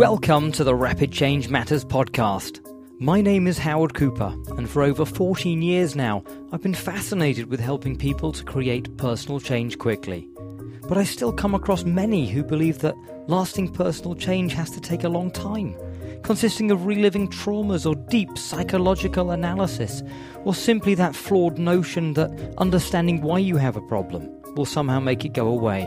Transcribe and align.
Welcome 0.00 0.50
to 0.52 0.64
the 0.64 0.74
Rapid 0.74 1.12
Change 1.12 1.50
Matters 1.50 1.84
podcast. 1.84 2.66
My 2.98 3.20
name 3.20 3.46
is 3.46 3.58
Howard 3.58 3.92
Cooper, 3.92 4.34
and 4.56 4.66
for 4.66 4.82
over 4.82 5.04
14 5.04 5.60
years 5.60 5.94
now, 5.94 6.24
I've 6.50 6.62
been 6.62 6.72
fascinated 6.72 7.50
with 7.50 7.60
helping 7.60 7.98
people 7.98 8.32
to 8.32 8.42
create 8.42 8.96
personal 8.96 9.40
change 9.40 9.76
quickly. 9.76 10.26
But 10.88 10.96
I 10.96 11.04
still 11.04 11.34
come 11.34 11.54
across 11.54 11.84
many 11.84 12.26
who 12.26 12.42
believe 12.42 12.78
that 12.78 12.96
lasting 13.28 13.74
personal 13.74 14.14
change 14.14 14.54
has 14.54 14.70
to 14.70 14.80
take 14.80 15.04
a 15.04 15.10
long 15.10 15.30
time, 15.30 15.76
consisting 16.22 16.70
of 16.70 16.86
reliving 16.86 17.28
traumas 17.28 17.84
or 17.84 17.94
deep 18.08 18.38
psychological 18.38 19.32
analysis, 19.32 20.02
or 20.44 20.54
simply 20.54 20.94
that 20.94 21.14
flawed 21.14 21.58
notion 21.58 22.14
that 22.14 22.54
understanding 22.56 23.20
why 23.20 23.38
you 23.38 23.58
have 23.58 23.76
a 23.76 23.82
problem 23.82 24.30
will 24.54 24.64
somehow 24.64 24.98
make 24.98 25.26
it 25.26 25.34
go 25.34 25.46
away. 25.46 25.82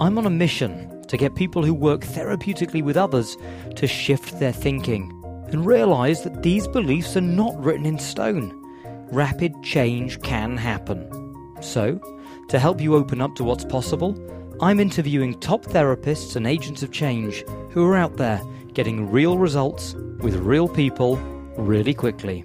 I'm 0.00 0.18
on 0.18 0.26
a 0.26 0.30
mission 0.30 0.95
to 1.08 1.16
get 1.16 1.34
people 1.34 1.64
who 1.64 1.74
work 1.74 2.02
therapeutically 2.02 2.82
with 2.82 2.96
others 2.96 3.36
to 3.76 3.86
shift 3.86 4.38
their 4.38 4.52
thinking 4.52 5.12
and 5.48 5.66
realize 5.66 6.22
that 6.22 6.42
these 6.42 6.66
beliefs 6.68 7.16
are 7.16 7.20
not 7.20 7.58
written 7.62 7.86
in 7.86 7.98
stone. 7.98 8.52
Rapid 9.12 9.62
change 9.62 10.20
can 10.22 10.56
happen. 10.56 11.08
So, 11.60 12.00
to 12.48 12.58
help 12.58 12.80
you 12.80 12.94
open 12.96 13.20
up 13.20 13.34
to 13.36 13.44
what's 13.44 13.64
possible, 13.64 14.16
I'm 14.60 14.80
interviewing 14.80 15.38
top 15.40 15.64
therapists 15.64 16.34
and 16.34 16.46
agents 16.46 16.82
of 16.82 16.90
change 16.90 17.44
who 17.70 17.84
are 17.86 17.96
out 17.96 18.16
there 18.16 18.40
getting 18.74 19.10
real 19.10 19.38
results 19.38 19.94
with 20.20 20.36
real 20.36 20.68
people 20.68 21.16
really 21.56 21.94
quickly. 21.94 22.44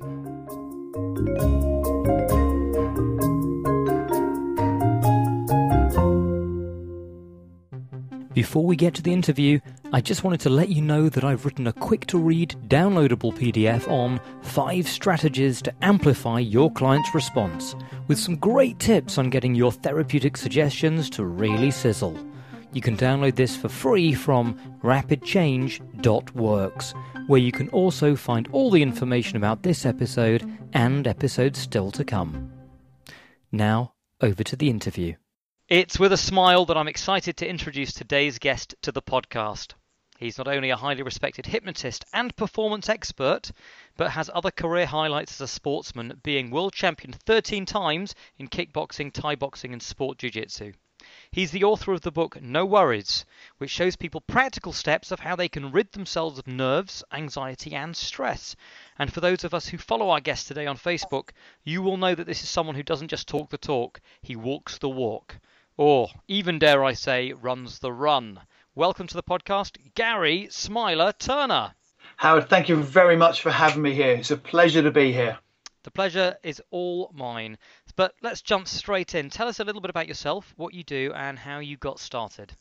Before 8.34 8.66
we 8.66 8.78
get 8.78 8.94
to 8.96 9.02
the 9.02 9.12
interview, 9.12 9.60
I 9.92 10.00
just 10.00 10.24
wanted 10.24 10.40
to 10.42 10.50
let 10.50 10.70
you 10.70 10.82
know 10.82 11.10
that 11.10 11.26
I've 11.26 11.44
written 11.44 11.68
a 11.68 11.74
quick 11.74 12.06
to 12.08 12.18
read, 12.18 12.56
downloadable 12.68 13.34
PDF 13.34 13.86
on 13.90 14.22
5 14.44 14.88
strategies 14.88 15.62
to 15.64 15.74
amplify 15.82 16.40
your 16.40 16.72
client's 16.72 17.14
response, 17.14 17.76
with 18.08 18.18
some 18.18 18.38
great 18.38 18.80
tips 18.80 19.18
on 19.18 19.30
getting 19.30 19.54
your 19.54 19.74
therapeutic 19.74 20.38
suggestions 20.38 21.10
to 21.10 21.26
really 21.26 21.72
sizzle. 21.72 22.18
You 22.72 22.80
can 22.80 22.96
download 22.96 23.36
this 23.36 23.58
for 23.58 23.68
free 23.68 24.14
from 24.14 24.58
rapidchange.works, 24.82 26.94
where 27.28 27.42
you 27.42 27.52
can 27.52 27.68
also 27.70 28.16
find 28.16 28.48
all 28.54 28.72
the 28.72 28.82
information 28.82 29.36
about 29.36 29.64
this 29.64 29.86
episode 29.86 30.50
and 30.72 31.06
episodes 31.06 31.60
still 31.60 31.92
to 31.92 32.06
come. 32.06 32.50
Now, 33.52 33.92
over 34.22 34.42
to 34.42 34.56
the 34.56 34.70
interview. 34.70 35.16
It's 35.72 35.98
with 35.98 36.12
a 36.12 36.18
smile 36.18 36.66
that 36.66 36.76
I'm 36.76 36.90
excited 36.90 37.38
to 37.38 37.48
introduce 37.48 37.94
today's 37.94 38.40
guest 38.40 38.76
to 38.82 38.92
the 38.92 39.02
podcast. 39.02 39.74
He's 40.18 40.38
not 40.38 40.50
only 40.50 40.70
a 40.70 40.76
highly 40.76 41.02
respected 41.02 41.46
hypnotist 41.46 42.04
and 42.12 42.36
performance 42.36 42.90
expert, 42.90 43.54
but 43.96 44.12
has 44.12 44.30
other 44.34 44.52
career 44.52 44.86
highlights 44.86 45.36
as 45.36 45.40
a 45.40 45.48
sportsman, 45.48 46.20
being 46.24 46.52
world 46.52 46.74
champion 46.74 47.14
13 47.14 47.66
times 47.66 48.16
in 48.38 48.50
kickboxing, 48.50 49.14
Thai 49.14 49.36
boxing, 49.36 49.72
and 49.72 49.82
sport 49.82 50.18
jiu 50.18 50.30
jitsu. 50.30 50.74
He's 51.32 51.52
the 51.52 51.64
author 51.64 51.94
of 51.94 52.02
the 52.02 52.12
book 52.12 52.42
No 52.42 52.66
Worries, 52.66 53.24
which 53.58 53.72
shows 53.72 53.96
people 53.96 54.20
practical 54.20 54.74
steps 54.74 55.10
of 55.10 55.22
how 55.22 55.38
they 55.38 55.48
can 55.48 55.72
rid 55.72 55.94
themselves 55.94 56.38
of 56.38 56.48
nerves, 56.48 57.02
anxiety, 57.14 57.74
and 57.74 57.96
stress. 57.96 58.58
And 59.00 59.14
for 59.14 59.22
those 59.22 59.46
of 59.46 59.54
us 59.54 59.70
who 59.70 59.78
follow 59.78 60.10
our 60.10 60.20
guest 60.20 60.50
today 60.50 60.68
on 60.68 60.76
Facebook, 60.76 61.30
you 61.64 61.82
will 61.82 61.96
know 61.96 62.14
that 62.14 62.28
this 62.28 62.44
is 62.44 62.50
someone 62.50 62.76
who 62.76 62.84
doesn't 62.84 63.08
just 63.08 63.30
talk 63.30 63.52
the 63.52 63.58
talk, 63.58 64.02
he 64.22 64.36
walks 64.36 64.78
the 64.78 64.90
walk 64.90 65.38
or 65.78 66.10
even 66.28 66.60
dare 66.60 66.84
I 66.84 66.94
say, 66.94 67.34
runs 67.34 67.80
the 67.80 67.92
run. 67.92 68.40
Welcome 68.76 69.08
to 69.08 69.16
the 69.16 69.24
podcast, 69.24 69.78
Gary 69.96 70.48
Smiler 70.50 71.14
Turner. 71.14 71.74
Howard, 72.18 72.50
thank 72.50 72.70
you 72.70 72.76
very 72.76 73.16
much 73.16 73.42
for 73.42 73.52
having 73.52 73.82
me 73.82 73.94
here. 73.94 74.14
It's 74.14 74.32
a 74.32 74.38
pleasure 74.38 74.82
to 74.82 74.92
be 74.92 75.12
here. 75.12 75.38
The 75.84 75.92
pleasure 75.92 76.38
is 76.44 76.62
all 76.70 77.12
mine. 77.14 77.58
But 77.96 78.14
let's 78.22 78.42
jump 78.42 78.68
straight 78.68 79.16
in. 79.16 79.30
Tell 79.30 79.48
us 79.48 79.60
a 79.60 79.64
little 79.64 79.82
bit 79.82 79.90
about 79.90 80.08
yourself, 80.08 80.54
what 80.56 80.74
you 80.74 80.84
do, 80.84 81.12
and 81.16 81.38
how 81.38 81.60
you 81.60 81.78
got 81.78 82.00
started. 82.00 82.54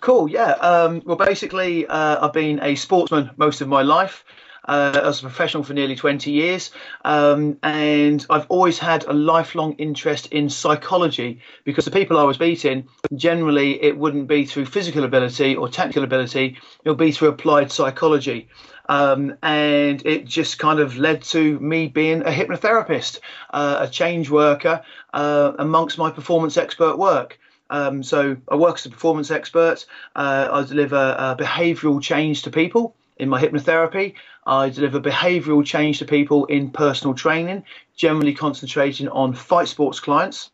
Cool, 0.00 0.28
yeah. 0.28 0.52
Um, 0.52 1.02
well, 1.04 1.16
basically, 1.16 1.86
uh, 1.86 2.26
I've 2.26 2.32
been 2.32 2.62
a 2.62 2.74
sportsman 2.74 3.30
most 3.36 3.60
of 3.60 3.68
my 3.68 3.82
life 3.82 4.24
uh, 4.66 5.00
as 5.04 5.20
a 5.20 5.22
professional 5.22 5.62
for 5.62 5.74
nearly 5.74 5.96
20 5.96 6.30
years. 6.30 6.70
Um, 7.04 7.58
and 7.62 8.24
I've 8.30 8.46
always 8.48 8.78
had 8.78 9.04
a 9.04 9.12
lifelong 9.12 9.74
interest 9.74 10.26
in 10.26 10.48
psychology 10.50 11.40
because 11.64 11.84
the 11.84 11.90
people 11.90 12.18
I 12.18 12.24
was 12.24 12.38
beating, 12.38 12.88
generally, 13.14 13.82
it 13.82 13.96
wouldn't 13.96 14.28
be 14.28 14.44
through 14.44 14.66
physical 14.66 15.04
ability 15.04 15.56
or 15.56 15.68
technical 15.68 16.04
ability, 16.04 16.58
it'll 16.84 16.94
be 16.94 17.12
through 17.12 17.28
applied 17.28 17.72
psychology. 17.72 18.48
Um, 18.88 19.36
and 19.42 20.04
it 20.04 20.24
just 20.24 20.58
kind 20.58 20.80
of 20.80 20.96
led 20.96 21.22
to 21.22 21.60
me 21.60 21.86
being 21.86 22.22
a 22.22 22.30
hypnotherapist, 22.30 23.20
uh, 23.50 23.78
a 23.80 23.88
change 23.88 24.30
worker 24.30 24.82
uh, 25.14 25.52
amongst 25.58 25.96
my 25.96 26.10
performance 26.10 26.56
expert 26.56 26.98
work. 26.98 27.38
Um, 27.70 28.02
so 28.02 28.36
I 28.48 28.56
work 28.56 28.74
as 28.74 28.86
a 28.86 28.90
performance 28.90 29.30
expert. 29.30 29.86
Uh, 30.16 30.48
I 30.50 30.64
deliver 30.64 30.96
uh, 30.96 31.36
behavioural 31.36 32.02
change 32.02 32.42
to 32.42 32.50
people 32.50 32.96
in 33.16 33.28
my 33.28 33.40
hypnotherapy. 33.40 34.14
I 34.50 34.68
deliver 34.68 35.00
behavioural 35.00 35.64
change 35.64 36.00
to 36.00 36.04
people 36.04 36.44
in 36.46 36.70
personal 36.72 37.14
training, 37.14 37.62
generally 37.94 38.34
concentrating 38.34 39.08
on 39.08 39.32
fight 39.32 39.68
sports 39.68 40.00
clients, 40.00 40.50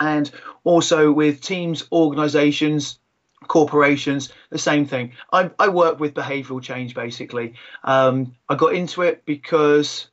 and 0.00 0.30
also 0.64 1.12
with 1.12 1.42
teams, 1.42 1.86
organisations, 1.92 2.98
corporations, 3.46 4.32
the 4.48 4.58
same 4.58 4.86
thing. 4.86 5.12
I, 5.34 5.50
I 5.58 5.68
work 5.68 6.00
with 6.00 6.14
behavioural 6.14 6.62
change 6.62 6.94
basically. 6.94 7.52
Um, 7.84 8.34
I 8.48 8.54
got 8.54 8.74
into 8.74 9.02
it 9.02 9.22
because 9.26 10.08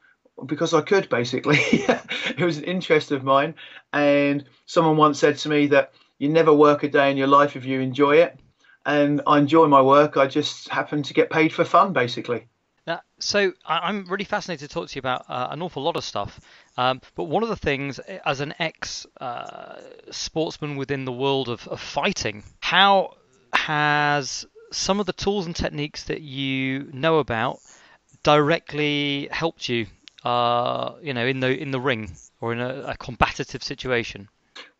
because 0.45 0.73
I 0.73 0.81
could 0.81 1.07
basically. 1.07 1.59
it 1.61 2.43
was 2.43 2.57
an 2.57 2.65
interest 2.65 3.11
of 3.11 3.23
mine, 3.23 3.55
and 3.93 4.43
someone 4.65 4.97
once 4.97 5.17
said 5.17 5.37
to 5.37 5.49
me 5.49 5.67
that 5.67 5.93
you 6.17 6.27
never 6.27 6.53
work 6.53 6.83
a 6.83 6.89
day 6.89 7.09
in 7.09 7.15
your 7.15 7.27
life 7.27 7.55
if 7.55 7.63
you 7.63 7.79
enjoy 7.79 8.17
it 8.17 8.37
and 8.85 9.21
I 9.25 9.39
enjoy 9.39 9.67
my 9.67 9.81
work. 9.81 10.17
I 10.17 10.27
just 10.27 10.67
happen 10.67 11.03
to 11.03 11.13
get 11.13 11.29
paid 11.29 11.53
for 11.53 11.63
fun, 11.63 11.93
basically. 11.93 12.47
So 13.23 13.53
I'm 13.65 14.05
really 14.07 14.25
fascinated 14.25 14.69
to 14.69 14.73
talk 14.73 14.89
to 14.89 14.95
you 14.95 14.99
about 14.99 15.25
uh, 15.29 15.47
an 15.51 15.61
awful 15.61 15.81
lot 15.81 15.95
of 15.95 16.03
stuff. 16.03 16.41
Um, 16.77 17.01
but 17.15 17.23
one 17.25 17.41
of 17.41 17.49
the 17.49 17.55
things, 17.55 17.99
as 17.99 18.41
an 18.41 18.53
ex 18.59 19.07
uh, 19.19 19.79
sportsman 20.11 20.75
within 20.75 21.05
the 21.05 21.11
world 21.11 21.47
of, 21.47 21.67
of 21.69 21.79
fighting, 21.79 22.43
how 22.59 23.15
has 23.53 24.45
some 24.71 24.99
of 24.99 25.05
the 25.05 25.13
tools 25.13 25.45
and 25.45 25.55
techniques 25.55 26.03
that 26.05 26.21
you 26.21 26.89
know 26.91 27.19
about 27.19 27.59
directly 28.23 29.29
helped 29.31 29.69
you, 29.69 29.87
uh, 30.25 30.93
you 31.01 31.13
know, 31.13 31.25
in 31.25 31.39
the 31.39 31.57
in 31.57 31.71
the 31.71 31.79
ring 31.79 32.11
or 32.41 32.51
in 32.51 32.59
a, 32.59 32.83
a 32.87 32.97
combative 32.97 33.63
situation? 33.63 34.27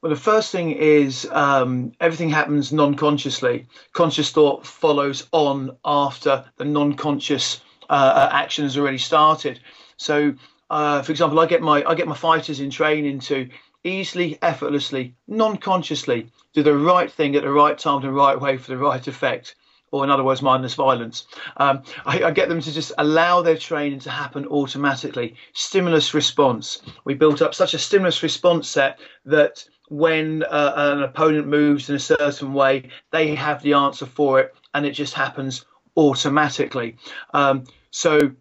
Well, 0.02 0.10
the 0.10 0.20
first 0.20 0.52
thing 0.52 0.72
is 0.72 1.26
um, 1.32 1.94
everything 2.02 2.30
happens 2.30 2.74
non-consciously. 2.74 3.68
Conscious 3.94 4.32
thought 4.32 4.68
follows 4.68 5.28
on 5.32 5.78
after 5.86 6.44
the 6.58 6.66
non-conscious 6.66 7.62
uh, 7.90 7.94
uh, 7.94 8.30
action 8.32 8.64
has 8.64 8.78
already 8.78 8.98
started. 8.98 9.60
So, 9.98 10.34
uh, 10.70 11.02
for 11.02 11.12
example, 11.12 11.40
I 11.40 11.46
get 11.46 11.62
my 11.62 11.84
I 11.84 11.96
get 11.96 12.08
my 12.08 12.16
fighters 12.16 12.60
in 12.60 12.70
training 12.70 13.20
to 13.22 13.50
easily, 13.84 14.40
effortlessly, 14.42 15.16
non-consciously 15.28 16.32
do 16.54 16.64
the 16.64 16.76
right 16.76 17.12
thing 17.12 17.36
at 17.36 17.44
the 17.44 17.52
right 17.52 17.78
time, 17.78 18.02
the 18.02 18.12
right 18.12 18.40
way 18.40 18.58
for 18.58 18.72
the 18.72 18.78
right 18.78 19.06
effect 19.08 19.56
or 19.94 20.04
in 20.04 20.10
other 20.10 20.24
words, 20.24 20.42
mindless 20.42 20.74
violence. 20.74 21.28
Um, 21.58 21.84
I, 22.04 22.24
I, 22.24 22.32
get 22.32 22.50
them 22.50 22.60
to 22.60 22.74
just 22.74 22.92
allow 22.98 23.44
their 23.44 23.58
training 23.58 24.00
to 24.00 24.10
happen 24.10 24.48
automatically. 24.48 25.36
Stimulus 25.54 26.16
response. 26.16 26.82
We 27.06 27.14
built 27.14 27.44
up 27.44 27.54
such 27.54 27.76
a 27.76 27.78
stimulus 27.78 28.24
response 28.24 28.68
set 28.68 29.00
that 29.26 29.64
when 29.90 30.44
uh, 30.50 30.74
an 30.76 31.04
opponent 31.04 31.48
moves 31.48 31.92
in 31.92 31.96
a 31.96 32.00
certain 32.00 32.54
way, 32.54 32.90
they 33.12 33.36
have 33.36 33.62
the 33.62 33.74
answer 33.74 34.08
for 34.08 34.40
it, 34.40 34.56
and 34.74 34.84
it 34.84 34.92
just 34.92 35.14
happens 35.14 35.64
automatically. 35.96 36.98
Um, 37.36 37.66
so 37.94 38.32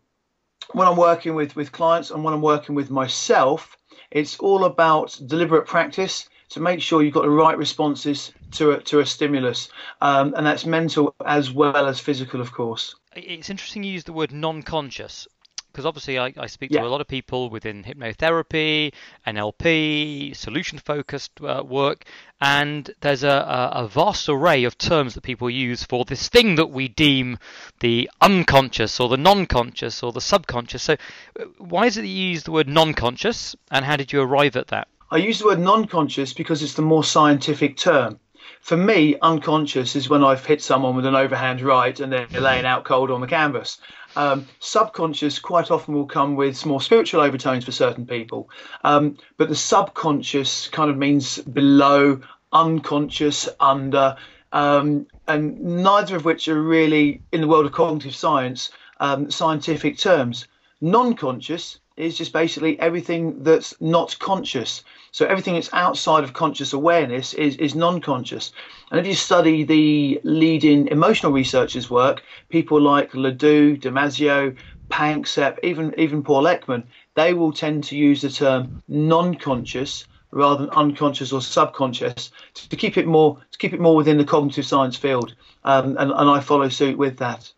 when 0.72 0.88
I'm 0.88 0.96
working 0.96 1.34
with 1.34 1.54
with 1.54 1.72
clients 1.72 2.10
and 2.10 2.24
when 2.24 2.32
I'm 2.32 2.40
working 2.40 2.74
with 2.74 2.90
myself, 2.90 3.76
it's 4.10 4.38
all 4.38 4.64
about 4.64 5.20
deliberate 5.26 5.66
practice 5.66 6.26
to 6.48 6.60
make 6.60 6.80
sure 6.80 7.02
you've 7.02 7.12
got 7.12 7.22
the 7.22 7.30
right 7.30 7.56
responses 7.56 8.32
to 8.52 8.72
a, 8.72 8.80
to 8.84 9.00
a 9.00 9.06
stimulus, 9.06 9.68
um, 10.00 10.32
and 10.36 10.46
that's 10.46 10.64
mental 10.64 11.14
as 11.26 11.50
well 11.50 11.86
as 11.86 12.00
physical, 12.00 12.40
of 12.40 12.50
course. 12.50 12.94
It's 13.14 13.50
interesting 13.50 13.84
you 13.84 13.92
use 13.92 14.04
the 14.04 14.12
word 14.14 14.32
non-conscious 14.32 15.28
because 15.72 15.86
obviously 15.86 16.18
I, 16.18 16.34
I 16.36 16.46
speak 16.46 16.70
to 16.72 16.82
a 16.82 16.86
lot 16.86 17.00
of 17.00 17.08
people 17.08 17.48
within 17.48 17.82
hypnotherapy, 17.82 18.92
NLP, 19.26 20.36
solution 20.36 20.78
focused 20.78 21.32
uh, 21.42 21.62
work, 21.66 22.04
and 22.40 22.90
there's 23.00 23.22
a, 23.22 23.70
a, 23.74 23.88
vast 23.88 24.28
array 24.28 24.64
of 24.64 24.76
terms 24.76 25.14
that 25.14 25.22
people 25.22 25.48
use 25.48 25.84
for 25.84 26.04
this 26.04 26.28
thing 26.28 26.56
that 26.56 26.70
we 26.70 26.88
deem 26.88 27.38
the 27.80 28.10
unconscious 28.20 29.00
or 29.00 29.08
the 29.08 29.16
non 29.16 29.46
conscious 29.46 30.02
or 30.02 30.12
the 30.12 30.20
subconscious. 30.20 30.82
So, 30.82 30.96
uh, 31.40 31.44
why 31.58 31.86
is 31.86 31.96
it 31.96 32.02
that 32.02 32.08
you 32.08 32.28
use 32.28 32.42
the 32.42 32.52
word 32.52 32.68
non 32.68 32.94
conscious, 32.94 33.56
and 33.70 33.84
how 33.84 33.96
did 33.96 34.12
you 34.12 34.20
arrive 34.20 34.56
at 34.56 34.68
that? 34.68 34.88
I 35.10 35.16
use 35.16 35.38
the 35.38 35.46
word 35.46 35.60
non 35.60 35.86
conscious 35.86 36.32
because 36.32 36.62
it's 36.62 36.74
the 36.74 36.82
more 36.82 37.04
scientific 37.04 37.76
term. 37.76 38.18
for 38.60 38.76
me, 38.76 39.16
unconscious 39.20 39.96
is 39.96 40.08
when 40.08 40.22
I've 40.22 40.46
hit 40.46 40.62
someone 40.62 40.94
with 40.94 41.06
an 41.06 41.16
overhand 41.16 41.60
right 41.60 41.98
and 41.98 42.12
they're 42.12 42.26
laying 42.28 42.64
out 42.64 42.84
cold 42.84 43.10
on 43.10 43.20
the 43.20 43.26
canvas. 43.26 43.78
Um, 44.16 44.46
subconscious 44.58 45.38
quite 45.38 45.70
often 45.70 45.94
will 45.94 46.06
come 46.06 46.36
with 46.36 46.66
more 46.66 46.80
spiritual 46.80 47.20
overtones 47.20 47.64
for 47.64 47.72
certain 47.72 48.06
people, 48.06 48.50
um, 48.84 49.16
but 49.36 49.48
the 49.48 49.54
subconscious 49.54 50.68
kind 50.68 50.90
of 50.90 50.96
means 50.98 51.38
below, 51.38 52.20
unconscious, 52.52 53.48
under, 53.58 54.16
um, 54.52 55.06
and 55.26 55.60
neither 55.60 56.16
of 56.16 56.24
which 56.24 56.48
are 56.48 56.60
really 56.60 57.22
in 57.32 57.40
the 57.40 57.48
world 57.48 57.66
of 57.66 57.72
cognitive 57.72 58.14
science 58.14 58.70
um, 59.00 59.30
scientific 59.30 59.98
terms. 59.98 60.46
Non-conscious 60.80 61.78
is 62.02 62.18
just 62.18 62.32
basically 62.32 62.78
everything 62.80 63.42
that's 63.42 63.74
not 63.80 64.18
conscious. 64.18 64.82
So 65.12 65.26
everything 65.26 65.54
that's 65.54 65.72
outside 65.72 66.24
of 66.24 66.32
conscious 66.32 66.72
awareness 66.72 67.34
is, 67.34 67.56
is 67.56 67.74
non-conscious. 67.74 68.52
And 68.90 69.00
if 69.00 69.06
you 69.06 69.14
study 69.14 69.62
the 69.62 70.20
leading 70.24 70.88
emotional 70.88 71.32
researchers' 71.32 71.90
work, 71.90 72.22
people 72.48 72.80
like 72.80 73.14
Ledoux, 73.14 73.76
Damasio, 73.76 74.56
Panksepp, 74.90 75.58
even 75.62 75.94
even 75.96 76.22
Paul 76.22 76.44
Ekman, 76.44 76.84
they 77.14 77.32
will 77.34 77.52
tend 77.52 77.84
to 77.84 77.96
use 77.96 78.20
the 78.20 78.30
term 78.30 78.82
non-conscious 78.88 80.06
rather 80.32 80.66
than 80.66 80.74
unconscious 80.74 81.32
or 81.32 81.40
subconscious 81.40 82.30
to, 82.54 82.68
to 82.68 82.76
keep 82.76 82.96
it 82.96 83.06
more 83.06 83.38
to 83.52 83.58
keep 83.58 83.72
it 83.72 83.80
more 83.80 83.96
within 83.96 84.18
the 84.18 84.24
cognitive 84.24 84.66
science 84.66 84.96
field. 84.96 85.34
Um, 85.64 85.96
and, 85.98 86.10
and 86.10 86.30
I 86.30 86.40
follow 86.40 86.68
suit 86.68 86.98
with 86.98 87.18
that. 87.18 87.52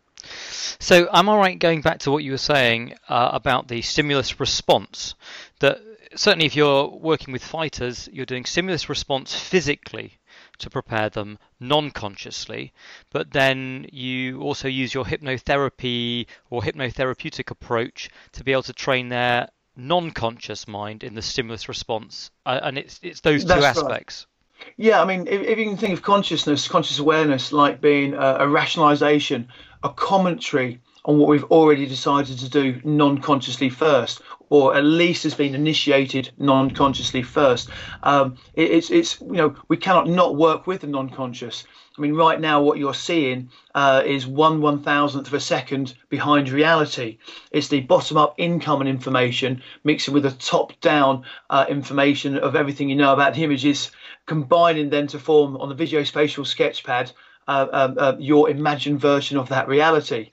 So, 0.79 1.07
I'm 1.11 1.29
all 1.29 1.37
right 1.37 1.57
going 1.57 1.81
back 1.81 1.99
to 1.99 2.11
what 2.11 2.23
you 2.23 2.31
were 2.31 2.37
saying 2.37 2.95
uh, 3.09 3.29
about 3.33 3.67
the 3.67 3.81
stimulus 3.81 4.39
response? 4.39 5.15
That 5.59 5.79
certainly, 6.15 6.45
if 6.45 6.55
you're 6.55 6.87
working 6.87 7.31
with 7.31 7.43
fighters, 7.43 8.09
you're 8.11 8.25
doing 8.25 8.45
stimulus 8.45 8.89
response 8.89 9.33
physically 9.35 10.19
to 10.57 10.69
prepare 10.69 11.09
them 11.09 11.37
non 11.59 11.91
consciously, 11.91 12.73
but 13.11 13.31
then 13.31 13.85
you 13.91 14.41
also 14.41 14.67
use 14.67 14.93
your 14.93 15.05
hypnotherapy 15.05 16.27
or 16.49 16.61
hypnotherapeutic 16.61 17.51
approach 17.51 18.09
to 18.33 18.43
be 18.43 18.51
able 18.51 18.63
to 18.63 18.73
train 18.73 19.09
their 19.09 19.49
non 19.75 20.11
conscious 20.11 20.67
mind 20.67 21.03
in 21.03 21.15
the 21.15 21.21
stimulus 21.21 21.67
response. 21.67 22.31
Uh, 22.45 22.59
and 22.63 22.77
it's, 22.77 22.99
it's 23.03 23.21
those 23.21 23.43
two 23.45 23.53
aspects. 23.53 24.25
Right. 24.27 24.34
Yeah, 24.77 25.01
I 25.01 25.05
mean, 25.05 25.27
if, 25.27 25.41
if, 25.41 25.57
you 25.57 25.65
can 25.65 25.77
think 25.77 25.93
of 25.93 26.01
consciousness, 26.01 26.67
conscious 26.67 26.99
awareness, 26.99 27.51
like 27.51 27.81
being 27.81 28.13
a, 28.13 28.37
a 28.39 28.47
rationalization, 28.47 29.47
a 29.83 29.89
commentary 29.89 30.81
on 31.05 31.19
what 31.19 31.29
we've 31.29 31.43
already 31.45 31.85
decided 31.85 32.37
to 32.39 32.49
do 32.49 32.81
non-consciously 32.83 33.69
first, 33.69 34.21
or 34.49 34.75
at 34.75 34.83
least 34.83 35.23
has 35.23 35.35
been 35.35 35.55
initiated 35.55 36.31
non-consciously 36.37 37.21
first. 37.21 37.69
Um, 38.03 38.37
it, 38.53 38.71
it's, 38.71 38.89
it's, 38.89 39.21
you 39.21 39.33
know, 39.33 39.55
we 39.67 39.77
cannot 39.77 40.09
not 40.09 40.35
work 40.35 40.67
with 40.67 40.81
the 40.81 40.87
non-conscious. 40.87 41.63
I 41.97 42.01
mean, 42.01 42.15
right 42.15 42.41
now, 42.41 42.61
what 42.61 42.77
you're 42.77 42.93
seeing 42.93 43.49
uh, 43.73 44.03
is 44.05 44.27
one 44.27 44.59
one 44.59 44.83
thousandth 44.83 45.27
of 45.27 45.33
a 45.33 45.39
second 45.39 45.95
behind 46.09 46.49
reality. 46.49 47.19
It's 47.51 47.69
the 47.69 47.79
bottom 47.81 48.17
up 48.17 48.35
income 48.37 48.81
and 48.81 48.89
information 48.89 49.61
mixing 49.85 50.13
with 50.13 50.23
the 50.23 50.31
top 50.31 50.77
down 50.81 51.23
uh, 51.49 51.65
information 51.69 52.37
of 52.37 52.57
everything 52.57 52.89
you 52.89 52.97
know 52.97 53.13
about 53.13 53.33
the 53.33 53.45
images, 53.45 53.91
combining 54.25 54.89
then 54.89 55.07
to 55.07 55.19
form 55.19 55.57
on 55.57 55.69
the 55.69 55.75
visuospatial 55.75 56.45
sketchpad 56.45 57.11
uh, 57.47 57.67
um, 57.71 57.95
uh, 57.97 58.15
your 58.19 58.49
imagined 58.49 58.99
version 58.99 59.37
of 59.37 59.49
that 59.49 59.67
reality. 59.67 60.31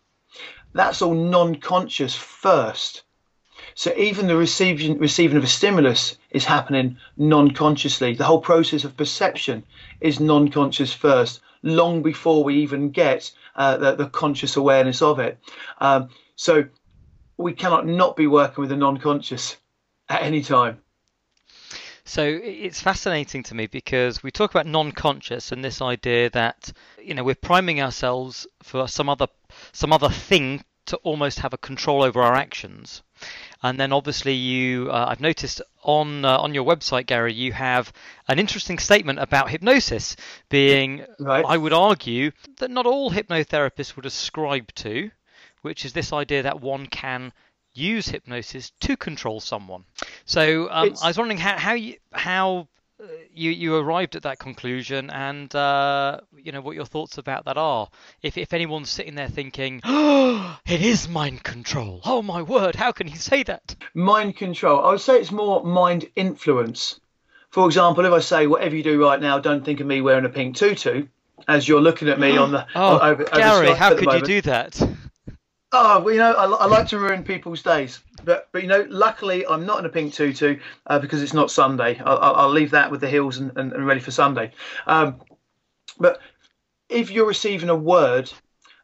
That's 0.72 1.02
all 1.02 1.14
non 1.14 1.56
conscious 1.56 2.14
first. 2.14 3.02
So 3.74 3.94
even 3.96 4.26
the 4.26 4.36
receiving 4.36 4.98
receiving 4.98 5.36
of 5.36 5.44
a 5.44 5.48
stimulus 5.48 6.16
is 6.30 6.44
happening 6.44 6.98
non-consciously. 7.16 8.14
The 8.14 8.24
whole 8.24 8.40
process 8.40 8.84
of 8.84 8.96
perception 8.96 9.64
is 10.00 10.20
non-conscious 10.20 10.92
first 10.92 11.40
long 11.62 12.02
before 12.02 12.44
we 12.44 12.56
even 12.56 12.90
get 12.90 13.30
uh, 13.54 13.76
the, 13.76 13.94
the, 13.94 14.08
conscious 14.08 14.56
awareness 14.56 15.00
of 15.00 15.20
it. 15.20 15.38
Um, 15.80 16.08
so 16.36 16.64
we 17.36 17.52
cannot 17.52 17.86
not 17.86 18.16
be 18.16 18.26
working 18.26 18.62
with 18.62 18.70
the 18.70 18.76
non-conscious 18.76 19.56
at 20.08 20.22
any 20.22 20.42
time. 20.42 20.81
So 22.04 22.24
it's 22.24 22.80
fascinating 22.80 23.44
to 23.44 23.54
me 23.54 23.68
because 23.68 24.22
we 24.22 24.30
talk 24.30 24.50
about 24.50 24.66
non-conscious 24.66 25.52
and 25.52 25.64
this 25.64 25.80
idea 25.80 26.30
that 26.30 26.72
you 27.00 27.14
know 27.14 27.22
we're 27.22 27.34
priming 27.36 27.80
ourselves 27.80 28.46
for 28.62 28.88
some 28.88 29.08
other 29.08 29.28
some 29.72 29.92
other 29.92 30.08
thing 30.08 30.64
to 30.86 30.96
almost 30.98 31.38
have 31.38 31.52
a 31.52 31.58
control 31.58 32.02
over 32.02 32.20
our 32.20 32.34
actions. 32.34 33.02
And 33.62 33.78
then 33.78 33.92
obviously 33.92 34.34
you, 34.34 34.90
uh, 34.90 35.06
I've 35.08 35.20
noticed 35.20 35.62
on 35.84 36.24
uh, 36.24 36.38
on 36.38 36.54
your 36.54 36.64
website, 36.64 37.06
Gary, 37.06 37.32
you 37.32 37.52
have 37.52 37.92
an 38.26 38.38
interesting 38.40 38.78
statement 38.78 39.20
about 39.20 39.50
hypnosis 39.50 40.16
being, 40.48 41.04
right. 41.20 41.44
I 41.46 41.56
would 41.56 41.72
argue, 41.72 42.32
that 42.58 42.70
not 42.70 42.86
all 42.86 43.12
hypnotherapists 43.12 43.94
would 43.94 44.06
ascribe 44.06 44.74
to, 44.76 45.10
which 45.62 45.84
is 45.84 45.92
this 45.92 46.12
idea 46.12 46.42
that 46.42 46.60
one 46.60 46.86
can 46.86 47.32
use 47.74 48.08
hypnosis 48.08 48.72
to 48.80 48.96
control 48.96 49.40
someone. 49.40 49.84
So 50.24 50.68
um, 50.70 50.94
I 51.02 51.08
was 51.08 51.18
wondering 51.18 51.38
how 51.38 51.58
how 51.58 51.74
you 51.74 51.96
how 52.12 52.68
you 53.32 53.50
you 53.50 53.76
arrived 53.76 54.16
at 54.16 54.22
that 54.22 54.38
conclusion, 54.38 55.10
and 55.10 55.54
uh, 55.54 56.20
you 56.36 56.52
know 56.52 56.60
what 56.60 56.76
your 56.76 56.84
thoughts 56.84 57.18
about 57.18 57.44
that 57.46 57.56
are. 57.56 57.88
If 58.22 58.38
if 58.38 58.52
anyone's 58.52 58.90
sitting 58.90 59.14
there 59.14 59.28
thinking, 59.28 59.80
"Oh, 59.84 60.58
it 60.66 60.82
is 60.82 61.08
mind 61.08 61.42
control," 61.42 62.00
oh 62.04 62.22
my 62.22 62.42
word, 62.42 62.76
how 62.76 62.92
can 62.92 63.06
he 63.06 63.16
say 63.16 63.42
that? 63.44 63.74
Mind 63.94 64.36
control. 64.36 64.84
I 64.84 64.90
would 64.90 65.00
say 65.00 65.18
it's 65.18 65.32
more 65.32 65.64
mind 65.64 66.08
influence. 66.16 67.00
For 67.50 67.66
example, 67.66 68.04
if 68.04 68.12
I 68.12 68.20
say, 68.20 68.46
"Whatever 68.46 68.76
you 68.76 68.82
do 68.82 69.02
right 69.02 69.20
now, 69.20 69.38
don't 69.38 69.64
think 69.64 69.80
of 69.80 69.86
me 69.86 70.00
wearing 70.00 70.24
a 70.24 70.30
pink 70.30 70.56
tutu," 70.56 71.06
as 71.48 71.66
you're 71.68 71.80
looking 71.80 72.08
at 72.08 72.20
me 72.20 72.36
on 72.36 72.52
the 72.52 72.66
oh, 72.74 72.98
over, 72.98 73.24
Gary, 73.24 73.68
over 73.68 73.76
how 73.76 73.94
could 73.94 74.12
you 74.12 74.22
do 74.22 74.40
that? 74.42 74.80
Oh, 75.74 76.00
well, 76.00 76.12
you 76.12 76.20
know, 76.20 76.34
I, 76.34 76.44
I, 76.44 76.66
like 76.66 76.88
to 76.88 76.98
ruin 76.98 77.24
people's 77.24 77.62
days, 77.62 78.00
but 78.24 78.48
but 78.52 78.62
you 78.62 78.68
know, 78.68 78.86
luckily 78.88 79.46
I'm 79.46 79.66
not 79.66 79.80
in 79.80 79.86
a 79.86 79.88
pink 79.88 80.14
tutu 80.14 80.58
uh, 80.86 80.98
because 80.98 81.22
it's 81.22 81.34
not 81.34 81.50
Sunday. 81.50 82.00
I'll, 82.04 82.18
I'll, 82.18 82.50
leave 82.50 82.70
that 82.70 82.90
with 82.90 83.00
the 83.00 83.08
heels 83.08 83.38
and, 83.38 83.52
and, 83.56 83.72
and 83.72 83.86
ready 83.86 84.00
for 84.00 84.10
Sunday. 84.10 84.52
Um, 84.86 85.20
but 85.98 86.20
if 86.88 87.10
you're 87.10 87.26
receiving 87.26 87.68
a 87.68 87.74
word, 87.74 88.30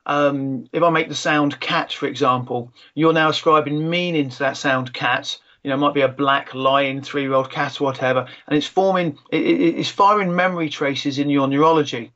um, 0.07 0.67
if 0.73 0.83
I 0.83 0.91
make 0.91 1.09
the 1.09 1.15
sound 1.15 1.61
cat, 1.61 1.93
for 1.93 2.07
example, 2.07 2.73
you're 2.95 3.13
now 3.13 3.29
ascribing 3.29 3.89
meaning 3.89 4.31
to 4.31 4.39
that 4.41 4.57
sound 4.57 4.93
cat. 4.93 5.39
You 5.63 5.71
know, 5.71 5.77
might 5.77 5.95
be 5.95 6.03
a 6.03 6.09
black 6.09 6.55
lion, 6.55 7.03
three-year-old 7.03 7.51
cat, 7.51 7.81
whatever, 7.81 8.27
and 8.47 8.57
it's 8.57 8.67
forming, 8.67 9.19
it, 9.31 9.39
it's 9.39 9.91
firing 9.91 10.35
memory 10.35 10.71
traces 10.71 11.19
in 11.19 11.29
your 11.29 11.49
neurology. 11.49 12.13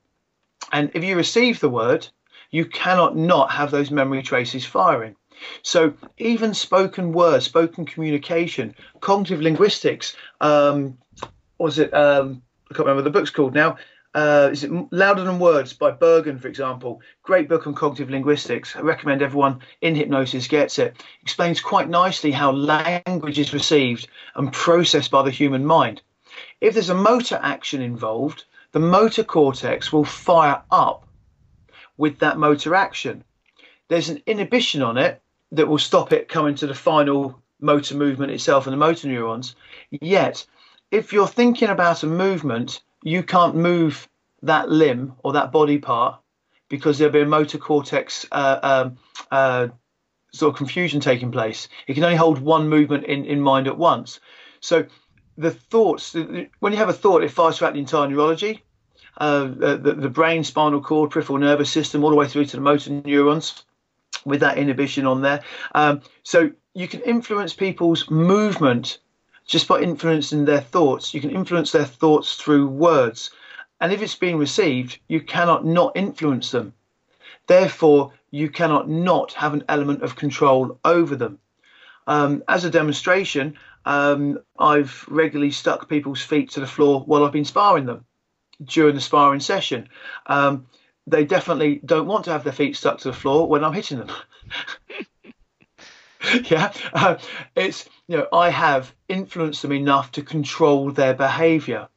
And 0.70 0.90
if 0.94 1.02
you 1.04 1.16
receive 1.16 1.60
the 1.60 1.68
word, 1.68 2.06
you 2.50 2.64
cannot 2.64 3.16
not 3.16 3.50
have 3.50 3.70
those 3.70 3.90
memory 3.90 4.22
traces 4.22 4.64
firing. 4.64 5.16
So 5.62 5.94
even 6.18 6.54
spoken 6.54 7.12
words, 7.12 7.44
spoken 7.44 7.84
communication, 7.86 8.74
cognitive 9.00 9.40
linguistics, 9.40 10.16
um, 10.40 10.98
was 11.58 11.78
it? 11.78 11.92
Um, 11.94 12.42
I 12.70 12.74
can't 12.74 12.86
remember 12.86 13.02
the 13.02 13.10
book's 13.10 13.30
called 13.30 13.54
now. 13.54 13.76
Uh, 14.14 14.50
is 14.52 14.62
it 14.62 14.70
Louder 14.92 15.24
Than 15.24 15.38
Words 15.38 15.72
by 15.72 15.90
Bergen, 15.90 16.38
for 16.38 16.48
example? 16.48 17.00
Great 17.22 17.48
book 17.48 17.66
on 17.66 17.74
cognitive 17.74 18.10
linguistics. 18.10 18.76
I 18.76 18.80
recommend 18.80 19.22
everyone 19.22 19.60
in 19.80 19.94
hypnosis 19.94 20.48
gets 20.48 20.78
it. 20.78 21.02
Explains 21.22 21.62
quite 21.62 21.88
nicely 21.88 22.30
how 22.30 22.52
language 22.52 23.38
is 23.38 23.54
received 23.54 24.08
and 24.34 24.52
processed 24.52 25.10
by 25.10 25.22
the 25.22 25.30
human 25.30 25.64
mind. 25.64 26.02
If 26.60 26.74
there's 26.74 26.90
a 26.90 26.94
motor 26.94 27.40
action 27.42 27.80
involved, 27.80 28.44
the 28.72 28.80
motor 28.80 29.24
cortex 29.24 29.92
will 29.92 30.04
fire 30.04 30.62
up 30.70 31.06
with 31.96 32.18
that 32.18 32.38
motor 32.38 32.74
action. 32.74 33.24
There's 33.88 34.10
an 34.10 34.22
inhibition 34.26 34.82
on 34.82 34.98
it 34.98 35.22
that 35.52 35.68
will 35.68 35.78
stop 35.78 36.12
it 36.12 36.28
coming 36.28 36.54
to 36.56 36.66
the 36.66 36.74
final 36.74 37.40
motor 37.60 37.94
movement 37.94 38.32
itself 38.32 38.66
and 38.66 38.72
the 38.72 38.78
motor 38.78 39.06
neurons. 39.06 39.54
Yet, 39.90 40.44
if 40.90 41.12
you're 41.12 41.28
thinking 41.28 41.68
about 41.68 42.02
a 42.02 42.06
movement, 42.06 42.80
you 43.02 43.22
can't 43.22 43.54
move 43.54 44.08
that 44.42 44.68
limb 44.68 45.14
or 45.22 45.34
that 45.34 45.52
body 45.52 45.78
part 45.78 46.20
because 46.68 46.98
there'll 46.98 47.12
be 47.12 47.20
a 47.20 47.26
motor 47.26 47.58
cortex 47.58 48.26
uh, 48.32 48.58
um, 48.62 48.98
uh, 49.30 49.68
sort 50.32 50.52
of 50.52 50.58
confusion 50.58 51.00
taking 51.00 51.30
place. 51.30 51.68
It 51.86 51.94
can 51.94 52.04
only 52.04 52.16
hold 52.16 52.38
one 52.38 52.68
movement 52.68 53.04
in, 53.04 53.24
in 53.26 53.40
mind 53.40 53.68
at 53.68 53.78
once. 53.78 54.20
So 54.60 54.86
the 55.36 55.50
thoughts, 55.50 56.14
when 56.14 56.72
you 56.72 56.78
have 56.78 56.88
a 56.88 56.94
thought, 56.94 57.22
it 57.22 57.30
fires 57.30 57.58
throughout 57.58 57.74
the 57.74 57.80
entire 57.80 58.08
neurology 58.08 58.64
uh, 59.18 59.44
the, 59.44 59.76
the 59.76 60.08
brain, 60.08 60.42
spinal 60.42 60.80
cord, 60.80 61.10
peripheral 61.10 61.38
nervous 61.38 61.70
system, 61.70 62.02
all 62.02 62.10
the 62.10 62.16
way 62.16 62.26
through 62.26 62.46
to 62.46 62.56
the 62.56 62.62
motor 62.62 62.90
neurons 63.04 63.64
with 64.24 64.40
that 64.40 64.58
inhibition 64.58 65.06
on 65.06 65.22
there. 65.22 65.42
Um, 65.74 66.02
so 66.22 66.50
you 66.74 66.88
can 66.88 67.00
influence 67.00 67.54
people's 67.54 68.10
movement 68.10 68.98
just 69.46 69.68
by 69.68 69.80
influencing 69.80 70.44
their 70.44 70.60
thoughts. 70.60 71.12
You 71.14 71.20
can 71.20 71.30
influence 71.30 71.72
their 71.72 71.84
thoughts 71.84 72.36
through 72.36 72.68
words. 72.68 73.30
And 73.80 73.92
if 73.92 74.00
it's 74.00 74.14
being 74.14 74.38
received, 74.38 74.98
you 75.08 75.20
cannot 75.20 75.66
not 75.66 75.96
influence 75.96 76.50
them. 76.50 76.72
Therefore, 77.46 78.12
you 78.30 78.48
cannot 78.48 78.88
not 78.88 79.32
have 79.34 79.54
an 79.54 79.64
element 79.68 80.02
of 80.02 80.16
control 80.16 80.78
over 80.84 81.16
them. 81.16 81.38
Um, 82.06 82.42
as 82.48 82.64
a 82.64 82.70
demonstration, 82.70 83.58
um, 83.84 84.38
I've 84.58 85.04
regularly 85.08 85.50
stuck 85.50 85.88
people's 85.88 86.22
feet 86.22 86.50
to 86.50 86.60
the 86.60 86.66
floor 86.66 87.00
while 87.00 87.24
I've 87.24 87.32
been 87.32 87.44
sparring 87.44 87.86
them 87.86 88.04
during 88.64 88.94
the 88.94 89.00
sparring 89.00 89.40
session. 89.40 89.88
Um, 90.26 90.66
they 91.06 91.24
definitely 91.24 91.80
don't 91.84 92.06
want 92.06 92.24
to 92.24 92.32
have 92.32 92.44
their 92.44 92.52
feet 92.52 92.76
stuck 92.76 92.98
to 92.98 93.08
the 93.08 93.14
floor 93.14 93.48
when 93.48 93.64
I'm 93.64 93.72
hitting 93.72 93.98
them. 93.98 94.10
yeah, 96.44 96.72
uh, 96.92 97.16
it's 97.56 97.88
you 98.06 98.18
know 98.18 98.28
I 98.32 98.50
have 98.50 98.94
influenced 99.08 99.62
them 99.62 99.72
enough 99.72 100.12
to 100.12 100.22
control 100.22 100.90
their 100.92 101.14
behaviour, 101.14 101.88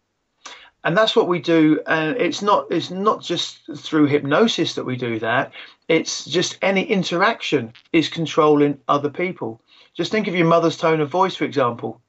and 0.83 0.97
that's 0.97 1.15
what 1.15 1.27
we 1.27 1.39
do. 1.39 1.79
And 1.85 2.17
it's 2.17 2.41
not 2.41 2.67
it's 2.71 2.91
not 2.91 3.21
just 3.21 3.59
through 3.77 4.07
hypnosis 4.07 4.75
that 4.75 4.85
we 4.85 4.95
do 4.95 5.19
that. 5.19 5.51
It's 5.87 6.25
just 6.25 6.57
any 6.61 6.83
interaction 6.83 7.73
is 7.93 8.09
controlling 8.09 8.79
other 8.87 9.09
people. 9.09 9.61
Just 9.93 10.11
think 10.11 10.27
of 10.27 10.35
your 10.35 10.47
mother's 10.47 10.77
tone 10.77 10.99
of 10.99 11.09
voice, 11.09 11.35
for 11.35 11.45
example. 11.45 12.01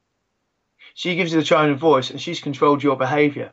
She 0.94 1.14
gives 1.14 1.32
you 1.32 1.40
the 1.40 1.46
tone 1.46 1.70
of 1.70 1.78
voice, 1.78 2.10
and 2.10 2.20
she's 2.20 2.40
controlled 2.40 2.82
your 2.82 2.96
behaviour. 2.96 3.52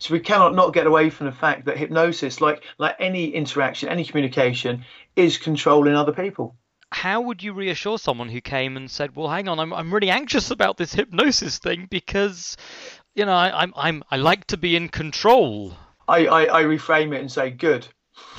So 0.00 0.14
we 0.14 0.20
cannot 0.20 0.54
not 0.54 0.72
get 0.72 0.86
away 0.86 1.10
from 1.10 1.26
the 1.26 1.32
fact 1.32 1.66
that 1.66 1.76
hypnosis, 1.76 2.40
like 2.40 2.64
like 2.78 2.96
any 2.98 3.28
interaction, 3.28 3.90
any 3.90 4.02
communication, 4.02 4.84
is 5.14 5.36
controlling 5.36 5.94
other 5.94 6.12
people. 6.12 6.56
How 6.90 7.20
would 7.20 7.42
you 7.42 7.52
reassure 7.52 7.98
someone 7.98 8.30
who 8.30 8.40
came 8.40 8.78
and 8.78 8.90
said, 8.90 9.14
"Well, 9.14 9.28
hang 9.28 9.46
on, 9.46 9.60
I'm 9.60 9.74
I'm 9.74 9.92
really 9.92 10.08
anxious 10.08 10.50
about 10.50 10.78
this 10.78 10.94
hypnosis 10.94 11.58
thing 11.58 11.86
because, 11.90 12.56
you 13.14 13.26
know, 13.26 13.34
I, 13.34 13.62
I'm 13.62 13.74
I'm 13.76 14.02
I 14.10 14.16
like 14.16 14.46
to 14.46 14.56
be 14.56 14.74
in 14.74 14.88
control." 14.88 15.74
I, 16.08 16.26
I, 16.26 16.60
I 16.60 16.62
reframe 16.64 17.14
it 17.14 17.20
and 17.20 17.30
say, 17.30 17.50
"Good." 17.50 17.86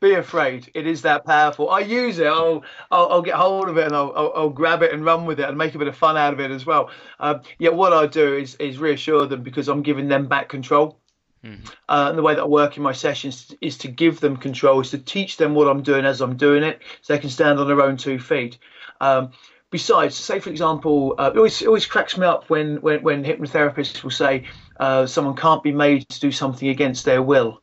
be 0.00 0.14
afraid. 0.14 0.70
It 0.74 0.86
is 0.86 1.02
that 1.02 1.24
powerful. 1.24 1.70
I 1.70 1.80
use 1.80 2.18
it. 2.18 2.26
I'll, 2.26 2.62
I'll, 2.90 3.08
I'll 3.10 3.22
get 3.22 3.34
hold 3.34 3.68
of 3.68 3.78
it 3.78 3.86
and 3.86 3.96
I'll, 3.96 4.12
I'll, 4.14 4.32
I'll, 4.36 4.50
grab 4.50 4.82
it 4.82 4.92
and 4.92 5.04
run 5.04 5.24
with 5.26 5.40
it 5.40 5.48
and 5.48 5.56
make 5.56 5.74
a 5.74 5.78
bit 5.78 5.88
of 5.88 5.96
fun 5.96 6.16
out 6.16 6.32
of 6.32 6.40
it 6.40 6.50
as 6.50 6.66
well. 6.66 6.90
Um, 7.18 7.40
yeah, 7.58 7.70
what 7.70 7.92
I 7.92 8.06
do 8.06 8.36
is, 8.36 8.54
is 8.56 8.78
reassure 8.78 9.26
them 9.26 9.42
because 9.42 9.68
I'm 9.68 9.82
giving 9.82 10.08
them 10.08 10.26
back 10.26 10.48
control. 10.48 11.00
Mm-hmm. 11.44 11.66
Uh, 11.88 12.06
and 12.10 12.18
the 12.18 12.22
way 12.22 12.34
that 12.34 12.42
I 12.42 12.46
work 12.46 12.76
in 12.76 12.82
my 12.82 12.92
sessions 12.92 13.54
is 13.60 13.78
to 13.78 13.88
give 13.88 14.20
them 14.20 14.36
control, 14.36 14.80
is 14.80 14.90
to 14.90 14.98
teach 14.98 15.38
them 15.38 15.54
what 15.54 15.68
I'm 15.68 15.82
doing 15.82 16.04
as 16.04 16.20
I'm 16.20 16.36
doing 16.36 16.62
it, 16.62 16.80
so 17.00 17.14
they 17.14 17.18
can 17.18 17.30
stand 17.30 17.58
on 17.58 17.66
their 17.66 17.80
own 17.80 17.96
two 17.96 18.18
feet. 18.18 18.58
Um, 19.00 19.30
besides, 19.70 20.16
say 20.16 20.38
for 20.38 20.50
example, 20.50 21.14
uh, 21.18 21.30
it, 21.32 21.38
always, 21.38 21.62
it 21.62 21.66
always 21.66 21.86
cracks 21.86 22.18
me 22.18 22.26
up 22.26 22.50
when 22.50 22.76
when, 22.82 23.02
when 23.02 23.24
hypnotherapists 23.24 24.02
will 24.02 24.10
say 24.10 24.44
uh, 24.80 25.06
someone 25.06 25.34
can't 25.34 25.62
be 25.62 25.72
made 25.72 26.06
to 26.10 26.20
do 26.20 26.30
something 26.30 26.68
against 26.68 27.06
their 27.06 27.22
will. 27.22 27.62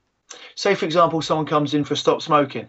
Say, 0.58 0.74
for 0.74 0.86
example, 0.86 1.22
someone 1.22 1.46
comes 1.46 1.76
in 1.76 1.84
for 1.84 1.96
stop 1.96 2.20
smoking. 2.20 2.68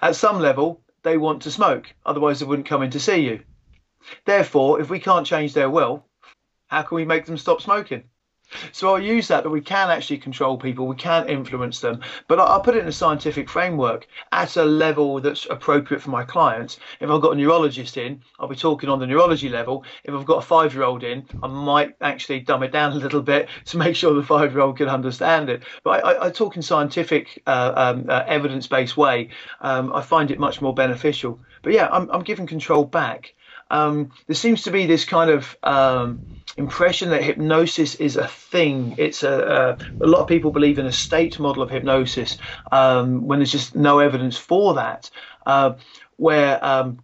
At 0.00 0.16
some 0.16 0.38
level, 0.40 0.80
they 1.02 1.18
want 1.18 1.42
to 1.42 1.50
smoke, 1.50 1.92
otherwise, 2.06 2.40
they 2.40 2.46
wouldn't 2.46 2.66
come 2.66 2.82
in 2.82 2.90
to 2.92 2.98
see 2.98 3.18
you. 3.18 3.42
Therefore, 4.24 4.80
if 4.80 4.88
we 4.88 5.00
can't 5.00 5.26
change 5.26 5.52
their 5.52 5.68
will, 5.68 6.06
how 6.68 6.80
can 6.80 6.96
we 6.96 7.04
make 7.04 7.26
them 7.26 7.36
stop 7.36 7.60
smoking? 7.60 8.04
So 8.72 8.94
I'll 8.94 9.02
use 9.02 9.28
that 9.28 9.44
that 9.44 9.50
we 9.50 9.60
can 9.60 9.90
actually 9.90 10.18
control 10.18 10.56
people, 10.56 10.86
we 10.86 10.96
can 10.96 11.28
influence 11.28 11.80
them, 11.80 12.00
but 12.28 12.38
I'll 12.38 12.60
put 12.60 12.76
it 12.76 12.80
in 12.80 12.88
a 12.88 12.92
scientific 12.92 13.48
framework 13.48 14.06
at 14.32 14.56
a 14.56 14.64
level 14.64 15.20
that's 15.20 15.46
appropriate 15.50 16.00
for 16.00 16.10
my 16.10 16.24
clients. 16.24 16.78
If 17.00 17.10
I've 17.10 17.20
got 17.20 17.32
a 17.32 17.36
neurologist 17.36 17.96
in, 17.96 18.22
I'll 18.38 18.48
be 18.48 18.56
talking 18.56 18.88
on 18.88 18.98
the 18.98 19.06
neurology 19.06 19.48
level. 19.48 19.84
If 20.04 20.14
I've 20.14 20.26
got 20.26 20.38
a 20.38 20.46
five 20.46 20.74
year 20.74 20.82
old 20.82 21.04
in, 21.04 21.26
I 21.42 21.46
might 21.46 21.94
actually 22.00 22.40
dumb 22.40 22.62
it 22.62 22.72
down 22.72 22.92
a 22.96 22.96
little 22.96 23.22
bit 23.22 23.48
to 23.66 23.78
make 23.78 23.96
sure 23.96 24.14
the 24.14 24.22
five 24.22 24.52
year 24.52 24.60
old 24.60 24.78
can 24.78 24.88
understand 24.88 25.48
it. 25.48 25.62
But 25.82 26.04
I, 26.04 26.26
I 26.26 26.30
talk 26.30 26.56
in 26.56 26.62
scientific, 26.62 27.42
uh, 27.46 27.72
um, 27.76 28.06
uh, 28.08 28.24
evidence 28.26 28.66
based 28.66 28.96
way. 28.96 29.30
Um, 29.60 29.92
I 29.92 30.02
find 30.02 30.30
it 30.30 30.38
much 30.38 30.60
more 30.60 30.74
beneficial. 30.74 31.40
But 31.62 31.72
yeah, 31.72 31.88
I'm, 31.90 32.10
I'm 32.10 32.22
giving 32.22 32.46
control 32.46 32.84
back. 32.84 33.34
Um, 33.70 34.10
there 34.26 34.34
seems 34.34 34.62
to 34.62 34.70
be 34.70 34.86
this 34.86 35.04
kind 35.04 35.30
of 35.30 35.56
um, 35.62 36.39
impression 36.56 37.10
that 37.10 37.22
hypnosis 37.22 37.94
is 37.96 38.16
a 38.16 38.26
thing. 38.26 38.94
It's 38.98 39.22
a, 39.22 39.76
a, 40.00 40.04
a 40.04 40.06
lot 40.06 40.20
of 40.20 40.28
people 40.28 40.50
believe 40.50 40.78
in 40.78 40.86
a 40.86 40.92
state 40.92 41.38
model 41.38 41.62
of 41.62 41.70
hypnosis 41.70 42.38
um, 42.72 43.26
when 43.26 43.38
there's 43.38 43.52
just 43.52 43.74
no 43.74 43.98
evidence 43.98 44.36
for 44.36 44.74
that. 44.74 45.10
Uh, 45.46 45.74
where 46.16 46.62
um, 46.64 47.02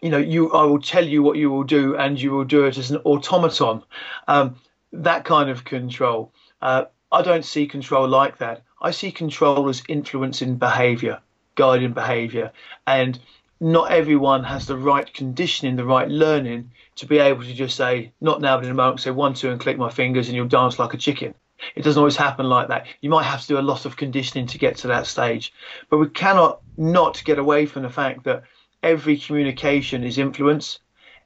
you 0.00 0.10
know 0.10 0.18
you 0.18 0.52
I 0.52 0.64
will 0.64 0.80
tell 0.80 1.04
you 1.04 1.22
what 1.22 1.36
you 1.36 1.50
will 1.50 1.64
do 1.64 1.96
and 1.96 2.20
you 2.20 2.30
will 2.30 2.44
do 2.44 2.64
it 2.64 2.78
as 2.78 2.90
an 2.90 2.98
automaton. 2.98 3.82
Um, 4.28 4.56
that 4.92 5.24
kind 5.24 5.50
of 5.50 5.64
control. 5.64 6.32
Uh, 6.62 6.84
I 7.10 7.22
don't 7.22 7.44
see 7.44 7.66
control 7.66 8.08
like 8.08 8.38
that. 8.38 8.62
I 8.80 8.90
see 8.90 9.10
control 9.10 9.68
as 9.68 9.82
influencing 9.88 10.56
behaviour, 10.56 11.20
guiding 11.54 11.92
behaviour, 11.92 12.52
and 12.86 13.18
not 13.60 13.90
everyone 13.90 14.44
has 14.44 14.66
the 14.66 14.76
right 14.76 15.12
conditioning, 15.12 15.76
the 15.76 15.84
right 15.84 16.08
learning 16.08 16.70
to 16.96 17.06
be 17.06 17.18
able 17.18 17.42
to 17.42 17.54
just 17.54 17.76
say, 17.76 18.12
not 18.20 18.40
now, 18.40 18.56
but 18.56 18.64
in 18.64 18.70
a 18.70 18.74
moment, 18.74 19.00
say 19.00 19.10
one, 19.10 19.34
two, 19.34 19.50
and 19.50 19.60
click 19.60 19.78
my 19.78 19.90
fingers, 19.90 20.28
and 20.28 20.36
you'll 20.36 20.48
dance 20.48 20.78
like 20.78 20.94
a 20.94 20.98
chicken. 20.98 21.34
It 21.74 21.82
doesn't 21.82 21.98
always 21.98 22.16
happen 22.16 22.48
like 22.48 22.68
that. 22.68 22.86
You 23.00 23.10
might 23.10 23.24
have 23.24 23.40
to 23.42 23.46
do 23.46 23.58
a 23.58 23.60
lot 23.60 23.84
of 23.84 23.96
conditioning 23.96 24.46
to 24.48 24.58
get 24.58 24.76
to 24.78 24.88
that 24.88 25.06
stage. 25.06 25.52
But 25.88 25.98
we 25.98 26.08
cannot 26.08 26.60
not 26.76 27.22
get 27.24 27.38
away 27.38 27.66
from 27.66 27.82
the 27.82 27.90
fact 27.90 28.24
that 28.24 28.42
every 28.82 29.16
communication 29.16 30.04
is 30.04 30.18
influence, 30.18 30.80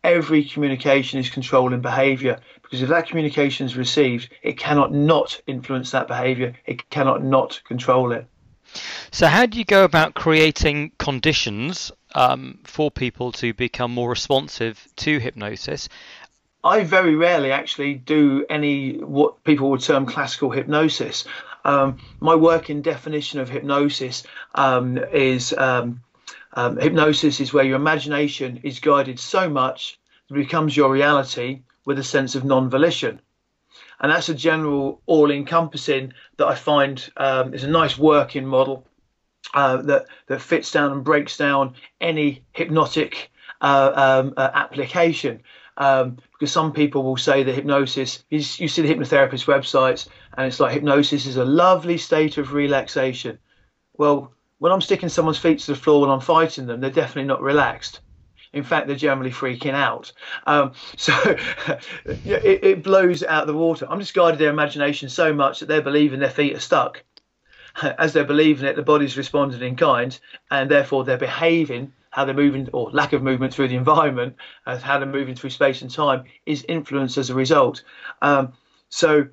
every 0.05 0.45
communication 0.45 1.19
is 1.19 1.31
controlling 1.31 1.81
behavior. 1.81 2.39
Because 2.63 2.83
if 2.83 2.89
that 2.89 3.09
communication 3.09 3.67
is 3.67 3.77
received, 3.77 4.31
it 4.43 4.57
cannot 4.57 4.93
not 4.93 5.41
influence 5.47 5.91
that 5.91 6.07
behavior, 6.09 6.55
it 6.65 6.89
cannot 6.91 7.25
not 7.25 7.61
control 7.65 8.13
it. 8.13 8.27
So, 9.11 9.27
how 9.27 9.47
do 9.47 9.59
you 9.59 9.65
go 9.65 9.83
about 9.83 10.15
creating 10.15 10.93
conditions 10.99 11.91
um, 12.15 12.59
for 12.65 12.91
people 12.91 13.33
to 13.33 13.55
become 13.55 13.93
more 13.93 14.11
responsive 14.11 14.87
to 14.97 15.19
hypnosis? 15.19 15.89
I 16.63 16.85
very 16.85 17.17
rarely 17.17 17.53
actually 17.53 17.95
do 17.95 18.45
any 18.51 18.99
what 18.99 19.45
people 19.45 19.71
would 19.71 19.81
term 19.81 20.07
classical 20.07 20.51
hypnosis. 20.51 21.25
Um, 21.65 21.99
my 22.21 22.35
working 22.35 22.83
definition 22.83 23.41
of 23.41 23.49
hypnosis 23.49 24.25
um, 24.55 24.99
is 24.99 25.53
um, 25.53 26.03
um, 26.53 26.77
hypnosis 26.77 27.41
is 27.41 27.53
where 27.53 27.65
your 27.65 27.77
imagination 27.77 28.61
is 28.63 28.81
guided 28.81 29.19
so 29.19 29.49
much 29.49 29.99
that 30.29 30.35
it 30.35 30.39
becomes 30.39 30.77
your 30.77 30.91
reality 30.91 31.63
with 31.85 31.99
a 31.99 32.05
sense 32.05 32.35
of 32.35 32.45
non-volition. 32.45 33.21
And 34.01 34.11
that's 34.11 34.29
a 34.29 34.35
general 34.35 35.01
all-encompassing 35.07 36.15
that 36.39 36.47
I 36.47 36.55
find 36.55 37.11
um, 37.17 37.55
is 37.55 37.65
a 37.65 37.71
nice 37.71 37.99
working 37.99 38.47
model 38.47 38.87
uh, 39.55 39.79
that 39.83 40.07
that 40.27 40.41
fits 40.41 40.71
down 40.71 40.93
and 40.93 41.05
breaks 41.05 41.37
down 41.37 41.75
any 42.01 42.45
hypnotic 42.53 43.31
uh, 43.61 43.93
um, 43.95 44.35
uh, 44.37 44.51
application. 44.55 45.43
Um, 45.77 46.19
because 46.33 46.53
some 46.53 46.73
people 46.73 47.03
will 47.03 47.17
say 47.17 47.43
that 47.43 47.55
hypnosis 47.55 48.25
is 48.31 48.61
you 48.61 48.69
see 48.69 48.83
the 48.83 48.95
hypnotherapist 48.95 49.47
websites 49.47 50.09
and 50.37 50.47
it's 50.47 50.61
like 50.61 50.73
hypnosis 50.73 51.27
is 51.27 51.37
a 51.37 51.45
lovely 51.45 51.97
state 51.97 52.39
of 52.39 52.53
relaxation. 52.53 53.39
Well, 53.97 54.33
when 54.59 54.73
I'm 54.73 54.83
sticking 54.83 55.09
someone's 55.09 55.39
feet 55.39 55.59
to 55.61 55.73
the 55.73 55.79
floor 55.79 56.03
when 56.03 56.11
I'm 56.11 56.21
fighting 56.21 56.67
them, 56.67 56.81
they're 56.81 56.91
definitely 56.91 57.29
not 57.29 57.41
relaxed. 57.41 58.01
In 58.53 58.63
fact, 58.63 58.87
they're 58.87 58.97
generally 58.97 59.31
freaking 59.31 59.75
out. 59.75 60.13
Um, 60.47 60.73
so 60.97 61.13
it, 62.05 62.65
it, 62.65 62.83
blows 62.83 63.23
out 63.23 63.47
the 63.47 63.55
water. 63.55 63.87
I'm 63.89 64.01
just 64.01 64.15
guiding 64.15 64.39
their 64.39 64.51
imagination 64.51 65.09
so 65.09 65.33
much 65.33 65.61
that 65.61 65.67
they're 65.67 65.83
believing 65.83 66.21
their 66.21 66.31
feet 66.31 66.55
are 66.55 66.61
stuck. 66.61 67.03
as 67.99 68.13
they're 68.13 68.25
believing 68.25 68.69
it, 68.69 68.77
the 68.77 68.83
body's 68.83 69.17
responding 69.17 69.63
in 69.63 69.77
kind, 69.77 70.19
and 70.51 70.71
therefore 70.71 71.05
they're 71.05 71.17
behaving 71.17 71.93
how 72.11 72.25
they're 72.25 72.35
moving 72.35 72.69
or 72.73 72.91
lack 72.91 73.13
of 73.13 73.23
movement 73.23 73.55
through 73.55 73.69
the 73.69 73.77
environment, 73.77 74.35
as 74.67 74.83
how 74.83 74.99
they're 74.99 75.07
moving 75.07 75.35
through 75.35 75.51
space 75.51 75.83
and 75.83 75.91
time 75.91 76.25
is 76.45 76.65
influenced 76.69 77.17
as 77.17 77.31
a 77.31 77.35
result. 77.35 77.85
Um, 78.21 78.53
so 78.89 79.29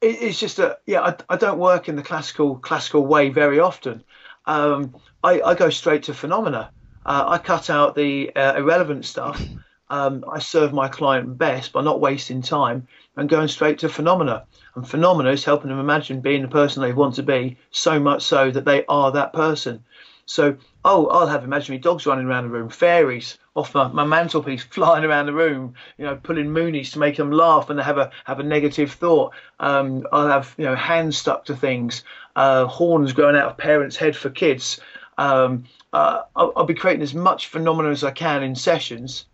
it, 0.00 0.22
it's 0.22 0.40
just 0.40 0.58
a 0.58 0.78
yeah, 0.86 1.02
I, 1.02 1.16
I, 1.28 1.36
don't 1.36 1.58
work 1.58 1.88
in 1.88 1.96
the 1.96 2.02
classical 2.02 2.56
classical 2.56 3.06
way 3.06 3.28
very 3.28 3.60
often. 3.60 4.02
Um, 4.46 4.96
I, 5.22 5.40
I, 5.40 5.54
go 5.54 5.70
straight 5.70 6.04
to 6.04 6.14
phenomena. 6.14 6.70
Uh, 7.04 7.24
I 7.26 7.38
cut 7.38 7.70
out 7.70 7.94
the 7.94 8.34
uh, 8.34 8.56
irrelevant 8.56 9.04
stuff. 9.04 9.42
Um, 9.90 10.24
I 10.30 10.38
serve 10.38 10.72
my 10.72 10.88
client 10.88 11.36
best 11.36 11.72
by 11.72 11.82
not 11.82 12.00
wasting 12.00 12.42
time 12.42 12.88
and 13.16 13.28
going 13.28 13.48
straight 13.48 13.78
to 13.80 13.88
phenomena. 13.88 14.44
And 14.74 14.88
phenomena 14.88 15.30
is 15.30 15.44
helping 15.44 15.68
them 15.68 15.78
imagine 15.78 16.20
being 16.20 16.42
the 16.42 16.48
person 16.48 16.82
they 16.82 16.92
want 16.92 17.14
to 17.16 17.22
be, 17.22 17.56
so 17.70 18.00
much 18.00 18.22
so 18.22 18.50
that 18.50 18.64
they 18.64 18.84
are 18.86 19.12
that 19.12 19.32
person. 19.32 19.84
So, 20.26 20.56
oh, 20.84 21.06
I'll 21.08 21.26
have 21.26 21.44
imaginary 21.44 21.80
dogs 21.80 22.06
running 22.06 22.26
around 22.26 22.44
the 22.44 22.50
room, 22.50 22.70
fairies 22.70 23.38
off 23.54 23.74
my, 23.74 23.88
my 23.88 24.04
mantelpiece 24.04 24.62
flying 24.70 25.04
around 25.04 25.26
the 25.26 25.34
room, 25.34 25.74
you 25.98 26.04
know, 26.04 26.16
pulling 26.16 26.46
moonies 26.46 26.92
to 26.92 26.98
make 26.98 27.16
them 27.16 27.30
laugh 27.30 27.70
and 27.70 27.78
have 27.78 27.98
a 27.98 28.10
have 28.24 28.40
a 28.40 28.42
negative 28.42 28.92
thought. 28.92 29.34
Um, 29.60 30.06
I'll 30.12 30.28
have 30.28 30.54
you 30.56 30.64
know 30.64 30.74
hands 30.74 31.18
stuck 31.18 31.44
to 31.46 31.56
things, 31.56 32.02
uh, 32.36 32.66
horns 32.66 33.12
growing 33.12 33.36
out 33.36 33.50
of 33.50 33.58
parents' 33.58 33.96
head 33.96 34.16
for 34.16 34.30
kids. 34.30 34.80
Um, 35.18 35.64
uh, 35.92 36.22
I'll, 36.34 36.52
I'll 36.56 36.64
be 36.64 36.74
creating 36.74 37.02
as 37.02 37.14
much 37.14 37.48
phenomena 37.48 37.90
as 37.90 38.02
I 38.02 38.10
can 38.10 38.42
in 38.42 38.56
sessions, 38.56 39.26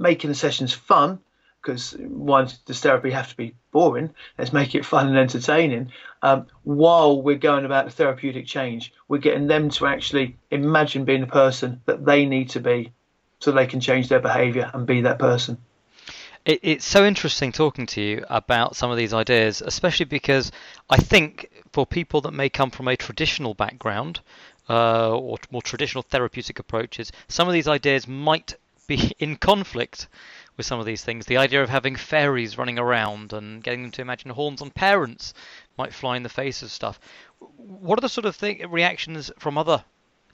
making 0.00 0.30
the 0.30 0.34
sessions 0.34 0.72
fun 0.72 1.20
because 1.60 1.92
why 1.98 2.48
does 2.64 2.80
therapy 2.80 3.10
have 3.10 3.28
to 3.28 3.36
be 3.36 3.54
boring? 3.70 4.14
Let's 4.38 4.52
make 4.52 4.74
it 4.74 4.86
fun 4.86 5.08
and 5.08 5.18
entertaining. 5.18 5.92
Um, 6.22 6.46
while 6.64 7.20
we're 7.20 7.36
going 7.36 7.66
about 7.66 7.84
the 7.84 7.90
therapeutic 7.90 8.46
change, 8.46 8.92
we're 9.08 9.18
getting 9.18 9.46
them 9.46 9.68
to 9.70 9.86
actually 9.86 10.36
imagine 10.50 11.04
being 11.04 11.20
the 11.20 11.26
person 11.26 11.82
that 11.84 12.04
they 12.04 12.24
need 12.24 12.50
to 12.50 12.60
be 12.60 12.92
so 13.40 13.52
they 13.52 13.66
can 13.66 13.80
change 13.80 14.08
their 14.08 14.20
behavior 14.20 14.70
and 14.72 14.86
be 14.86 15.02
that 15.02 15.18
person. 15.18 15.58
It, 16.46 16.60
it's 16.62 16.86
so 16.86 17.04
interesting 17.04 17.52
talking 17.52 17.86
to 17.88 18.00
you 18.00 18.24
about 18.30 18.74
some 18.74 18.90
of 18.90 18.96
these 18.96 19.12
ideas, 19.12 19.60
especially 19.60 20.06
because 20.06 20.50
I 20.88 20.96
think 20.96 21.50
for 21.72 21.86
people 21.86 22.22
that 22.22 22.32
may 22.32 22.48
come 22.48 22.70
from 22.70 22.88
a 22.88 22.96
traditional 22.96 23.52
background 23.52 24.20
uh, 24.70 25.10
or 25.10 25.38
more 25.50 25.62
traditional 25.62 26.02
therapeutic 26.02 26.58
approaches, 26.58 27.12
some 27.28 27.48
of 27.48 27.52
these 27.52 27.68
ideas 27.68 28.08
might 28.08 28.54
be 28.90 29.12
in 29.18 29.36
conflict 29.36 30.08
with 30.56 30.66
some 30.66 30.80
of 30.80 30.84
these 30.84 31.02
things. 31.02 31.24
The 31.24 31.38
idea 31.38 31.62
of 31.62 31.70
having 31.70 31.96
fairies 31.96 32.58
running 32.58 32.78
around 32.78 33.32
and 33.32 33.62
getting 33.62 33.82
them 33.82 33.92
to 33.92 34.02
imagine 34.02 34.30
horns 34.30 34.60
on 34.60 34.70
parents 34.70 35.32
might 35.78 35.94
fly 35.94 36.16
in 36.16 36.22
the 36.22 36.28
face 36.28 36.62
of 36.62 36.70
stuff. 36.70 37.00
What 37.56 37.98
are 37.98 38.02
the 38.02 38.08
sort 38.08 38.26
of 38.26 38.42
reactions 38.70 39.30
from 39.38 39.56
other 39.56 39.84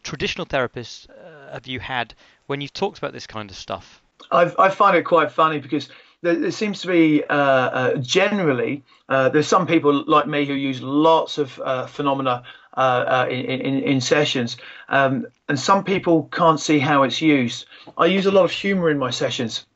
traditional 0.03 0.47
therapists 0.47 1.09
uh, 1.11 1.53
have 1.53 1.67
you 1.67 1.81
had 1.81 2.15
when 2.47 2.61
you've 2.61 2.73
talked 2.73 2.99
about 2.99 3.13
this 3.13 3.27
kind 3.27 3.51
of 3.51 3.57
stuff? 3.57 4.03
I've, 4.33 4.59
I 4.59 4.71
find 4.71 4.97
it 4.97 5.05
quite 5.05 5.31
funny 5.31 5.61
because 5.61 5.89
there, 6.23 6.35
there 6.35 6.51
seems 6.51 6.81
to 6.81 6.89
be 6.89 7.23
uh, 7.25 7.35
uh, 7.35 7.97
generally 7.97 8.83
uh, 9.09 9.29
there's 9.29 9.47
some 9.47 9.67
people 9.67 10.05
like 10.07 10.27
me 10.27 10.47
who 10.47 10.55
use 10.55 10.81
lots 10.81 11.39
of 11.39 11.61
uh, 11.61 11.87
phenomena 11.87 12.43
uh, 12.77 13.25
uh, 13.25 13.27
in, 13.31 13.45
in, 13.45 13.83
in, 13.83 14.01
sessions, 14.01 14.57
um, 14.89 15.27
and 15.49 15.59
some 15.59 15.83
people 15.83 16.25
can't 16.33 16.61
see 16.61 16.79
how 16.79 17.03
it's 17.03 17.23
used. 17.23 17.67
I 17.97 18.07
use 18.07 18.27
a 18.27 18.31
lot 18.31 18.45
of 18.45 18.51
humour 18.51 18.91
in 18.91 18.99
my 18.99 19.11
sessions. 19.11 19.67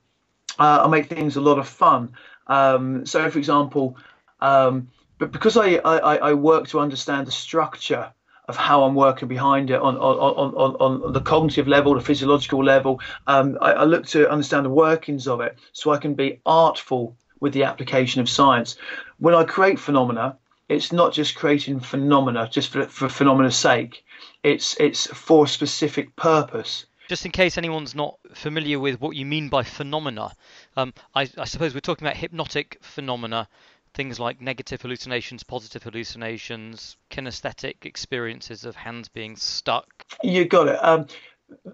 I 0.58 0.86
make 0.88 1.08
things 1.08 1.36
a 1.36 1.40
lot 1.40 1.58
of 1.58 1.66
fun. 1.66 2.12
Um, 2.46 3.06
so, 3.06 3.30
for 3.30 3.38
example, 3.38 3.96
um, 4.40 4.90
but 5.18 5.32
because 5.32 5.56
I, 5.56 5.76
I, 5.76 6.16
I 6.16 6.32
work 6.34 6.68
to 6.68 6.80
understand 6.80 7.26
the 7.26 7.32
structure 7.32 8.12
of 8.48 8.56
how 8.56 8.82
I'm 8.82 8.94
working 8.94 9.28
behind 9.28 9.70
it 9.70 9.80
on 9.80 9.96
on, 9.96 10.54
on, 10.54 10.74
on 11.04 11.12
the 11.12 11.20
cognitive 11.20 11.68
level, 11.68 11.94
the 11.94 12.00
physiological 12.00 12.64
level. 12.64 13.00
Um, 13.26 13.56
I, 13.60 13.72
I, 13.72 13.84
look 13.84 14.06
to 14.08 14.28
understand 14.28 14.66
the 14.66 14.70
workings 14.70 15.28
of 15.28 15.40
it 15.40 15.56
so 15.72 15.92
I 15.92 15.98
can 15.98 16.14
be 16.14 16.40
artful 16.44 17.16
with 17.38 17.52
the 17.52 17.64
application 17.64 18.20
of 18.20 18.28
science. 18.28 18.76
When 19.18 19.34
I 19.34 19.44
create 19.44 19.78
phenomena, 19.78 20.36
it's 20.70 20.92
not 20.92 21.12
just 21.12 21.34
creating 21.34 21.80
phenomena 21.80 22.48
just 22.50 22.70
for, 22.70 22.86
for 22.86 23.08
phenomena 23.08 23.50
sake. 23.50 24.04
It's 24.42 24.78
it's 24.78 25.06
for 25.06 25.44
a 25.44 25.48
specific 25.48 26.14
purpose. 26.16 26.86
Just 27.08 27.26
in 27.26 27.32
case 27.32 27.58
anyone's 27.58 27.94
not 27.94 28.18
familiar 28.34 28.78
with 28.78 29.00
what 29.00 29.16
you 29.16 29.26
mean 29.26 29.48
by 29.48 29.64
phenomena, 29.64 30.30
um, 30.76 30.94
I, 31.12 31.28
I 31.36 31.44
suppose 31.44 31.74
we're 31.74 31.80
talking 31.80 32.06
about 32.06 32.16
hypnotic 32.16 32.78
phenomena 32.82 33.48
things 33.92 34.20
like 34.20 34.40
negative 34.40 34.80
hallucinations, 34.80 35.42
positive 35.42 35.82
hallucinations, 35.82 36.96
kinesthetic 37.10 37.84
experiences 37.84 38.64
of 38.64 38.76
hands 38.76 39.08
being 39.08 39.34
stuck. 39.34 40.06
You 40.22 40.44
got 40.44 40.68
it. 40.68 40.78
Um, 40.84 41.08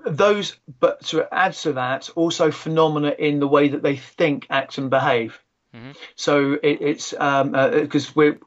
those, 0.06 0.56
but 0.80 1.04
to 1.08 1.28
add 1.30 1.52
to 1.54 1.74
that, 1.74 2.08
also 2.16 2.50
phenomena 2.50 3.14
in 3.18 3.38
the 3.38 3.46
way 3.46 3.68
that 3.68 3.82
they 3.82 3.96
think, 3.96 4.46
act, 4.48 4.78
and 4.78 4.88
behave. 4.88 5.38
Mm-hmm. 5.76 5.90
So 6.14 6.54
it, 6.62 6.80
it's 6.80 7.10
because 7.10 7.20
um, 7.20 7.54
uh, 7.54 7.68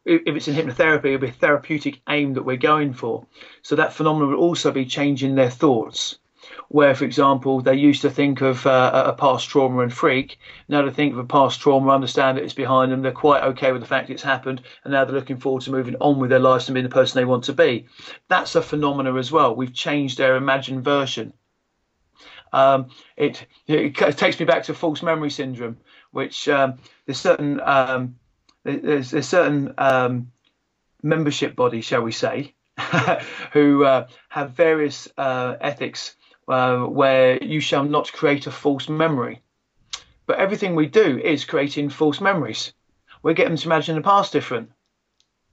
if 0.05 0.35
it's 0.35 0.47
in 0.47 0.55
hypnotherapy, 0.55 1.05
it'll 1.05 1.19
be 1.19 1.27
a 1.27 1.31
therapeutic 1.31 2.01
aim 2.09 2.33
that 2.33 2.43
we're 2.43 2.57
going 2.57 2.93
for. 2.93 3.25
So 3.61 3.75
that 3.75 3.93
phenomenon 3.93 4.31
will 4.31 4.39
also 4.39 4.71
be 4.71 4.85
changing 4.85 5.35
their 5.35 5.51
thoughts 5.51 6.17
where, 6.69 6.93
for 6.93 7.05
example, 7.05 7.61
they 7.61 7.75
used 7.75 8.01
to 8.01 8.09
think 8.09 8.41
of 8.41 8.65
uh, 8.65 9.03
a 9.07 9.13
past 9.13 9.49
trauma 9.49 9.79
and 9.81 9.93
freak. 9.93 10.39
Now 10.67 10.83
they 10.83 10.91
think 10.91 11.13
of 11.13 11.19
a 11.19 11.23
past 11.23 11.59
trauma, 11.59 11.91
understand 11.91 12.37
that 12.37 12.43
it's 12.43 12.53
behind 12.53 12.91
them, 12.91 13.01
they're 13.01 13.11
quite 13.11 13.43
okay 13.43 13.71
with 13.71 13.81
the 13.81 13.87
fact 13.87 14.09
it's 14.09 14.23
happened, 14.23 14.61
and 14.83 14.91
now 14.91 15.03
they're 15.03 15.15
looking 15.15 15.37
forward 15.37 15.63
to 15.63 15.71
moving 15.71 15.95
on 15.99 16.19
with 16.19 16.29
their 16.29 16.39
lives 16.39 16.67
and 16.67 16.75
being 16.75 16.83
the 16.83 16.89
person 16.89 17.19
they 17.19 17.25
want 17.25 17.43
to 17.45 17.53
be. 17.53 17.87
That's 18.27 18.55
a 18.55 18.61
phenomena 18.61 19.15
as 19.15 19.31
well. 19.31 19.55
We've 19.55 19.73
changed 19.73 20.17
their 20.17 20.35
imagined 20.35 20.83
version. 20.83 21.33
Um, 22.51 22.87
it, 23.15 23.45
it, 23.67 23.95
takes 24.17 24.39
me 24.39 24.45
back 24.45 24.63
to 24.63 24.73
false 24.73 25.03
memory 25.03 25.29
syndrome, 25.29 25.77
which 26.11 26.47
um, 26.49 26.79
there's 27.05 27.19
certain 27.19 27.59
um, 27.61 28.15
there's, 28.63 29.11
there's 29.11 29.27
certain 29.27 29.73
um, 29.77 30.31
membership 31.03 31.55
bodies, 31.55 31.85
shall 31.85 32.01
we 32.01 32.11
say, 32.11 32.53
who 33.53 33.83
uh, 33.83 34.07
have 34.29 34.51
various 34.51 35.07
uh, 35.17 35.55
ethics 35.61 36.15
uh, 36.47 36.79
where 36.79 37.41
you 37.43 37.59
shall 37.59 37.83
not 37.83 38.11
create 38.11 38.47
a 38.47 38.51
false 38.51 38.89
memory. 38.89 39.41
But 40.25 40.39
everything 40.39 40.75
we 40.75 40.87
do 40.87 41.19
is 41.19 41.45
creating 41.45 41.89
false 41.89 42.21
memories. 42.21 42.73
We 43.23 43.33
get 43.33 43.47
them 43.47 43.57
to 43.57 43.67
imagine 43.67 43.95
the 43.95 44.01
past 44.01 44.31
different. 44.31 44.71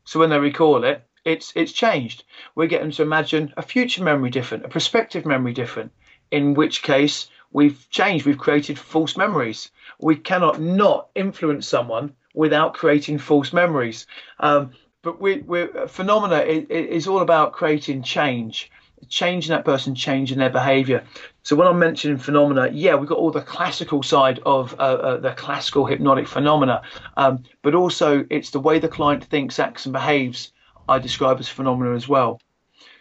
So 0.05 0.21
when 0.21 0.31
they 0.31 0.39
recall 0.39 0.85
it, 0.85 1.03
it's 1.25 1.53
it's 1.57 1.73
changed. 1.73 2.23
We 2.55 2.69
get 2.69 2.81
them 2.81 2.93
to 2.93 3.03
imagine 3.03 3.53
a 3.57 3.63
future 3.63 4.05
memory 4.05 4.31
different, 4.31 4.65
a 4.65 4.69
prospective 4.69 5.27
memory 5.27 5.53
different. 5.53 5.93
In 6.31 6.55
which 6.55 6.83
case, 6.83 7.29
we've 7.57 7.89
changed. 7.89 8.27
We've 8.27 8.45
created 8.47 8.79
false 8.79 9.17
memories. 9.17 9.71
We 9.99 10.17
cannot 10.17 10.61
not 10.61 11.09
influence 11.15 11.67
someone 11.67 12.13
without 12.35 12.75
creating 12.75 13.17
false 13.19 13.51
memories. 13.55 14.07
Um, 14.41 14.73
but 15.01 15.23
we, 15.23 15.39
we 15.39 15.69
phenomena 15.89 16.41
is, 16.41 16.67
is 16.69 17.07
all 17.07 17.21
about 17.21 17.55
creating 17.55 18.03
change 18.03 18.71
changing 19.09 19.51
that 19.51 19.65
person, 19.65 19.95
changing 19.95 20.39
their 20.39 20.51
behavior. 20.51 21.05
So 21.43 21.55
when 21.55 21.69
I'm 21.69 21.79
mentioning 21.79 22.19
phenomena, 22.19 22.71
yeah, 22.73 22.95
we've 22.95 23.09
got 23.09 23.19
all 23.19 23.31
the 23.31 23.43
classical 23.43 24.03
side 24.03 24.41
of 24.45 24.75
uh, 24.79 24.99
uh, 25.09 25.17
the 25.19 25.33
classical 25.33 25.85
hypnotic 25.87 26.27
phenomena, 26.27 26.83
um, 27.17 27.45
but 27.63 27.75
also 27.75 28.27
it's 28.31 28.51
the 28.51 28.59
way 28.59 28.79
the 28.79 28.89
client 28.89 29.23
thinks, 29.25 29.59
acts, 29.59 29.87
and 29.87 29.93
behaves. 29.93 30.53
I 30.89 30.99
describe 30.99 31.39
as 31.39 31.49
phenomena 31.49 31.95
as 31.95 32.09
well. 32.09 32.41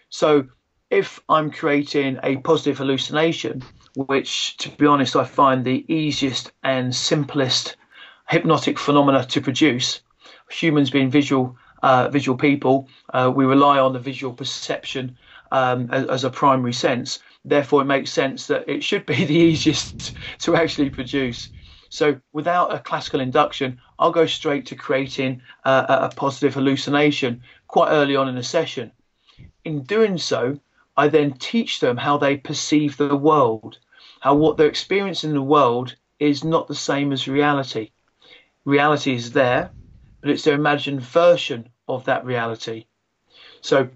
So 0.10 0.48
if 0.90 1.20
I'm 1.30 1.50
creating 1.50 2.20
a 2.24 2.38
positive 2.38 2.78
hallucination, 2.78 3.64
which 3.96 4.58
to 4.58 4.70
be 4.70 4.86
honest 4.86 5.16
I 5.16 5.24
find 5.24 5.64
the 5.64 5.86
easiest 5.94 6.52
and 6.64 6.96
simplest 6.96 7.78
hypnotic 8.30 8.78
phenomena 8.80 9.26
to 9.26 9.42
produce, 9.42 10.02
humans 10.50 10.90
being 10.90 11.10
visual 11.10 11.58
uh, 11.84 12.10
visual 12.10 12.38
people, 12.38 12.90
uh, 13.14 13.32
we 13.34 13.46
rely 13.46 13.78
on 13.78 13.94
the 13.94 14.00
visual 14.00 14.34
perception 14.34 15.16
um, 15.52 15.88
as, 15.92 16.08
as, 16.08 16.24
a 16.24 16.30
primary 16.32 16.74
sense. 16.74 17.20
Therefore, 17.44 17.82
it 17.82 17.86
makes 17.86 18.12
sense 18.12 18.48
that 18.48 18.68
it 18.68 18.84
should 18.84 19.06
be 19.06 19.24
the 19.32 19.36
easiest 19.36 20.16
to 20.40 20.56
actually 20.56 20.90
produce. 20.90 21.50
So, 21.90 22.20
without 22.34 22.74
a 22.74 22.80
classical 22.80 23.20
induction, 23.20 23.80
I'll 24.00 24.12
go 24.12 24.26
straight 24.26 24.66
to 24.68 24.76
creating 24.76 25.42
uh, 25.64 26.10
a 26.12 26.16
positive 26.16 26.56
hallucination 26.56 27.42
quite 27.68 27.92
early 27.92 28.16
on 28.16 28.28
in 28.28 28.38
a 28.38 28.44
session. 28.44 28.92
In 29.64 29.84
doing 29.84 30.18
so, 30.18 30.60
I 30.98 31.08
then 31.08 31.34
teach 31.34 31.82
them 31.82 31.98
how 31.98 32.18
they 32.18 32.38
perceive 32.38 32.98
the 32.98 33.16
world, 33.16 33.78
how 34.26 34.34
what 34.34 34.58
they're 34.58 34.66
experiencing 34.66 35.30
in 35.30 35.36
the 35.36 35.42
world 35.44 35.96
is 36.18 36.44
not 36.44 36.68
the 36.68 36.74
same 36.74 37.12
as 37.12 37.28
reality. 37.28 37.92
Reality 38.66 39.14
is 39.14 39.34
there, 39.34 39.70
but 40.20 40.32
it's 40.32 40.44
their 40.44 40.56
imagined 40.56 41.00
version 41.00 41.70
of 41.88 42.06
that 42.06 42.26
reality. 42.26 42.88
So 43.62 43.88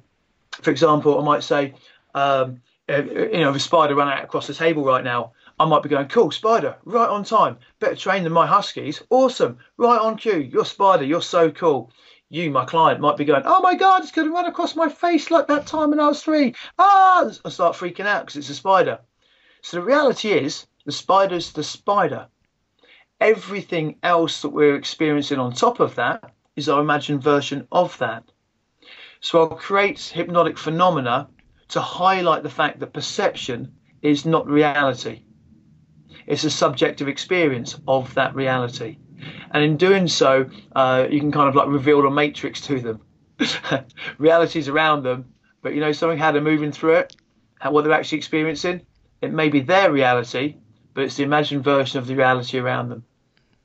for 0.52 0.70
example, 0.70 1.20
I 1.20 1.24
might 1.24 1.42
say, 1.42 1.74
um, 2.14 2.62
you 2.88 3.40
know, 3.40 3.50
if 3.50 3.56
a 3.56 3.60
spider 3.60 3.96
ran 3.96 4.08
out 4.08 4.24
across 4.24 4.46
the 4.46 4.54
table 4.54 4.86
right 4.86 5.04
now, 5.04 5.32
I 5.60 5.66
might 5.66 5.82
be 5.82 5.90
going, 5.90 6.08
cool, 6.10 6.30
spider, 6.30 6.78
right 6.86 7.10
on 7.10 7.24
time. 7.24 7.58
Better 7.80 7.96
trained 7.96 8.28
than 8.28 8.34
my 8.34 8.46
huskies. 8.46 9.02
Awesome. 9.10 9.58
Right 9.78 10.00
on 10.00 10.16
cue. 10.16 10.38
You're 10.38 10.64
spider. 10.64 11.06
You're 11.06 11.24
so 11.24 11.50
cool. 11.50 11.92
You, 12.30 12.52
my 12.52 12.66
client, 12.66 13.02
might 13.02 13.18
be 13.18 13.26
going, 13.26 13.42
oh 13.48 13.62
my 13.62 13.74
God, 13.74 14.04
it's 14.04 14.12
going 14.12 14.28
to 14.28 14.34
run 14.36 14.46
across 14.46 14.76
my 14.76 14.90
face 14.90 15.32
like 15.32 15.48
that 15.48 15.66
time 15.66 15.90
when 15.90 16.00
I 16.00 16.08
was 16.08 16.22
three. 16.22 16.54
Ah, 16.78 17.32
I 17.44 17.50
start 17.50 17.76
freaking 17.76 18.06
out 18.06 18.28
because 18.28 18.36
it's 18.36 18.52
a 18.52 18.54
spider. 18.54 19.00
So 19.62 19.78
the 19.78 19.84
reality 19.84 20.32
is, 20.32 20.68
the 20.86 20.92
spider's 20.92 21.52
the 21.52 21.64
spider. 21.64 22.28
Everything 23.20 23.98
else 24.02 24.42
that 24.42 24.50
we're 24.50 24.76
experiencing 24.76 25.40
on 25.40 25.54
top 25.54 25.80
of 25.80 25.96
that 25.96 26.34
is 26.56 26.70
our 26.70 26.82
imagined 26.82 27.22
version 27.22 27.68
of 27.72 27.98
that. 27.98 28.24
So 29.22 29.42
I'll 29.42 29.50
create 29.50 30.00
hypnotic 30.00 30.58
phenomena 30.58 31.30
to 31.70 31.82
highlight 31.82 32.44
the 32.44 32.50
fact 32.50 32.80
that 32.80 32.94
perception 32.94 33.74
is 34.02 34.26
not 34.26 34.48
reality. 34.48 35.24
It's 36.26 36.44
a 36.44 36.50
subjective 36.50 37.08
experience 37.08 37.80
of 37.88 38.14
that 38.14 38.36
reality. 38.36 38.98
And 39.52 39.64
in 39.64 39.78
doing 39.78 40.08
so, 40.08 40.50
uh, 40.76 41.08
you 41.10 41.20
can 41.20 41.32
kind 41.32 41.50
of 41.50 41.56
like 41.56 41.68
reveal 41.68 42.02
the 42.02 42.10
matrix 42.10 42.62
to 42.62 42.80
them. 42.80 43.02
Reality's 44.18 44.70
around 44.70 45.04
them, 45.04 45.34
but 45.62 45.74
you 45.74 45.82
know 45.82 45.92
something 45.92 46.18
how 46.18 46.32
they're 46.32 46.42
moving 46.42 46.72
through 46.72 46.96
it, 46.96 47.16
how, 47.60 47.72
what 47.72 47.84
they're 47.84 47.94
actually 47.94 48.18
experiencing. 48.18 48.82
It 49.22 49.34
may 49.34 49.50
be 49.50 49.60
their 49.60 49.92
reality, 49.92 50.56
but 50.94 51.04
it's 51.06 51.18
the 51.18 51.24
imagined 51.24 51.64
version 51.64 52.00
of 52.00 52.08
the 52.08 52.16
reality 52.16 52.58
around 52.58 52.90
them. 52.90 53.04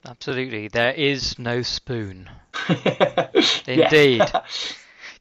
Absolutely. 0.06 0.68
There 0.68 0.92
is 0.92 1.38
no 1.38 1.62
spoon. 1.62 2.28
Indeed. 3.66 4.22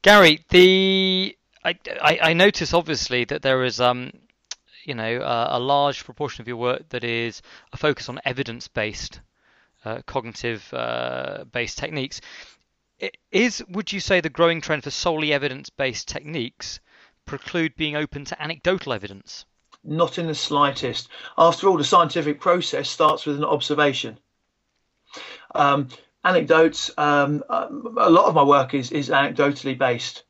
Gary, 0.02 0.44
the 0.50 1.38
I, 1.64 1.76
I, 2.02 2.20
I 2.22 2.34
notice 2.34 2.74
obviously 2.74 3.24
that 3.26 3.42
there 3.42 3.64
is 3.64 3.80
um 3.80 4.12
you 4.84 4.96
know 4.96 5.18
uh, 5.20 5.48
a 5.52 5.60
large 5.60 6.04
proportion 6.04 6.42
of 6.42 6.48
your 6.48 6.58
work 6.58 6.90
that 6.90 7.04
is 7.04 7.42
a 7.72 7.78
focus 7.78 8.10
on 8.10 8.20
evidence 8.26 8.68
based 8.68 9.22
uh, 9.86 10.02
cognitive 10.06 10.74
uh, 10.74 11.46
based 11.52 11.78
techniques. 11.78 12.20
Is 13.32 13.64
would 13.70 13.92
you 13.92 14.00
say 14.00 14.22
the 14.22 14.30
growing 14.30 14.62
trend 14.62 14.84
for 14.84 14.92
solely 14.92 15.34
evidence 15.34 15.70
based 15.70 16.08
techniques 16.08 16.80
preclude 17.26 17.76
being 17.76 17.96
open 17.96 18.26
to 18.26 18.42
anecdotal 18.42 18.94
evidence? 18.94 19.46
Not 19.84 20.18
in 20.18 20.28
the 20.28 20.36
slightest. 20.36 21.10
After 21.38 21.68
all, 21.68 21.78
the 21.78 21.84
scientific 21.84 22.40
process 22.40 22.90
starts 22.90 23.26
with 23.26 23.38
an 23.38 23.44
observation. 23.44 24.18
Um, 25.54 25.90
anecdotes. 26.24 26.92
Um, 26.98 27.44
a 27.50 28.10
lot 28.10 28.26
of 28.26 28.36
my 28.36 28.44
work 28.44 28.74
is 28.74 28.92
is 28.92 29.10
anecdotally 29.10 29.78
based, 29.78 30.24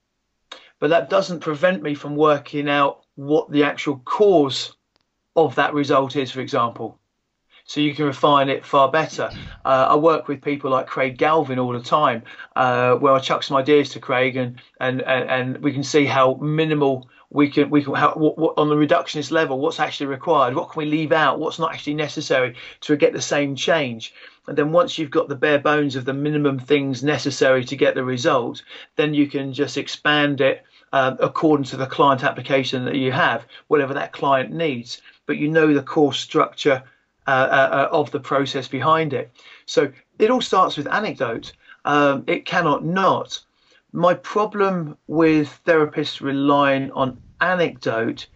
but 0.80 0.89
that 0.89 1.10
doesn't 1.10 1.42
prevent 1.42 1.84
me 1.84 1.96
from 1.96 2.16
working 2.16 2.70
out 2.70 3.04
what 3.16 3.52
the 3.52 3.63
actual 3.63 4.00
cause 4.00 4.76
of 5.36 5.56
that 5.56 5.74
result 5.74 6.16
is. 6.16 6.32
For 6.32 6.42
example, 6.42 7.00
so 7.66 7.80
you 7.80 7.94
can 7.94 8.06
refine 8.06 8.50
it 8.50 8.66
far 8.66 8.92
better. 8.92 9.30
Uh, 9.63 9.88
I 9.89 9.96
work 9.96 10.28
with 10.28 10.42
people 10.42 10.72
like 10.72 10.88
Craig 10.88 11.18
Galvin 11.18 11.60
all 11.60 11.74
the 11.74 11.82
time, 11.82 12.24
uh, 12.56 12.96
where 12.96 13.13
I 13.13 13.20
chuck 13.20 13.44
some 13.44 13.58
ideas 13.58 13.89
to 13.89 14.00
Craig, 14.00 14.36
and 14.36 14.62
and 14.80 15.02
and, 15.02 15.30
and 15.30 15.58
we 15.63 15.74
can 15.74 15.84
see 15.84 16.06
how 16.06 16.36
minimal 16.36 17.10
we 17.34 17.50
can 17.50 17.69
we 17.69 17.84
can 17.84 17.93
what, 17.93 18.38
what, 18.38 18.58
on 18.58 18.69
the 18.69 18.76
reductionist 18.76 19.32
level 19.32 19.60
what's 19.60 19.80
actually 19.80 20.06
required? 20.06 20.56
What 20.56 20.72
can 20.72 20.80
we 20.80 20.86
leave 20.86 21.12
out? 21.12 21.39
What's 21.39 21.60
not 21.60 21.74
actually 21.74 21.96
necessary 21.96 22.56
to 22.82 22.96
get 22.96 23.12
the 23.12 23.22
same 23.22 23.56
change? 23.56 24.13
And 24.48 24.58
then 24.58 24.72
once 24.72 24.98
you've 24.98 25.10
got 25.12 25.30
the 25.30 25.36
bare 25.36 25.60
bones 25.60 25.96
of 25.96 26.06
the 26.06 26.13
minimum 26.13 26.60
things 26.60 27.04
necessary 27.04 27.65
to 27.65 27.76
get 27.76 27.96
the 27.96 28.04
result 28.04 28.62
then 28.96 29.13
you 29.13 29.28
can 29.28 29.54
just 29.54 29.78
expand 29.78 30.41
it 30.41 30.63
um, 30.93 31.17
according 31.19 31.65
to 31.65 31.78
the 31.78 31.88
client 31.88 32.24
application 32.24 32.86
that 32.86 32.96
you 32.96 33.12
have 33.12 33.46
whatever 33.67 33.93
that 33.96 34.13
client 34.13 34.52
needs. 34.52 35.02
But 35.26 35.38
you 35.38 35.48
know 35.48 35.74
the 35.74 35.82
core 35.82 36.13
structure 36.13 36.84
uh, 37.26 37.30
uh, 37.30 37.69
uh 37.72 37.89
of 37.91 38.12
the 38.12 38.19
process 38.19 38.67
behind 38.67 39.13
it. 39.13 39.32
So 39.65 39.91
it 40.19 40.30
all 40.30 40.41
starts 40.41 40.78
with 40.78 40.88
anecdote. 40.88 41.54
Um, 41.86 42.24
it 42.28 42.46
cannot 42.46 42.86
not. 42.86 43.39
My 43.91 44.13
problem 44.15 44.98
with 45.08 45.60
therapists 45.65 46.19
relying 46.19 46.91
on 46.91 47.22
anecdote 47.43 48.27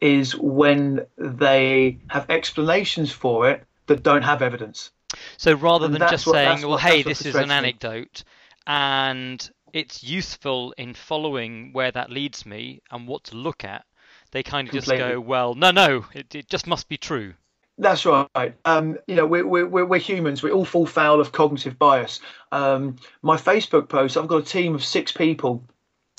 is 0.00 0.36
when 0.36 1.06
they 1.16 1.98
have 2.08 2.28
explanations 2.30 3.12
for 3.12 3.50
it 3.50 3.64
that 3.86 4.02
don't 4.02 4.22
have 4.22 4.42
evidence. 4.42 4.90
So 5.36 5.54
rather 5.54 5.88
than 5.88 6.00
just 6.00 6.26
what, 6.26 6.34
saying, 6.34 6.60
well, 6.62 6.70
what, 6.70 6.80
hey, 6.80 7.02
this 7.02 7.26
is 7.26 7.34
an 7.34 7.50
anecdote, 7.50 8.24
and 8.66 9.50
it's 9.72 10.02
useful 10.02 10.74
in 10.78 10.94
following 10.94 11.72
where 11.72 11.90
that 11.92 12.10
leads 12.10 12.46
me 12.46 12.80
and 12.90 13.06
what 13.06 13.24
to 13.24 13.36
look 13.36 13.64
at, 13.64 13.84
they 14.30 14.42
kind 14.42 14.68
of 14.68 14.72
Completely. 14.72 14.98
just 14.98 15.12
go, 15.12 15.20
well, 15.20 15.54
no, 15.54 15.70
no, 15.70 16.06
it, 16.14 16.34
it 16.34 16.48
just 16.48 16.66
must 16.66 16.88
be 16.88 16.96
true. 16.96 17.34
That's 17.78 18.04
right. 18.06 18.54
Um, 18.64 18.98
you 19.06 19.14
know, 19.14 19.26
we're, 19.26 19.46
we're, 19.46 19.84
we're 19.84 19.98
humans. 19.98 20.42
We 20.42 20.50
all 20.50 20.64
fall 20.64 20.86
foul 20.86 21.20
of 21.20 21.32
cognitive 21.32 21.78
bias. 21.78 22.20
Um, 22.52 22.96
my 23.22 23.36
Facebook 23.36 23.88
post, 23.88 24.16
I've 24.16 24.28
got 24.28 24.42
a 24.42 24.44
team 24.44 24.74
of 24.74 24.84
six 24.84 25.10
people 25.10 25.64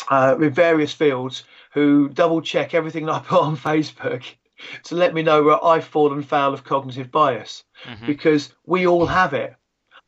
uh, 0.10 0.36
with 0.38 0.56
various 0.56 0.94
fields 0.94 1.44
who 1.72 2.10
double 2.10 2.42
check 2.42 2.74
everything 2.74 3.06
that 3.06 3.14
I 3.16 3.20
put 3.20 3.42
on 3.42 3.58
Facebook 3.58 4.24
to 4.84 4.96
let 4.96 5.14
me 5.14 5.24
know 5.24 5.44
where 5.44 5.64
I've 5.64 5.86
fallen 5.86 6.24
foul 6.24 6.54
of 6.54 6.64
cognitive 6.64 7.12
bias 7.12 7.64
mm-hmm. 7.86 8.06
because 8.06 8.54
we 8.66 8.88
all 8.88 9.06
have 9.06 9.34
it. 9.34 9.56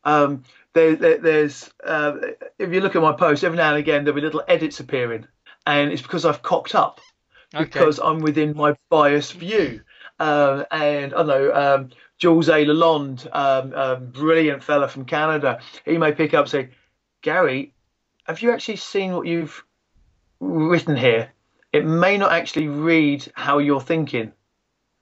Um, 0.04 0.44
there, 0.72 0.94
there, 0.94 1.18
there's, 1.18 1.70
uh, 1.84 2.16
if 2.58 2.72
you 2.72 2.80
look 2.80 2.96
at 2.96 3.02
my 3.02 3.12
post, 3.12 3.44
every 3.44 3.56
now 3.56 3.70
and 3.70 3.78
again 3.78 4.04
there'll 4.04 4.14
be 4.14 4.20
little 4.20 4.44
edits 4.46 4.80
appearing, 4.80 5.26
and 5.66 5.90
it's 5.90 6.02
because 6.02 6.24
I've 6.24 6.42
cocked 6.42 6.74
up 6.74 7.00
okay. 7.54 7.64
because 7.64 7.98
I'm 7.98 8.20
within 8.20 8.56
my 8.56 8.76
bias 8.88 9.32
view. 9.32 9.80
Um, 10.18 10.64
and 10.70 11.12
I 11.14 11.22
know 11.22 11.52
um, 11.52 11.90
Jules 12.18 12.48
A. 12.48 12.64
Lalonde, 12.64 13.26
um, 13.34 13.74
um, 13.74 14.10
brilliant 14.10 14.62
fella 14.62 14.88
from 14.88 15.04
Canada, 15.04 15.60
he 15.84 15.98
may 15.98 16.12
pick 16.12 16.34
up 16.34 16.44
and 16.44 16.50
say, 16.50 16.68
Gary, 17.22 17.74
have 18.24 18.40
you 18.40 18.50
actually 18.52 18.76
seen 18.76 19.12
what 19.12 19.26
you've 19.26 19.64
written 20.40 20.96
here? 20.96 21.30
It 21.72 21.84
may 21.84 22.16
not 22.16 22.32
actually 22.32 22.68
read 22.68 23.30
how 23.34 23.58
you're 23.58 23.80
thinking. 23.80 24.32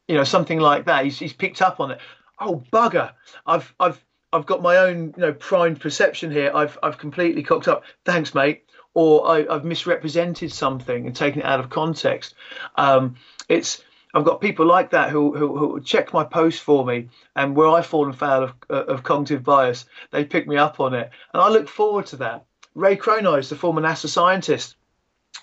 You 0.09 0.17
know, 0.17 0.25
something 0.25 0.59
like 0.59 0.87
that. 0.87 1.05
He's, 1.05 1.19
he's 1.19 1.33
picked 1.33 1.63
up 1.63 1.81
on 1.81 1.93
it. 1.93 1.99
Oh 2.39 2.63
bugger! 2.73 3.13
I've 3.47 3.73
I've 3.79 4.05
I've 4.33 4.47
got 4.47 4.61
my 4.61 4.79
own 4.79 5.15
you 5.17 5.21
know 5.23 5.33
primed 5.33 5.81
perception 5.81 6.31
here. 6.31 6.51
I've 6.55 6.77
I've 6.83 6.99
completely 6.99 7.43
cocked 7.43 7.69
up. 7.69 7.85
Thanks, 8.05 8.35
mate. 8.35 8.65
Or 8.93 9.29
I, 9.29 9.53
have 9.53 9.65
misrepresented 9.65 10.53
something 10.53 11.07
and 11.07 11.17
taken 11.17 11.43
it 11.43 11.45
out 11.45 11.61
of 11.61 11.71
context. 11.71 12.35
Um, 12.77 13.17
it's 13.49 13.83
I've 14.15 14.25
got 14.25 14.41
people 14.41 14.67
like 14.67 14.91
that 14.91 15.11
who, 15.11 15.35
who, 15.35 15.57
who 15.57 15.81
check 15.81 16.13
my 16.13 16.23
post 16.23 16.63
for 16.63 16.87
me, 16.87 17.09
and 17.35 17.57
where 17.57 17.69
I've 17.69 17.87
fallen 17.87 18.13
foul 18.13 18.45
of, 18.45 18.55
uh, 18.71 18.85
of 18.85 19.03
cognitive 19.03 19.43
bias, 19.43 19.87
they 20.13 20.25
pick 20.25 20.47
me 20.47 20.57
up 20.57 20.79
on 20.79 20.95
it, 20.95 21.11
and 21.33 21.43
I 21.43 21.49
look 21.49 21.69
forward 21.69 22.07
to 22.07 22.17
that. 22.19 22.45
Ray 22.77 22.95
Cronise, 22.95 23.49
the 23.49 23.57
former 23.57 23.83
NASA 23.83 24.09
scientist, 24.09 24.77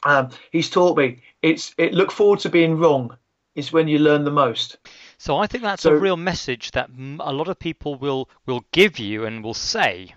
um, 0.04 0.30
he's 0.52 0.70
taught 0.70 0.98
me 0.98 1.22
it's 1.42 1.74
it 1.78 1.94
look 1.94 2.12
forward 2.12 2.40
to 2.40 2.50
being 2.50 2.78
wrong 2.78 3.18
is 3.56 3.74
when 3.74 3.88
you 3.88 4.00
learn 4.00 4.24
the 4.24 4.32
most. 4.32 4.78
So 5.18 5.38
I 5.38 5.48
think 5.48 5.64
that's 5.64 5.84
so, 5.84 5.92
a 5.92 5.98
real 5.98 6.18
message 6.18 6.72
that 6.72 6.90
a 7.20 7.34
lot 7.34 7.48
of 7.48 7.60
people 7.60 7.96
will 7.96 8.30
will 8.46 8.64
give 8.72 9.00
you 9.00 9.26
and 9.26 9.44
will 9.44 9.54
say, 9.54 10.16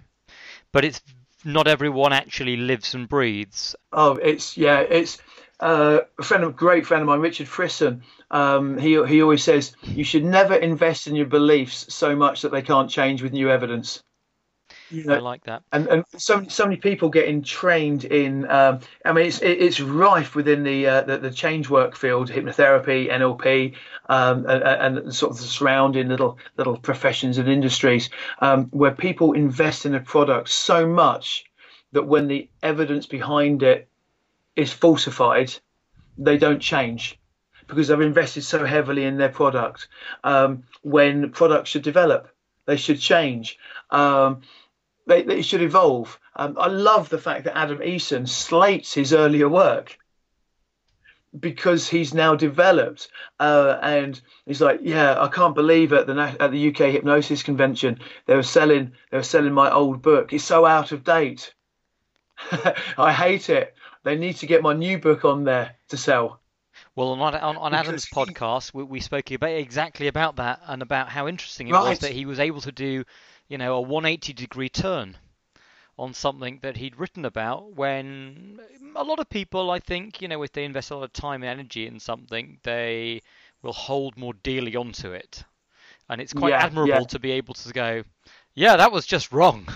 but 0.72 0.84
it's 0.84 1.02
not 1.44 1.66
everyone 1.66 2.12
actually 2.12 2.56
lives 2.56 2.94
and 2.94 3.08
breathes. 3.08 3.74
Oh, 3.92 4.12
it's 4.14 4.56
yeah, 4.56 4.80
it's 4.80 5.18
uh, 5.60 6.00
a 6.18 6.22
friend 6.22 6.44
of 6.44 6.56
great 6.56 6.86
friend 6.86 7.02
of 7.02 7.08
mine, 7.08 7.20
Richard 7.20 7.48
Frisson. 7.48 8.02
Um, 8.30 8.78
he 8.78 9.02
he 9.06 9.22
always 9.22 9.42
says 9.42 9.76
you 9.82 10.04
should 10.04 10.24
never 10.24 10.54
invest 10.54 11.06
in 11.06 11.16
your 11.16 11.26
beliefs 11.26 11.92
so 11.92 12.16
much 12.16 12.42
that 12.42 12.52
they 12.52 12.62
can't 12.62 12.90
change 12.90 13.22
with 13.22 13.32
new 13.32 13.50
evidence. 13.50 14.02
You 14.94 15.04
know, 15.04 15.14
I 15.14 15.18
like 15.18 15.44
that. 15.44 15.62
And 15.72 15.86
and 15.88 16.04
so 16.16 16.44
so 16.48 16.64
many 16.64 16.76
people 16.76 17.08
getting 17.08 17.42
trained 17.42 18.04
in. 18.04 18.48
Um, 18.50 18.80
I 19.04 19.12
mean, 19.12 19.26
it's 19.26 19.40
it's 19.42 19.80
rife 19.80 20.34
within 20.34 20.62
the, 20.62 20.86
uh, 20.86 21.00
the, 21.02 21.18
the 21.18 21.30
change 21.30 21.68
work 21.68 21.96
field, 21.96 22.30
hypnotherapy, 22.30 23.10
NLP, 23.10 23.74
um, 24.08 24.46
and, 24.46 24.96
and, 24.98 25.14
sort 25.14 25.32
of 25.32 25.38
the 25.38 25.44
surrounding 25.44 26.08
little 26.08 26.38
little 26.56 26.76
professions 26.76 27.38
and 27.38 27.48
industries 27.48 28.10
um, 28.40 28.66
where 28.66 28.92
people 28.92 29.32
invest 29.32 29.86
in 29.86 29.94
a 29.94 30.00
product 30.00 30.48
so 30.48 30.86
much 30.86 31.44
that 31.92 32.06
when 32.06 32.28
the 32.28 32.48
evidence 32.62 33.06
behind 33.06 33.62
it 33.62 33.88
is 34.56 34.72
falsified, 34.72 35.52
they 36.18 36.36
don't 36.36 36.60
change 36.60 37.18
because 37.66 37.88
they've 37.88 38.00
invested 38.00 38.42
so 38.42 38.64
heavily 38.64 39.04
in 39.04 39.16
their 39.16 39.28
product. 39.28 39.88
Um, 40.22 40.64
when 40.82 41.30
products 41.30 41.70
should 41.70 41.82
develop, 41.82 42.28
they 42.66 42.76
should 42.76 43.00
change. 43.00 43.58
Um, 43.90 44.42
they, 45.06 45.22
they, 45.22 45.42
should 45.42 45.62
evolve. 45.62 46.18
Um, 46.36 46.56
I 46.58 46.68
love 46.68 47.08
the 47.08 47.18
fact 47.18 47.44
that 47.44 47.56
Adam 47.56 47.78
Eason 47.78 48.28
slates 48.28 48.94
his 48.94 49.12
earlier 49.12 49.48
work 49.48 49.98
because 51.38 51.88
he's 51.88 52.14
now 52.14 52.36
developed 52.36 53.08
uh, 53.40 53.76
and 53.82 54.20
he's 54.46 54.60
like 54.60 54.78
yeah 54.84 55.20
i 55.20 55.26
can't 55.26 55.56
believe 55.56 55.92
at 55.92 56.06
the 56.06 56.14
at 56.38 56.52
the 56.52 56.68
uk 56.68 56.76
hypnosis 56.76 57.42
convention 57.42 57.98
they 58.26 58.36
were 58.36 58.42
selling 58.44 58.92
they 59.10 59.16
were 59.16 59.22
selling 59.24 59.52
my 59.52 59.68
old 59.68 60.00
book 60.00 60.32
it's 60.32 60.44
so 60.44 60.64
out 60.64 60.92
of 60.92 61.02
date 61.02 61.52
i 62.96 63.12
hate 63.12 63.50
it 63.50 63.74
they 64.04 64.16
need 64.16 64.36
to 64.36 64.46
get 64.46 64.62
my 64.62 64.74
new 64.74 64.98
book 64.98 65.24
on 65.24 65.44
there 65.44 65.74
to 65.88 65.96
sell. 65.96 66.40
Well, 66.94 67.12
on, 67.12 67.34
on, 67.34 67.56
on 67.56 67.74
Adam's 67.74 68.06
podcast, 68.06 68.74
we, 68.74 68.84
we, 68.84 69.00
spoke 69.00 69.30
about 69.30 69.50
exactly 69.50 70.06
about 70.06 70.36
that 70.36 70.60
and 70.66 70.82
about 70.82 71.08
how 71.08 71.26
interesting 71.26 71.68
it 71.68 71.72
right. 71.72 71.88
was 71.88 72.00
that 72.00 72.12
he 72.12 72.26
was 72.26 72.38
able 72.38 72.60
to 72.60 72.72
do, 72.72 73.04
you 73.48 73.58
know, 73.58 73.74
a 73.74 73.80
180 73.80 74.32
degree 74.32 74.68
turn 74.68 75.16
on 75.98 76.12
something 76.12 76.58
that 76.62 76.76
he'd 76.76 76.98
written 76.98 77.24
about. 77.24 77.72
When 77.72 78.60
a 78.96 79.04
lot 79.04 79.20
of 79.20 79.28
people, 79.28 79.70
I 79.70 79.78
think, 79.78 80.20
you 80.20 80.28
know, 80.28 80.42
if 80.42 80.52
they 80.52 80.64
invest 80.64 80.90
a 80.90 80.96
lot 80.96 81.04
of 81.04 81.12
time 81.12 81.42
and 81.42 81.50
energy 81.50 81.86
in 81.86 82.00
something, 82.00 82.58
they 82.62 83.22
will 83.62 83.72
hold 83.72 84.16
more 84.16 84.34
dearly 84.42 84.76
onto 84.76 85.12
it, 85.12 85.44
and 86.08 86.20
it's 86.20 86.32
quite 86.32 86.50
yeah, 86.50 86.64
admirable 86.64 86.92
yeah. 86.92 87.06
to 87.06 87.18
be 87.18 87.32
able 87.32 87.54
to 87.54 87.72
go, 87.72 88.04
yeah, 88.54 88.76
that 88.76 88.92
was 88.92 89.06
just 89.06 89.32
wrong. 89.32 89.66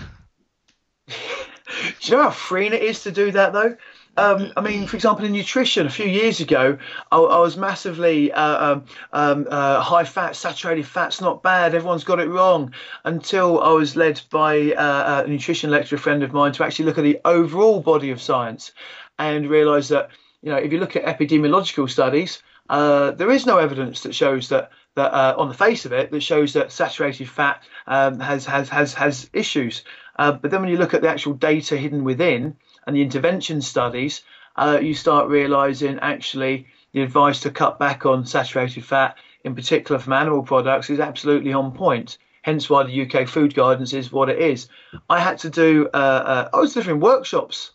do 1.99 2.11
you 2.11 2.17
know 2.17 2.23
how 2.23 2.29
freeing 2.31 2.73
it 2.73 2.81
is 2.81 3.03
to 3.03 3.11
do 3.11 3.31
that 3.31 3.53
though? 3.53 3.75
Um, 4.17 4.51
I 4.57 4.61
mean, 4.61 4.85
for 4.85 4.97
example, 4.97 5.23
in 5.23 5.31
nutrition, 5.31 5.87
a 5.87 5.89
few 5.89 6.05
years 6.05 6.41
ago, 6.41 6.77
I, 7.11 7.17
I 7.17 7.39
was 7.39 7.55
massively 7.55 8.31
uh, 8.33 8.73
um, 8.73 8.85
um, 9.13 9.47
uh, 9.49 9.79
high 9.79 10.03
fat, 10.03 10.35
saturated 10.35 10.85
fat's 10.85 11.21
not 11.21 11.41
bad. 11.41 11.73
Everyone's 11.73 12.03
got 12.03 12.19
it 12.19 12.27
wrong. 12.27 12.73
Until 13.05 13.61
I 13.61 13.71
was 13.71 13.95
led 13.95 14.21
by 14.29 14.73
uh, 14.73 15.23
a 15.25 15.29
nutrition 15.29 15.69
lecturer 15.69 15.99
friend 15.99 16.21
of 16.23 16.33
mine 16.33 16.51
to 16.53 16.65
actually 16.65 16.85
look 16.85 16.97
at 16.97 17.03
the 17.03 17.21
overall 17.23 17.79
body 17.79 18.11
of 18.11 18.21
science 18.21 18.73
and 19.19 19.49
realise 19.49 19.87
that 19.89 20.09
you 20.41 20.49
know 20.51 20.57
if 20.57 20.71
you 20.73 20.79
look 20.79 20.95
at 20.95 21.05
epidemiological 21.05 21.89
studies, 21.89 22.43
uh, 22.69 23.11
there 23.11 23.31
is 23.31 23.45
no 23.45 23.57
evidence 23.57 24.01
that 24.01 24.13
shows 24.13 24.49
that 24.49 24.69
that 24.99 25.13
uh, 25.13 25.33
on 25.37 25.47
the 25.47 25.53
face 25.53 25.85
of 25.85 25.93
it 25.93 26.11
that 26.11 26.21
shows 26.21 26.53
that 26.53 26.71
saturated 26.71 27.29
fat 27.29 27.63
um, 27.87 28.19
has 28.19 28.45
has 28.45 28.67
has 28.69 28.93
has 28.93 29.29
issues. 29.33 29.83
Uh, 30.17 30.33
but 30.33 30.51
then 30.51 30.61
when 30.61 30.69
you 30.69 30.77
look 30.77 30.93
at 30.93 31.01
the 31.01 31.09
actual 31.09 31.33
data 31.33 31.77
hidden 31.77 32.03
within 32.03 32.57
and 32.85 32.95
the 32.95 33.01
intervention 33.01 33.61
studies, 33.61 34.23
uh, 34.57 34.77
you 34.81 34.93
start 34.93 35.29
realizing 35.29 35.97
actually 35.99 36.67
the 36.91 37.01
advice 37.01 37.39
to 37.41 37.51
cut 37.51 37.79
back 37.79 38.05
on 38.05 38.25
saturated 38.25 38.83
fat, 38.83 39.17
in 39.45 39.55
particular 39.55 39.99
from 39.99 40.13
animal 40.13 40.43
products, 40.43 40.89
is 40.89 40.99
absolutely 40.99 41.53
on 41.53 41.71
point. 41.71 42.17
Hence 42.41 42.69
why 42.69 42.83
the 42.83 43.01
UK 43.03 43.27
food 43.27 43.53
guidance 43.53 43.93
is 43.93 44.11
what 44.11 44.29
it 44.29 44.39
is. 44.39 44.67
I 45.09 45.19
had 45.19 45.37
to 45.39 45.49
do, 45.49 45.87
uh, 45.93 45.97
uh, 45.97 46.49
I 46.53 46.57
was 46.59 46.73
delivering 46.73 46.99
workshops 46.99 47.71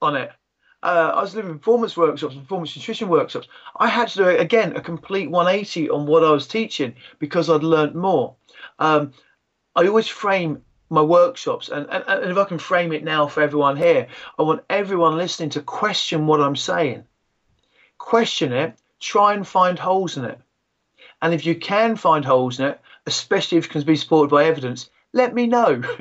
on 0.00 0.14
it. 0.14 0.30
Uh, 0.82 1.12
I 1.14 1.20
was 1.20 1.32
delivering 1.32 1.58
performance 1.58 1.96
workshops, 1.96 2.36
performance 2.36 2.76
nutrition 2.76 3.08
workshops. 3.08 3.48
I 3.76 3.88
had 3.88 4.08
to 4.08 4.18
do 4.18 4.28
again 4.28 4.76
a 4.76 4.80
complete 4.80 5.28
180 5.28 5.90
on 5.90 6.06
what 6.06 6.22
I 6.22 6.30
was 6.30 6.46
teaching 6.46 6.94
because 7.18 7.50
I'd 7.50 7.64
learnt 7.64 7.96
more. 7.96 8.36
Um, 8.78 9.12
I 9.74 9.86
always 9.86 10.06
frame 10.06 10.62
my 10.90 11.02
workshops, 11.02 11.68
and, 11.68 11.86
and, 11.90 12.04
and 12.06 12.30
if 12.30 12.38
I 12.38 12.44
can 12.44 12.58
frame 12.58 12.92
it 12.92 13.04
now 13.04 13.26
for 13.26 13.42
everyone 13.42 13.76
here, 13.76 14.06
I 14.38 14.42
want 14.42 14.64
everyone 14.70 15.16
listening 15.16 15.50
to 15.50 15.60
question 15.60 16.26
what 16.26 16.40
I'm 16.40 16.56
saying. 16.56 17.04
Question 17.98 18.52
it, 18.52 18.78
try 19.00 19.34
and 19.34 19.46
find 19.46 19.78
holes 19.78 20.16
in 20.16 20.24
it. 20.24 20.40
And 21.20 21.34
if 21.34 21.44
you 21.44 21.56
can 21.56 21.96
find 21.96 22.24
holes 22.24 22.60
in 22.60 22.66
it, 22.66 22.80
especially 23.06 23.58
if 23.58 23.66
it 23.66 23.70
can 23.70 23.82
be 23.82 23.96
supported 23.96 24.30
by 24.30 24.44
evidence, 24.44 24.90
let 25.12 25.34
me 25.34 25.46
know. 25.46 25.82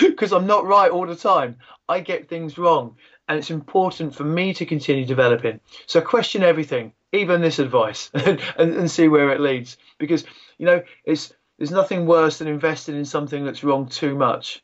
Because 0.00 0.32
I'm 0.32 0.46
not 0.46 0.66
right 0.66 0.90
all 0.90 1.06
the 1.06 1.14
time. 1.14 1.56
I 1.88 2.00
get 2.00 2.28
things 2.28 2.58
wrong. 2.58 2.96
And 3.28 3.38
it's 3.38 3.50
important 3.50 4.14
for 4.14 4.24
me 4.24 4.52
to 4.54 4.66
continue 4.66 5.06
developing. 5.06 5.60
So 5.86 6.00
question 6.00 6.42
everything, 6.42 6.92
even 7.12 7.40
this 7.40 7.58
advice, 7.58 8.10
and, 8.14 8.40
and, 8.58 8.90
see 8.90 9.08
where 9.08 9.30
it 9.30 9.40
leads. 9.40 9.78
Because, 9.98 10.24
you 10.58 10.66
know, 10.66 10.82
it's 11.04 11.32
there's 11.56 11.70
nothing 11.70 12.06
worse 12.06 12.38
than 12.38 12.48
investing 12.48 12.96
in 12.96 13.04
something 13.04 13.44
that's 13.44 13.64
wrong 13.64 13.88
too 13.88 14.14
much. 14.14 14.62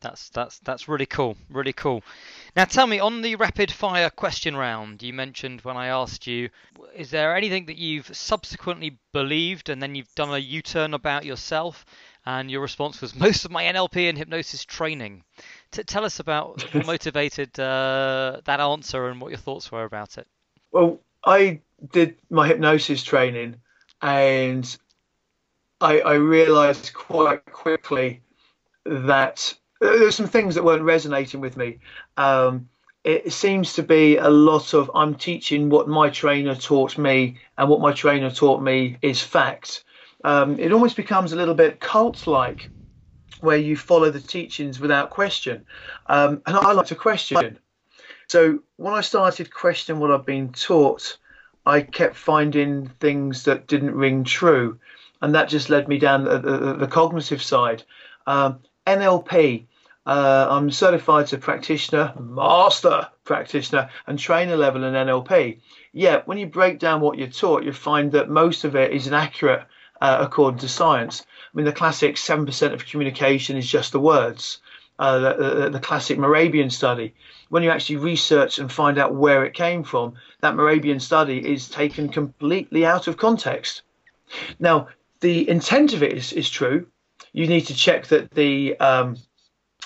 That's 0.00 0.28
that's 0.28 0.58
that's 0.60 0.88
really 0.88 1.06
cool, 1.06 1.36
really 1.48 1.72
cool. 1.72 2.02
Now 2.54 2.64
tell 2.64 2.86
me 2.86 2.98
on 2.98 3.22
the 3.22 3.36
rapid 3.36 3.72
fire 3.72 4.10
question 4.10 4.56
round, 4.56 5.02
you 5.02 5.12
mentioned 5.12 5.62
when 5.62 5.76
I 5.76 5.86
asked 5.88 6.26
you, 6.26 6.50
is 6.94 7.10
there 7.10 7.34
anything 7.34 7.66
that 7.66 7.76
you've 7.76 8.14
subsequently 8.14 8.98
believed 9.12 9.68
and 9.68 9.82
then 9.82 9.94
you've 9.94 10.14
done 10.14 10.30
a 10.30 10.38
U-turn 10.38 10.94
about 10.94 11.24
yourself? 11.24 11.84
And 12.24 12.50
your 12.50 12.60
response 12.60 13.00
was 13.00 13.14
most 13.14 13.44
of 13.44 13.50
my 13.50 13.64
NLP 13.64 14.08
and 14.08 14.18
hypnosis 14.18 14.64
training. 14.64 15.22
T- 15.70 15.82
tell 15.82 16.04
us 16.04 16.20
about 16.20 16.62
what 16.74 16.86
motivated 16.86 17.58
uh, 17.58 18.40
that 18.44 18.60
answer 18.60 19.08
and 19.08 19.20
what 19.20 19.30
your 19.30 19.38
thoughts 19.38 19.70
were 19.70 19.84
about 19.84 20.18
it. 20.18 20.26
Well, 20.72 21.00
I 21.24 21.60
did 21.92 22.16
my 22.30 22.48
hypnosis 22.48 23.02
training 23.02 23.56
and 24.02 24.76
I, 25.80 26.00
I 26.00 26.14
realized 26.14 26.92
quite 26.94 27.44
quickly 27.46 28.22
that 28.84 29.54
there's 29.80 30.14
some 30.14 30.26
things 30.28 30.54
that 30.54 30.64
weren't 30.64 30.82
resonating 30.82 31.40
with 31.40 31.56
me. 31.56 31.78
Um, 32.16 32.68
it 33.04 33.32
seems 33.32 33.74
to 33.74 33.82
be 33.84 34.16
a 34.16 34.28
lot 34.28 34.74
of 34.74 34.90
I'm 34.94 35.14
teaching 35.14 35.68
what 35.68 35.88
my 35.88 36.10
trainer 36.10 36.56
taught 36.56 36.98
me, 36.98 37.38
and 37.56 37.68
what 37.68 37.80
my 37.80 37.92
trainer 37.92 38.30
taught 38.30 38.60
me 38.60 38.96
is 39.00 39.22
fact. 39.22 39.84
Um, 40.24 40.58
it 40.58 40.72
almost 40.72 40.96
becomes 40.96 41.32
a 41.32 41.36
little 41.36 41.54
bit 41.54 41.78
cult 41.78 42.26
like, 42.26 42.68
where 43.40 43.56
you 43.56 43.76
follow 43.76 44.10
the 44.10 44.20
teachings 44.20 44.80
without 44.80 45.10
question. 45.10 45.64
Um, 46.06 46.42
and 46.46 46.56
I 46.56 46.72
like 46.72 46.86
to 46.86 46.94
question. 46.94 47.58
So 48.28 48.60
when 48.76 48.94
I 48.94 49.00
started 49.00 49.52
questioning 49.52 50.00
what 50.00 50.10
I've 50.10 50.26
been 50.26 50.52
taught, 50.52 51.18
I 51.64 51.80
kept 51.80 52.16
finding 52.16 52.88
things 53.00 53.44
that 53.44 53.66
didn't 53.66 53.94
ring 53.94 54.24
true 54.24 54.78
and 55.22 55.34
that 55.34 55.48
just 55.48 55.70
led 55.70 55.88
me 55.88 55.98
down 55.98 56.24
the, 56.24 56.38
the, 56.38 56.74
the 56.74 56.86
cognitive 56.86 57.42
side. 57.42 57.82
Um, 58.26 58.60
NLP. 58.86 59.66
Uh, 60.04 60.46
I'm 60.48 60.70
certified 60.70 61.24
as 61.24 61.32
a 61.32 61.38
practitioner, 61.38 62.12
master 62.16 63.08
practitioner, 63.24 63.90
and 64.06 64.16
trainer 64.16 64.56
level 64.56 64.84
in 64.84 64.94
NLP. 64.94 65.58
Yeah, 65.92 66.22
when 66.26 66.38
you 66.38 66.46
break 66.46 66.78
down 66.78 67.00
what 67.00 67.18
you're 67.18 67.26
taught, 67.26 67.64
you 67.64 67.72
find 67.72 68.12
that 68.12 68.30
most 68.30 68.62
of 68.62 68.76
it 68.76 68.92
is 68.92 69.08
inaccurate 69.08 69.66
uh, 70.00 70.18
according 70.20 70.60
to 70.60 70.68
science. 70.68 71.26
Mean, 71.56 71.64
the 71.64 71.72
classic 71.72 72.16
7% 72.16 72.72
of 72.74 72.84
communication 72.84 73.56
is 73.56 73.66
just 73.66 73.92
the 73.92 73.98
words. 73.98 74.58
Uh, 74.98 75.18
the, 75.18 75.54
the, 75.54 75.70
the, 75.70 75.80
classic 75.80 76.18
Mehrabian 76.18 76.72
study. 76.72 77.14
When 77.50 77.62
you 77.62 77.70
actually 77.70 77.96
research 77.96 78.58
and 78.58 78.72
find 78.72 78.96
out 78.98 79.14
where 79.14 79.44
it 79.44 79.52
came 79.52 79.84
from, 79.84 80.14
that 80.40 80.54
Mehrabian 80.54 81.02
study 81.02 81.38
is 81.52 81.68
taken 81.68 82.08
completely 82.08 82.86
out 82.86 83.06
of 83.06 83.18
context. 83.18 83.82
Now, 84.58 84.88
the 85.20 85.48
intent 85.50 85.92
of 85.92 86.02
it 86.02 86.14
is, 86.14 86.32
is 86.32 86.48
true. 86.48 86.86
You 87.34 87.46
need 87.46 87.66
to 87.66 87.74
check 87.74 88.06
that 88.06 88.30
the 88.30 88.78
um, 88.78 89.16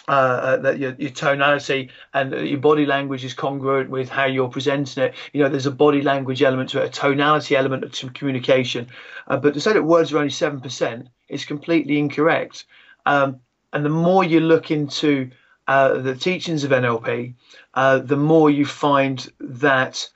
uh, 0.08 0.12
uh, 0.12 0.56
that 0.56 0.78
your, 0.78 0.94
your, 0.98 1.10
tonality 1.10 1.90
and 2.14 2.32
your 2.32 2.58
body 2.58 2.86
language 2.86 3.24
is 3.24 3.34
congruent 3.34 3.90
with 3.90 4.08
how 4.08 4.24
you're 4.24 4.48
presenting 4.48 5.04
it. 5.04 5.14
You 5.32 5.42
know, 5.42 5.48
there's 5.48 5.66
a 5.66 5.70
body 5.70 6.02
language 6.02 6.42
element 6.42 6.70
to 6.70 6.82
it, 6.82 6.86
a 6.86 7.00
tonality 7.00 7.56
element 7.56 7.92
to 7.92 8.10
communication. 8.10 8.88
Uh, 9.28 9.36
but 9.36 9.54
to 9.54 9.60
say 9.60 9.72
that 9.72 9.82
words 9.82 10.12
are 10.12 10.18
only 10.18 10.30
seven 10.30 10.60
percent 10.60 11.08
is 11.28 11.44
completely 11.44 11.98
incorrect. 11.98 12.64
Um, 13.06 13.40
and 13.72 13.84
the 13.84 13.90
more 13.90 14.24
you 14.24 14.40
look 14.40 14.70
into 14.70 15.30
uh, 15.68 15.98
the 15.98 16.16
teachings 16.16 16.64
of 16.64 16.70
NLP, 16.72 17.34
uh, 17.74 17.98
the 17.98 18.16
more 18.16 18.50
you 18.50 18.66
find 18.66 19.30
that 19.38 20.08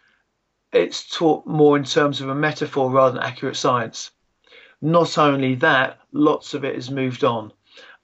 it's 0.72 1.08
taught 1.08 1.46
more 1.46 1.76
in 1.76 1.84
terms 1.84 2.20
of 2.20 2.28
a 2.28 2.34
metaphor 2.34 2.90
rather 2.90 3.14
than 3.14 3.22
accurate 3.22 3.56
science. 3.56 4.10
Not 4.82 5.16
only 5.16 5.54
that, 5.56 5.98
lots 6.12 6.52
of 6.52 6.64
it 6.64 6.74
has 6.74 6.90
moved 6.90 7.22
on. 7.22 7.52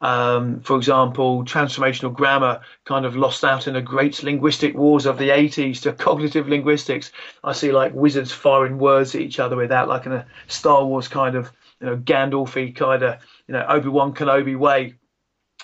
Um, 0.01 0.61
for 0.61 0.77
example, 0.77 1.45
transformational 1.45 2.15
grammar 2.15 2.61
kind 2.85 3.05
of 3.05 3.17
lost 3.17 3.45
out 3.45 3.67
in 3.67 3.75
the 3.75 3.83
great 3.83 4.23
linguistic 4.23 4.75
wars 4.75 5.05
of 5.07 5.19
the 5.19 5.29
80s 5.29 5.83
to 5.83 5.93
cognitive 6.07 6.49
linguistics. 6.49 7.13
I 7.45 7.53
see 7.53 7.73
like 7.73 7.95
wizards 7.95 8.33
firing 8.33 8.79
words 8.79 9.15
at 9.15 9.21
each 9.21 9.39
other 9.39 9.57
without 9.57 9.89
like 9.89 10.07
in 10.07 10.13
a 10.13 10.27
Star 10.49 10.85
Wars 10.85 11.09
kind 11.09 11.37
of, 11.37 11.53
you 11.81 11.87
know, 11.87 11.97
Gandalfy 11.97 12.75
kind 12.75 13.03
of, 13.03 13.21
you 13.47 13.53
know, 13.53 13.65
Obi-Wan 13.69 14.15
Kenobi 14.15 14.59
way. 14.59 14.95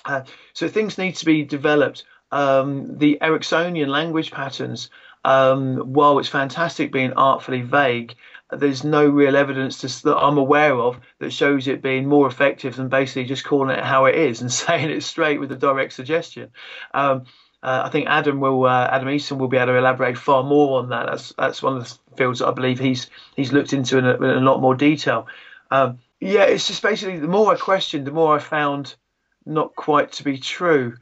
Uh, 0.05 0.21
so 0.53 0.67
things 0.67 0.97
need 0.97 1.15
to 1.15 1.25
be 1.25 1.43
developed. 1.43 2.05
Um, 2.31 2.97
the 2.97 3.17
Ericksonian 3.21 3.87
language 3.87 4.31
patterns, 4.31 4.89
um, 5.25 5.77
while 5.93 6.19
it's 6.19 6.29
fantastic 6.29 6.91
being 6.91 7.13
artfully 7.13 7.61
vague, 7.61 8.15
there's 8.51 8.83
no 8.83 9.07
real 9.07 9.35
evidence 9.35 9.79
to, 9.79 10.03
that 10.05 10.17
I'm 10.17 10.37
aware 10.37 10.75
of 10.75 10.99
that 11.19 11.31
shows 11.31 11.67
it 11.67 11.81
being 11.81 12.07
more 12.07 12.27
effective 12.27 12.75
than 12.75 12.87
basically 12.87 13.25
just 13.25 13.43
calling 13.43 13.77
it 13.77 13.83
how 13.83 14.05
it 14.05 14.15
is 14.15 14.41
and 14.41 14.51
saying 14.63 14.89
it 14.89 15.03
straight 15.03 15.39
with 15.39 15.51
a 15.51 15.55
direct 15.55 15.93
suggestion. 15.93 16.51
Um, 16.93 17.25
uh, 17.63 17.81
I 17.85 17.89
think 17.89 18.07
Adam 18.07 18.39
will, 18.39 18.65
uh, 18.65 18.87
Adam 18.91 19.07
Eason 19.09 19.37
will 19.37 19.47
be 19.47 19.57
able 19.57 19.73
to 19.73 19.77
elaborate 19.77 20.17
far 20.17 20.43
more 20.43 20.79
on 20.79 20.89
that. 20.89 21.07
That's 21.07 21.33
that's 21.37 21.63
one 21.63 21.75
of 21.75 21.83
the 21.83 22.15
fields 22.15 22.39
that 22.39 22.47
I 22.47 22.51
believe 22.51 22.79
he's 22.79 23.09
he's 23.35 23.51
looked 23.51 23.73
into 23.73 23.97
in 23.97 24.05
a, 24.05 24.13
in 24.13 24.23
a 24.23 24.39
lot 24.39 24.61
more 24.61 24.75
detail. 24.75 25.27
Um, 25.71 25.97
yeah, 26.19 26.43
it's 26.43 26.67
just 26.67 26.83
basically 26.83 27.19
the 27.19 27.27
more 27.27 27.51
I 27.51 27.57
questioned, 27.57 28.05
the 28.05 28.11
more 28.11 28.35
I 28.35 28.39
found 28.39 28.95
not 29.45 29.75
quite 29.75 30.11
to 30.13 30.23
be 30.23 30.37
true. 30.37 30.97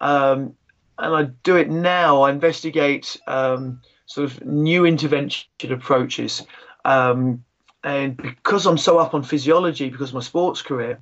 Um, 0.00 0.54
and 0.98 1.14
I 1.14 1.22
do 1.42 1.56
it 1.56 1.70
now. 1.70 2.22
I 2.22 2.30
investigate 2.30 3.16
um, 3.26 3.80
sort 4.06 4.30
of 4.30 4.44
new 4.44 4.84
intervention 4.84 5.46
approaches. 5.70 6.44
Um, 6.84 7.44
and 7.82 8.16
because 8.16 8.66
I'm 8.66 8.78
so 8.78 8.98
up 8.98 9.14
on 9.14 9.22
physiology, 9.22 9.88
because 9.88 10.10
of 10.10 10.14
my 10.14 10.20
sports 10.20 10.62
career, 10.62 11.00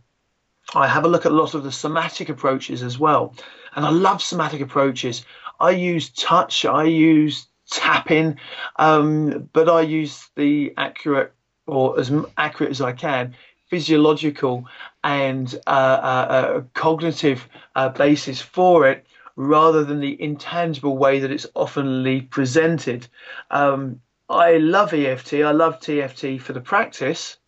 I 0.75 0.87
have 0.87 1.05
a 1.05 1.09
look 1.09 1.27
at 1.27 1.33
a 1.33 1.35
lot 1.35 1.55
of 1.55 1.64
the 1.64 1.73
somatic 1.73 2.29
approaches 2.29 2.83
as 2.83 2.99
well. 2.99 3.35
And 3.75 3.85
I 3.85 3.91
love 3.91 4.23
somatic 4.23 4.61
approaches. 4.61 5.25
I 5.61 5.71
use 5.71 6.11
touch, 6.11 6.64
I 6.64 6.85
use 6.85 7.47
tapping, 7.71 8.38
um, 8.77 9.49
but 9.53 9.69
I 9.69 9.81
use 9.83 10.29
the 10.37 10.75
accurate 10.77 11.33
or 11.67 11.99
as 11.99 12.12
accurate 12.37 12.71
as 12.71 12.81
I 12.81 12.93
can 12.93 13.35
physiological 13.69 14.67
and 15.05 15.55
uh, 15.67 15.71
uh, 15.71 16.27
uh, 16.31 16.62
cognitive 16.75 17.49
uh, 17.75 17.88
basis 17.91 18.41
for 18.41 18.88
it 18.88 19.07
rather 19.37 19.85
than 19.85 20.01
the 20.01 20.21
intangible 20.21 20.97
way 20.97 21.21
that 21.21 21.31
it's 21.31 21.47
oftenly 21.55 22.29
presented. 22.31 23.07
Um, 23.51 24.01
I 24.29 24.59
love 24.59 24.93
EFT. 24.93 25.35
I 25.35 25.53
love 25.53 25.81
TFT 25.81 26.41
for 26.41 26.53
the 26.53 26.61
practice. 26.61 27.38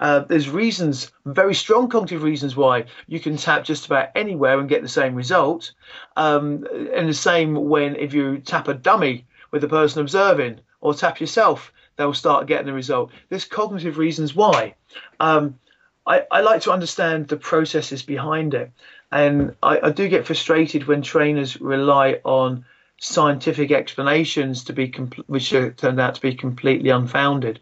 Uh, 0.00 0.20
there's 0.20 0.48
reasons, 0.48 1.12
very 1.26 1.54
strong 1.54 1.88
cognitive 1.88 2.22
reasons 2.22 2.56
why 2.56 2.86
you 3.06 3.20
can 3.20 3.36
tap 3.36 3.64
just 3.64 3.86
about 3.86 4.08
anywhere 4.14 4.58
and 4.58 4.68
get 4.68 4.82
the 4.82 4.88
same 4.88 5.14
result. 5.14 5.72
Um, 6.16 6.66
and 6.94 7.08
the 7.08 7.14
same 7.14 7.54
when 7.54 7.96
if 7.96 8.14
you 8.14 8.38
tap 8.38 8.68
a 8.68 8.74
dummy 8.74 9.26
with 9.50 9.62
the 9.62 9.68
person 9.68 10.00
observing 10.00 10.60
or 10.80 10.94
tap 10.94 11.20
yourself, 11.20 11.72
they'll 11.96 12.14
start 12.14 12.46
getting 12.46 12.66
the 12.66 12.72
result. 12.72 13.10
There's 13.28 13.44
cognitive 13.44 13.98
reasons 13.98 14.34
why. 14.34 14.74
Um, 15.20 15.58
I, 16.06 16.24
I, 16.30 16.40
like 16.40 16.62
to 16.62 16.72
understand 16.72 17.28
the 17.28 17.36
processes 17.36 18.02
behind 18.02 18.54
it. 18.54 18.72
And 19.12 19.54
I, 19.62 19.80
I 19.82 19.90
do 19.90 20.08
get 20.08 20.26
frustrated 20.26 20.86
when 20.86 21.02
trainers 21.02 21.60
rely 21.60 22.20
on 22.24 22.64
scientific 23.00 23.70
explanations 23.70 24.64
to 24.64 24.72
be 24.72 24.88
compl- 24.88 25.24
which 25.26 25.50
turned 25.50 26.00
out 26.00 26.14
to 26.16 26.20
be 26.20 26.34
completely 26.34 26.90
unfounded. 26.90 27.60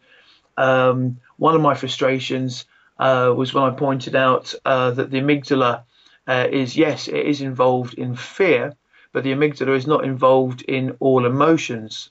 Um, 0.57 1.19
one 1.37 1.55
of 1.55 1.61
my 1.61 1.75
frustrations 1.75 2.65
uh, 2.99 3.33
was 3.37 3.53
when 3.53 3.65
I 3.65 3.71
pointed 3.71 4.17
out 4.17 4.55
uh, 4.65 4.93
that 4.93 5.11
the 5.11 5.21
amygdala 5.21 5.83
uh, 6.27 6.47
is 6.51 6.77
yes, 6.77 7.09
it 7.09 7.27
is 7.27 7.41
involved 7.41 7.95
in 7.95 8.15
fear, 8.15 8.75
but 9.13 9.25
the 9.25 9.33
amygdala 9.33 9.77
is 9.77 9.87
not 9.87 10.05
involved 10.05 10.63
in 10.63 10.97
all 11.01 11.27
emotions. 11.27 12.11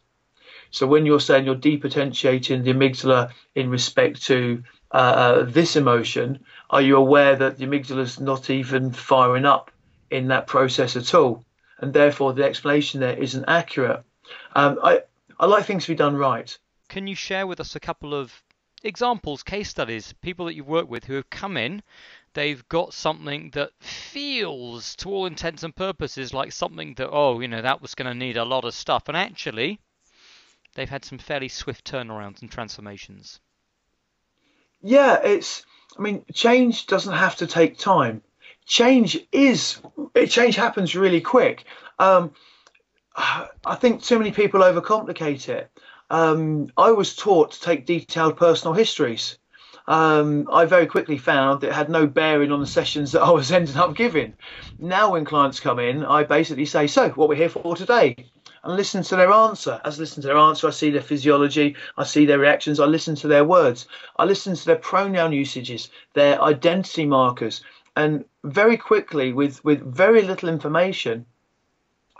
So 0.69 0.85
when 0.85 1.05
you're 1.05 1.19
saying 1.19 1.45
you're 1.45 1.55
depotentiating 1.55 2.63
the 2.63 2.73
amygdala 2.73 3.31
in 3.55 3.69
respect 3.69 4.23
to 4.23 4.63
uh, 4.91 4.97
uh, 4.97 5.43
this 5.43 5.75
emotion, 5.75 6.39
are 6.69 6.81
you 6.81 6.97
aware 6.97 7.35
that 7.35 7.57
the 7.57 7.65
amygdala 7.65 7.99
is 7.99 8.19
not 8.19 8.49
even 8.49 8.91
firing 8.91 9.45
up 9.45 9.71
in 10.11 10.27
that 10.27 10.47
process 10.47 10.95
at 10.95 11.13
all? 11.13 11.44
And 11.79 11.93
therefore 11.93 12.33
the 12.33 12.43
explanation 12.43 12.99
there 12.99 13.17
isn't 13.17 13.45
accurate. 13.47 14.03
Um, 14.55 14.79
I, 14.83 15.03
I 15.39 15.45
like 15.45 15.65
things 15.65 15.85
to 15.85 15.91
be 15.91 15.97
done 15.97 16.15
right. 16.15 16.57
Can 16.89 17.07
you 17.07 17.15
share 17.15 17.47
with 17.47 17.59
us 17.59 17.75
a 17.75 17.79
couple 17.79 18.13
of 18.13 18.43
examples, 18.83 19.43
case 19.43 19.69
studies, 19.69 20.13
people 20.21 20.45
that 20.45 20.55
you've 20.55 20.67
worked 20.67 20.89
with 20.89 21.05
who 21.05 21.15
have 21.15 21.29
come 21.29 21.57
in, 21.57 21.81
they've 22.33 22.67
got 22.69 22.93
something 22.93 23.49
that 23.51 23.71
feels, 23.79 24.95
to 24.97 25.09
all 25.09 25.25
intents 25.25 25.63
and 25.63 25.75
purposes, 25.75 26.33
like 26.33 26.51
something 26.51 26.93
that, 26.95 27.09
oh, 27.11 27.39
you 27.39 27.47
know, 27.47 27.61
that 27.61 27.81
was 27.81 27.95
going 27.95 28.11
to 28.11 28.17
need 28.17 28.37
a 28.37 28.45
lot 28.45 28.65
of 28.65 28.73
stuff. 28.73 29.03
And 29.07 29.17
actually, 29.17 29.79
they've 30.75 30.89
had 30.89 31.03
some 31.03 31.17
fairly 31.17 31.47
swift 31.47 31.89
turnarounds 31.89 32.41
and 32.41 32.51
transformations. 32.51 33.39
Yeah, 34.81 35.19
it's, 35.23 35.65
I 35.97 36.01
mean, 36.01 36.23
change 36.33 36.85
doesn't 36.85 37.13
have 37.13 37.37
to 37.37 37.47
take 37.47 37.77
time. 37.77 38.21
Change 38.65 39.19
is, 39.31 39.79
it 40.13 40.27
change 40.27 40.55
happens 40.55 40.95
really 40.95 41.21
quick. 41.21 41.65
Um, 41.99 42.33
I 43.15 43.75
think 43.75 44.03
too 44.03 44.17
many 44.17 44.31
people 44.31 44.61
overcomplicate 44.61 45.47
it. 45.49 45.71
Um, 46.09 46.69
I 46.77 46.91
was 46.91 47.15
taught 47.15 47.51
to 47.51 47.61
take 47.61 47.85
detailed 47.85 48.37
personal 48.37 48.73
histories 48.73 49.37
um, 49.87 50.47
I 50.51 50.65
very 50.65 50.87
quickly 50.87 51.17
found 51.17 51.63
it 51.63 51.71
had 51.71 51.89
no 51.89 52.07
bearing 52.07 52.51
on 52.51 52.59
the 52.59 52.67
sessions 52.67 53.11
that 53.11 53.21
I 53.21 53.29
was 53.29 53.51
ending 53.51 53.77
up 53.77 53.95
giving. 53.95 54.33
Now, 54.79 55.11
when 55.11 55.25
clients 55.25 55.59
come 55.59 55.79
in, 55.79 56.03
I 56.03 56.23
basically 56.23 56.65
say, 56.65 56.87
So, 56.87 57.09
what 57.09 57.29
we're 57.29 57.35
here 57.35 57.49
for 57.49 57.75
today? 57.75 58.15
And 58.63 58.75
listen 58.75 59.03
to 59.03 59.15
their 59.15 59.31
answer. 59.31 59.79
As 59.85 59.99
I 59.99 60.01
listen 60.01 60.21
to 60.23 60.27
their 60.27 60.37
answer, 60.37 60.67
I 60.67 60.71
see 60.71 60.89
their 60.89 61.01
physiology, 61.01 61.75
I 61.97 62.03
see 62.03 62.25
their 62.25 62.39
reactions, 62.39 62.79
I 62.79 62.85
listen 62.85 63.13
to 63.17 63.27
their 63.27 63.43
words, 63.45 63.87
I 64.17 64.25
listen 64.25 64.55
to 64.55 64.65
their 64.65 64.77
pronoun 64.77 65.33
usages, 65.33 65.91
their 66.13 66.41
identity 66.41 67.05
markers. 67.05 67.61
And 67.95 68.25
very 68.43 68.77
quickly, 68.77 69.33
with, 69.33 69.63
with 69.63 69.81
very 69.81 70.21
little 70.21 70.49
information, 70.49 71.25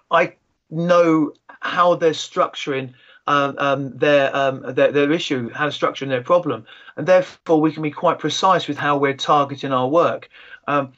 I 0.09 0.35
know 0.69 1.33
how 1.47 1.95
they're 1.95 2.11
structuring 2.11 2.93
um, 3.27 3.55
um, 3.57 3.97
their, 3.97 4.35
um, 4.35 4.61
their, 4.75 4.91
their 4.91 5.11
issue, 5.11 5.49
how 5.49 5.65
to 5.65 5.71
structure 5.71 6.05
their 6.05 6.21
problem, 6.21 6.65
and 6.95 7.07
therefore 7.07 7.59
we 7.59 7.71
can 7.71 7.81
be 7.81 7.91
quite 7.91 8.19
precise 8.19 8.67
with 8.67 8.77
how 8.77 8.97
we're 8.97 9.15
targeting 9.15 9.73
our 9.73 9.87
work. 9.87 10.29
Um, 10.67 10.93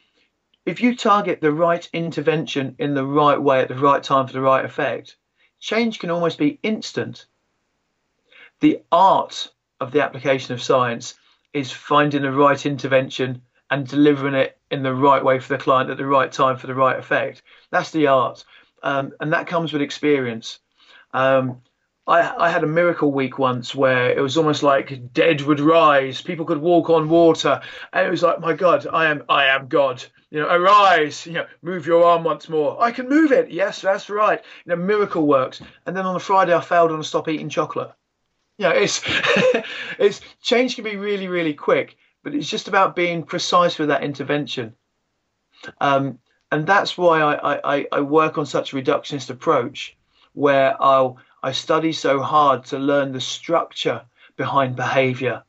if 0.65 0.81
you 0.81 0.95
target 0.95 1.39
the 1.39 1.53
right 1.53 1.87
intervention 1.93 2.75
in 2.79 2.93
the 2.93 3.05
right 3.05 3.41
way 3.41 3.61
at 3.61 3.69
the 3.69 3.75
right 3.75 4.03
time 4.03 4.27
for 4.27 4.33
the 4.33 4.41
right 4.41 4.65
effect, 4.65 5.15
change 5.59 5.99
can 5.99 6.09
almost 6.09 6.37
be 6.37 6.59
instant. 6.63 7.25
The 8.59 8.81
art 8.91 9.49
of 9.79 9.91
the 9.91 10.03
application 10.03 10.53
of 10.53 10.61
science 10.61 11.15
is 11.53 11.71
finding 11.71 12.23
the 12.23 12.31
right 12.31 12.65
intervention 12.65 13.41
and 13.69 13.87
delivering 13.87 14.33
it 14.33 14.57
in 14.71 14.83
the 14.83 14.93
right 14.93 15.23
way 15.23 15.39
for 15.39 15.49
the 15.49 15.63
client 15.63 15.89
at 15.89 15.97
the 15.97 16.05
right 16.05 16.31
time 16.31 16.57
for 16.57 16.67
the 16.67 16.75
right 16.75 16.97
effect. 16.97 17.43
That's 17.71 17.91
the 17.91 18.07
art, 18.07 18.43
um, 18.83 19.13
and 19.19 19.33
that 19.33 19.47
comes 19.47 19.73
with 19.73 19.81
experience. 19.81 20.59
Um, 21.13 21.61
I, 22.07 22.45
I 22.45 22.49
had 22.49 22.63
a 22.63 22.67
miracle 22.67 23.11
week 23.11 23.37
once 23.37 23.75
where 23.75 24.09
it 24.09 24.21
was 24.21 24.37
almost 24.37 24.63
like 24.63 25.13
dead 25.13 25.41
would 25.41 25.59
rise, 25.59 26.21
people 26.21 26.45
could 26.45 26.59
walk 26.59 26.89
on 26.89 27.09
water, 27.09 27.59
and 27.91 28.07
it 28.07 28.09
was 28.09 28.23
like, 28.23 28.39
my 28.39 28.53
God, 28.53 28.87
I 28.91 29.07
am, 29.07 29.23
I 29.27 29.45
am 29.47 29.67
God. 29.67 30.03
You 30.29 30.41
know, 30.41 30.49
arise. 30.49 31.25
You 31.25 31.33
know, 31.33 31.45
move 31.61 31.87
your 31.87 32.03
arm 32.03 32.23
once 32.23 32.49
more. 32.49 32.81
I 32.81 32.91
can 32.91 33.07
move 33.07 33.31
it. 33.31 33.49
Yes, 33.49 33.81
that's 33.81 34.09
right. 34.09 34.41
You 34.65 34.69
know, 34.71 34.75
miracle 34.75 35.25
works. 35.25 35.61
And 35.85 35.95
then 35.95 36.05
on 36.05 36.13
the 36.13 36.19
Friday, 36.19 36.53
I 36.53 36.59
failed 36.59 36.91
on 36.91 36.97
to 36.97 37.03
stop 37.03 37.29
eating 37.29 37.47
chocolate. 37.49 37.91
You 38.57 38.65
know, 38.65 38.71
it's, 38.71 39.01
it's 39.99 40.21
change 40.41 40.75
can 40.75 40.83
be 40.83 40.97
really, 40.97 41.27
really 41.27 41.53
quick, 41.53 41.97
but 42.27 42.35
it's 42.35 42.49
just 42.49 42.67
about 42.67 42.93
being 42.93 43.23
precise 43.23 43.79
with 43.79 43.87
that 43.87 44.03
intervention. 44.03 44.75
Um, 45.79 46.19
and 46.51 46.67
that's 46.67 46.97
why 46.97 47.21
I, 47.21 47.77
I, 47.77 47.87
I 47.89 48.01
work 48.01 48.37
on 48.37 48.45
such 48.45 48.73
a 48.73 48.75
reductionist 48.75 49.29
approach, 49.29 49.95
where 50.33 50.75
I'll 50.83 51.19
I 51.41 51.53
study 51.53 51.93
so 51.93 52.21
hard 52.21 52.65
to 52.65 52.79
learn 52.79 53.13
the 53.13 53.21
structure 53.21 54.01
behind 54.35 54.75
behavior 54.75 55.41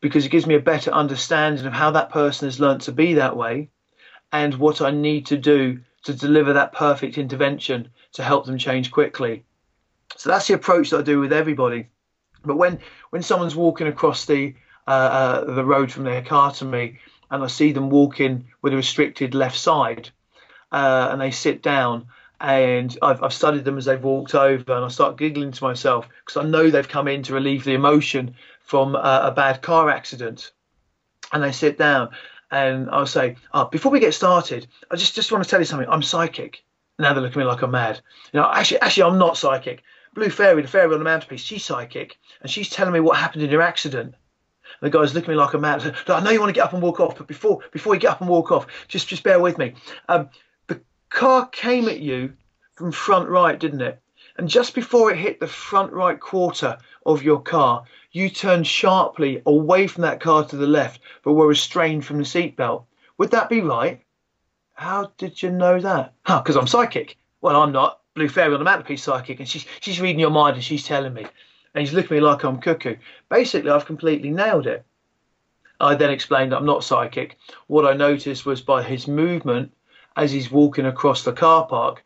because 0.00 0.24
it 0.24 0.30
gives 0.30 0.46
me 0.46 0.54
a 0.54 0.60
better 0.60 0.90
understanding 0.92 1.66
of 1.66 1.74
how 1.74 1.90
that 1.90 2.08
person 2.08 2.48
has 2.48 2.58
learnt 2.58 2.80
to 2.84 2.92
be 2.92 3.12
that 3.12 3.36
way 3.36 3.68
and 4.32 4.54
what 4.54 4.80
I 4.80 4.90
need 4.90 5.26
to 5.26 5.36
do 5.36 5.78
to 6.04 6.14
deliver 6.14 6.54
that 6.54 6.72
perfect 6.72 7.18
intervention 7.18 7.90
to 8.12 8.22
help 8.22 8.46
them 8.46 8.56
change 8.56 8.90
quickly. 8.90 9.44
So 10.16 10.30
that's 10.30 10.46
the 10.46 10.54
approach 10.54 10.88
that 10.88 11.00
I 11.00 11.02
do 11.02 11.20
with 11.20 11.34
everybody. 11.34 11.88
But 12.46 12.56
when 12.56 12.78
when 13.10 13.22
someone's 13.22 13.54
walking 13.54 13.88
across 13.88 14.24
the 14.24 14.54
uh, 14.88 14.90
uh, 14.90 15.54
the 15.54 15.64
road 15.64 15.92
from 15.92 16.04
their 16.04 16.22
car 16.22 16.50
to 16.50 16.64
me, 16.64 16.98
and 17.30 17.44
I 17.44 17.46
see 17.46 17.72
them 17.72 17.90
walking 17.90 18.46
with 18.62 18.72
a 18.72 18.76
restricted 18.76 19.34
left 19.34 19.58
side, 19.58 20.08
uh, 20.72 21.08
and 21.12 21.20
they 21.20 21.30
sit 21.30 21.62
down, 21.62 22.06
and 22.40 22.96
I've, 23.02 23.22
I've 23.22 23.34
studied 23.34 23.66
them 23.66 23.76
as 23.76 23.84
they've 23.84 24.02
walked 24.02 24.34
over, 24.34 24.72
and 24.72 24.84
I 24.86 24.88
start 24.88 25.18
giggling 25.18 25.52
to 25.52 25.64
myself 25.64 26.08
because 26.24 26.42
I 26.42 26.48
know 26.48 26.70
they've 26.70 26.88
come 26.88 27.06
in 27.06 27.22
to 27.24 27.34
relieve 27.34 27.64
the 27.64 27.74
emotion 27.74 28.34
from 28.62 28.96
uh, 28.96 29.20
a 29.24 29.30
bad 29.30 29.60
car 29.60 29.90
accident. 29.90 30.52
And 31.34 31.42
they 31.42 31.52
sit 31.52 31.76
down, 31.76 32.08
and 32.50 32.88
I'll 32.90 33.04
say, 33.04 33.36
oh, 33.52 33.66
before 33.66 33.92
we 33.92 34.00
get 34.00 34.14
started, 34.14 34.66
I 34.90 34.96
just 34.96 35.14
just 35.14 35.30
want 35.30 35.44
to 35.44 35.50
tell 35.50 35.60
you 35.60 35.66
something. 35.66 35.88
I'm 35.90 36.02
psychic. 36.02 36.64
Now 36.98 37.12
they 37.12 37.20
look 37.20 37.32
at 37.32 37.36
me 37.36 37.44
like 37.44 37.60
I'm 37.60 37.72
mad. 37.72 38.00
You 38.32 38.40
know, 38.40 38.50
actually, 38.50 38.80
actually, 38.80 39.02
I'm 39.02 39.18
not 39.18 39.36
psychic. 39.36 39.82
Blue 40.14 40.30
Fairy, 40.30 40.62
the 40.62 40.68
fairy 40.68 40.94
on 40.94 40.98
the 40.98 41.04
mantelpiece, 41.04 41.42
she's 41.42 41.64
psychic, 41.64 42.16
and 42.40 42.50
she's 42.50 42.70
telling 42.70 42.94
me 42.94 43.00
what 43.00 43.18
happened 43.18 43.42
in 43.42 43.50
your 43.50 43.60
accident. 43.60 44.14
The 44.80 44.90
guy's 44.90 45.14
looking 45.14 45.30
at 45.30 45.34
me 45.34 45.40
like 45.40 45.54
I'm 45.54 45.60
mad. 45.62 45.96
I 46.08 46.20
know 46.20 46.30
you 46.30 46.40
want 46.40 46.50
to 46.50 46.54
get 46.54 46.64
up 46.64 46.72
and 46.72 46.82
walk 46.82 47.00
off, 47.00 47.16
but 47.18 47.26
before 47.26 47.60
before 47.72 47.94
you 47.94 48.00
get 48.00 48.12
up 48.12 48.20
and 48.20 48.30
walk 48.30 48.52
off, 48.52 48.66
just 48.86 49.08
just 49.08 49.22
bear 49.22 49.40
with 49.40 49.58
me. 49.58 49.74
Um, 50.08 50.28
the 50.68 50.80
car 51.10 51.48
came 51.48 51.88
at 51.88 52.00
you 52.00 52.32
from 52.74 52.92
front 52.92 53.28
right, 53.28 53.58
didn't 53.58 53.80
it? 53.80 54.00
And 54.36 54.48
just 54.48 54.74
before 54.74 55.10
it 55.10 55.18
hit 55.18 55.40
the 55.40 55.48
front 55.48 55.92
right 55.92 56.18
quarter 56.18 56.78
of 57.04 57.24
your 57.24 57.40
car, 57.40 57.84
you 58.12 58.30
turned 58.30 58.66
sharply 58.68 59.42
away 59.46 59.88
from 59.88 60.02
that 60.02 60.20
car 60.20 60.44
to 60.44 60.56
the 60.56 60.66
left, 60.66 61.00
but 61.24 61.32
were 61.32 61.48
restrained 61.48 62.06
from 62.06 62.18
the 62.18 62.24
seatbelt. 62.24 62.84
Would 63.18 63.32
that 63.32 63.48
be 63.48 63.60
right? 63.60 64.00
How 64.74 65.12
did 65.18 65.42
you 65.42 65.50
know 65.50 65.80
that? 65.80 66.12
Huh, 66.22 66.40
because 66.40 66.54
I'm 66.54 66.68
psychic. 66.68 67.16
Well, 67.40 67.60
I'm 67.60 67.72
not. 67.72 68.00
Blue 68.14 68.28
Fairy 68.28 68.52
on 68.52 68.60
the 68.60 68.64
mantelpiece 68.64 69.02
psychic, 69.02 69.40
and 69.40 69.48
she's 69.48 69.66
she's 69.80 70.00
reading 70.00 70.20
your 70.20 70.30
mind 70.30 70.54
and 70.54 70.64
she's 70.64 70.84
telling 70.84 71.14
me. 71.14 71.26
And 71.74 71.80
he's 71.80 71.92
looking 71.92 72.16
at 72.16 72.20
me 72.20 72.20
like 72.20 72.44
I'm 72.44 72.60
cuckoo. 72.60 72.96
Basically, 73.28 73.70
I've 73.70 73.86
completely 73.86 74.30
nailed 74.30 74.66
it. 74.66 74.84
I 75.80 75.94
then 75.94 76.10
explained 76.10 76.52
I'm 76.52 76.66
not 76.66 76.82
psychic. 76.82 77.36
What 77.66 77.86
I 77.86 77.94
noticed 77.94 78.44
was 78.44 78.60
by 78.60 78.82
his 78.82 79.06
movement, 79.06 79.72
as 80.16 80.32
he's 80.32 80.50
walking 80.50 80.86
across 80.86 81.22
the 81.22 81.32
car 81.32 81.66
park, 81.66 82.04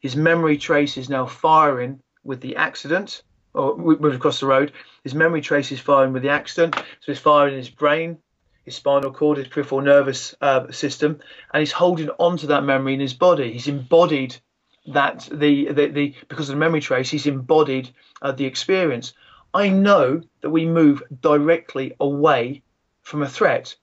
his 0.00 0.16
memory 0.16 0.58
trace 0.58 0.96
is 0.96 1.08
now 1.08 1.26
firing 1.26 2.00
with 2.24 2.40
the 2.40 2.56
accident, 2.56 3.22
or 3.54 3.76
moving 3.76 4.16
across 4.16 4.40
the 4.40 4.46
road. 4.46 4.72
His 5.04 5.14
memory 5.14 5.40
trace 5.40 5.70
is 5.70 5.78
firing 5.78 6.12
with 6.12 6.22
the 6.22 6.30
accident, 6.30 6.74
so 6.74 7.12
he's 7.12 7.20
firing 7.20 7.54
in 7.54 7.58
his 7.58 7.70
brain, 7.70 8.18
his 8.64 8.74
spinal 8.74 9.12
cord, 9.12 9.38
his 9.38 9.48
peripheral 9.48 9.80
nervous 9.80 10.34
uh, 10.40 10.70
system, 10.72 11.20
and 11.52 11.60
he's 11.60 11.72
holding 11.72 12.10
on 12.18 12.36
to 12.38 12.48
that 12.48 12.64
memory 12.64 12.94
in 12.94 13.00
his 13.00 13.14
body. 13.14 13.52
He's 13.52 13.68
embodied 13.68 14.36
that 14.86 15.28
the 15.30 15.72
the, 15.72 15.86
the 15.86 16.14
because 16.28 16.48
of 16.48 16.54
the 16.54 16.60
memory 16.60 16.80
trace, 16.80 17.10
he's 17.10 17.26
embodied 17.26 17.90
uh, 18.20 18.32
the 18.32 18.46
experience. 18.46 19.14
I 19.54 19.68
know 19.68 20.22
that 20.40 20.50
we 20.50 20.66
move 20.66 21.02
directly 21.20 21.94
away 22.00 22.62
from 23.02 23.22
a 23.22 23.28
threat. 23.28 23.76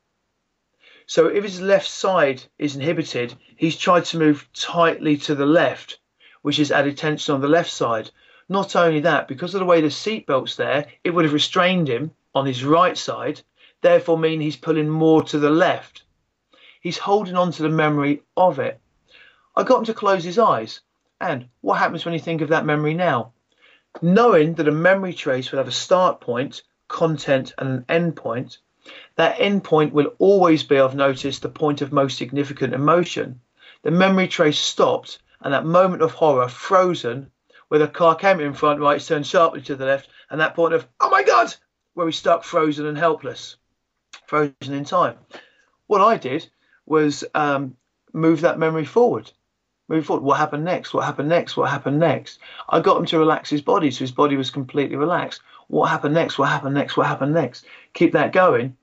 So 1.06 1.28
if 1.28 1.44
his 1.44 1.62
left 1.62 1.88
side 1.88 2.44
is 2.58 2.76
inhibited, 2.76 3.36
he's 3.56 3.78
tried 3.78 4.06
to 4.06 4.20
move 4.20 4.48
tightly 4.54 5.18
to 5.18 5.36
the 5.36 5.46
left, 5.46 6.00
which 6.42 6.58
has 6.58 6.72
added 6.72 6.98
tension 6.98 7.34
on 7.34 7.42
the 7.42 7.48
left 7.48 7.72
side. 7.72 8.12
Not 8.48 8.76
only 8.76 9.00
that, 9.02 9.28
because 9.28 9.54
of 9.54 9.60
the 9.60 9.66
way 9.66 9.82
the 9.82 9.88
seatbelt's 9.88 10.56
there, 10.56 10.88
it 11.04 11.12
would 11.12 11.26
have 11.26 11.34
restrained 11.34 11.88
him 11.88 12.12
on 12.34 12.46
his 12.46 12.64
right 12.64 12.98
side, 12.98 13.42
therefore 13.82 14.18
mean 14.18 14.42
he's 14.42 14.56
pulling 14.56 14.90
more 14.90 15.24
to 15.24 15.40
the 15.40 15.50
left. 15.50 16.04
He's 16.82 16.98
holding 16.98 17.36
on 17.36 17.52
to 17.54 17.64
the 17.64 17.70
memory 17.70 18.24
of 18.36 18.60
it. 18.60 18.80
I 19.56 19.64
got 19.64 19.80
him 19.80 19.86
to 19.86 19.94
close 19.94 20.24
his 20.24 20.40
eyes. 20.40 20.82
And 21.22 21.50
what 21.62 21.80
happens 21.80 22.06
when 22.06 22.14
you 22.14 22.20
think 22.20 22.42
of 22.42 22.50
that 22.50 22.66
memory 22.66 22.94
now? 22.94 23.34
Knowing 24.02 24.54
that 24.56 24.68
a 24.68 24.72
memory 24.72 25.14
trace 25.14 25.52
will 25.52 25.58
have 25.58 25.68
a 25.68 25.72
start 25.72 26.22
point, 26.22 26.64
content, 26.88 27.54
and 27.58 27.70
an 27.70 27.86
end 27.90 28.16
point, 28.16 28.60
that 29.16 29.40
end 29.40 29.64
point 29.64 29.94
will 29.94 30.14
always 30.18 30.64
be 30.64 30.78
of 30.78 30.96
notice 30.96 31.40
the 31.40 31.50
point 31.50 31.82
of 31.82 31.92
most 31.92 32.18
significant 32.18 32.74
emotion. 32.74 33.42
The 33.82 33.92
memory 33.92 34.28
trace 34.28 34.60
stopped, 34.60 35.20
and 35.42 35.54
that 35.54 35.66
moment 35.66 36.02
of 36.02 36.12
horror 36.12 36.48
frozen, 36.48 37.32
where 37.68 37.80
the 37.80 37.88
car 37.88 38.16
came 38.16 38.40
in 38.40 38.54
front, 38.54 38.80
right, 38.80 39.02
turned 39.02 39.28
sharply 39.28 39.62
to 39.64 39.76
the 39.76 39.86
left, 39.86 40.10
and 40.30 40.40
that 40.40 40.56
point 40.56 40.74
of, 40.74 40.88
oh 41.00 41.10
my 41.10 41.24
God, 41.24 41.54
where 41.94 42.06
we 42.06 42.12
stuck 42.12 42.44
frozen 42.44 42.86
and 42.86 42.98
helpless, 42.98 43.58
frozen 44.26 44.74
in 44.74 44.86
time. 44.86 45.18
What 45.88 46.02
I 46.02 46.18
did 46.18 46.50
was 46.86 47.24
um, 47.36 47.76
move 48.14 48.42
that 48.42 48.60
memory 48.60 48.86
forward. 48.86 49.32
Move 49.90 50.06
forward. 50.06 50.24
What 50.24 50.38
happened 50.38 50.64
next? 50.64 50.94
What 50.94 51.04
happened 51.04 51.30
next? 51.30 51.58
What 51.58 51.72
happened 51.72 52.00
next? 52.00 52.40
I 52.70 52.80
got 52.80 52.98
him 52.98 53.06
to 53.08 53.18
relax 53.18 53.50
his 53.50 53.62
body, 53.62 53.90
so 53.90 54.00
his 54.00 54.12
body 54.12 54.38
was 54.38 54.52
completely 54.52 54.96
relaxed. 54.96 55.42
What 55.68 55.90
happened 55.90 56.14
next? 56.14 56.38
What 56.38 56.50
happened 56.50 56.76
next? 56.76 56.96
What 56.96 57.08
happened 57.08 57.34
next? 57.34 57.66
Keep 57.94 58.14
that 58.14 58.32
going 58.32 58.78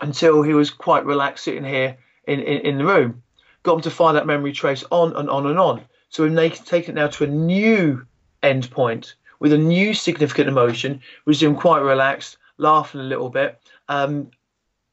until 0.00 0.42
he 0.42 0.52
was 0.52 0.70
quite 0.70 1.06
relaxed 1.06 1.44
sitting 1.44 1.64
here 1.64 1.96
in, 2.26 2.40
in, 2.40 2.60
in 2.66 2.78
the 2.78 2.84
room. 2.84 3.22
Got 3.62 3.76
him 3.76 3.80
to 3.82 3.90
fire 3.90 4.14
that 4.14 4.26
memory 4.26 4.52
trace 4.52 4.84
on 4.90 5.14
and 5.16 5.30
on 5.30 5.46
and 5.46 5.58
on. 5.58 5.82
So 6.08 6.28
we've 6.28 6.64
taken 6.64 6.96
it 6.96 7.00
now 7.00 7.06
to 7.06 7.24
a 7.24 7.28
new 7.28 8.04
end 8.42 8.70
point 8.72 9.14
with 9.38 9.52
a 9.52 9.58
new 9.58 9.94
significant 9.94 10.48
emotion, 10.48 11.00
resume 11.26 11.54
quite 11.54 11.80
relaxed, 11.80 12.38
laughing 12.58 13.00
a 13.00 13.04
little 13.04 13.30
bit, 13.30 13.60
um, 13.88 14.30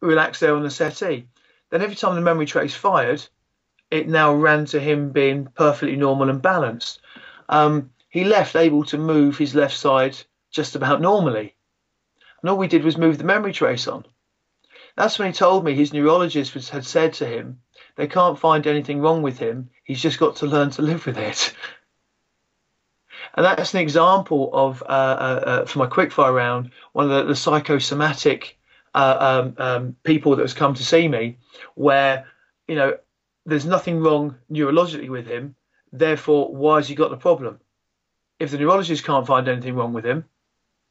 relaxed 0.01 0.39
there 0.39 0.55
on 0.55 0.61
the 0.61 0.69
settee. 0.69 1.27
then 1.71 1.81
every 1.81 1.95
time 1.95 2.15
the 2.15 2.21
memory 2.21 2.45
trace 2.45 2.75
fired, 2.75 3.25
it 3.91 4.07
now 4.07 4.33
ran 4.33 4.65
to 4.65 4.79
him 4.79 5.11
being 5.11 5.47
perfectly 5.55 5.95
normal 5.95 6.29
and 6.29 6.41
balanced. 6.41 7.01
Um, 7.49 7.91
he 8.09 8.23
left 8.23 8.55
able 8.55 8.83
to 8.85 8.97
move 8.97 9.37
his 9.37 9.55
left 9.55 9.77
side 9.77 10.17
just 10.51 10.75
about 10.75 11.01
normally. 11.01 11.55
And 12.41 12.49
all 12.49 12.57
we 12.57 12.67
did 12.67 12.83
was 12.83 12.97
move 12.97 13.17
the 13.17 13.23
memory 13.23 13.53
trace 13.53 13.87
on. 13.87 14.05
That's 14.95 15.19
when 15.19 15.27
he 15.27 15.33
told 15.33 15.63
me 15.63 15.75
his 15.75 15.93
neurologist 15.93 16.69
had 16.69 16.85
said 16.85 17.13
to 17.13 17.25
him, 17.25 17.59
they 17.95 18.07
can't 18.07 18.39
find 18.39 18.65
anything 18.65 18.99
wrong 18.99 19.21
with 19.21 19.37
him. 19.37 19.69
He's 19.83 20.01
just 20.01 20.19
got 20.19 20.37
to 20.37 20.47
learn 20.47 20.71
to 20.71 20.81
live 20.81 21.05
with 21.05 21.17
it. 21.17 21.53
And 23.35 23.45
that's 23.45 23.73
an 23.73 23.79
example 23.81 24.49
of, 24.53 24.81
uh, 24.83 24.85
uh, 24.85 25.43
uh, 25.45 25.65
for 25.65 25.79
my 25.79 25.85
quickfire 25.87 26.33
round, 26.33 26.71
one 26.93 27.05
of 27.05 27.11
the, 27.11 27.23
the 27.23 27.35
psychosomatic 27.35 28.57
uh, 28.95 29.17
um, 29.19 29.55
um, 29.57 29.95
people 30.03 30.35
that 30.35 30.41
has 30.41 30.55
come 30.55 30.73
to 30.73 30.83
see 30.83 31.07
me, 31.07 31.37
where, 31.75 32.25
you 32.67 32.75
know, 32.75 32.97
there's 33.47 33.65
nothing 33.65 34.01
wrong 34.01 34.35
neurologically 34.51 35.09
with 35.09 35.25
him. 35.25 35.55
Therefore, 35.91 36.53
why 36.53 36.75
has 36.75 36.87
he 36.89 36.95
got 36.95 37.09
the 37.09 37.17
problem? 37.17 37.59
If 38.39 38.51
the 38.51 38.57
neurologist 38.57 39.05
can't 39.05 39.25
find 39.25 39.47
anything 39.47 39.75
wrong 39.75 39.93
with 39.93 40.05
him, 40.05 40.25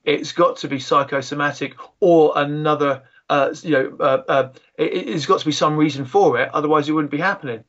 it's 0.04 0.32
got 0.32 0.56
to 0.58 0.68
be 0.68 0.80
psychosomatic 0.80 1.74
or 2.00 2.32
another 2.34 3.02
uh, 3.28 3.54
you 3.62 3.70
know, 3.70 3.96
uh, 4.00 4.22
uh, 4.28 4.52
it, 4.78 5.08
has 5.08 5.26
got 5.26 5.40
to 5.40 5.46
be 5.46 5.52
some 5.52 5.76
reason 5.76 6.04
for 6.04 6.38
it. 6.38 6.48
Otherwise, 6.54 6.88
it 6.88 6.92
wouldn't 6.92 7.10
be 7.10 7.18
happening. 7.18 7.64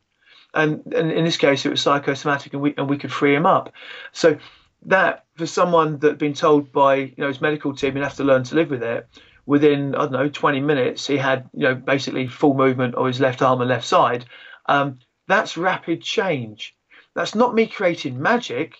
And, 0.53 0.81
and 0.93 1.11
in 1.11 1.25
this 1.25 1.37
case, 1.37 1.65
it 1.65 1.69
was 1.69 1.81
psychosomatic, 1.81 2.53
and 2.53 2.61
we 2.61 2.73
and 2.77 2.89
we 2.89 2.97
could 2.97 3.11
free 3.11 3.35
him 3.35 3.45
up. 3.45 3.73
So 4.11 4.37
that 4.85 5.25
for 5.35 5.47
someone 5.47 5.99
that 5.99 6.07
had 6.07 6.17
been 6.17 6.33
told 6.33 6.71
by 6.71 6.95
you 6.95 7.13
know 7.17 7.27
his 7.27 7.41
medical 7.41 7.75
team, 7.75 7.95
he'd 7.95 8.03
have 8.03 8.15
to 8.15 8.23
learn 8.23 8.43
to 8.43 8.55
live 8.55 8.69
with 8.69 8.83
it. 8.83 9.07
Within 9.45 9.95
I 9.95 9.99
don't 9.99 10.11
know 10.11 10.29
20 10.29 10.61
minutes, 10.61 11.07
he 11.07 11.17
had 11.17 11.49
you 11.53 11.63
know 11.63 11.75
basically 11.75 12.27
full 12.27 12.53
movement 12.53 12.95
of 12.95 13.07
his 13.07 13.19
left 13.19 13.41
arm 13.41 13.59
and 13.59 13.69
left 13.69 13.85
side. 13.85 14.25
Um, 14.67 14.99
that's 15.27 15.57
rapid 15.57 16.01
change. 16.01 16.75
That's 17.15 17.35
not 17.35 17.55
me 17.55 17.67
creating 17.67 18.21
magic. 18.21 18.75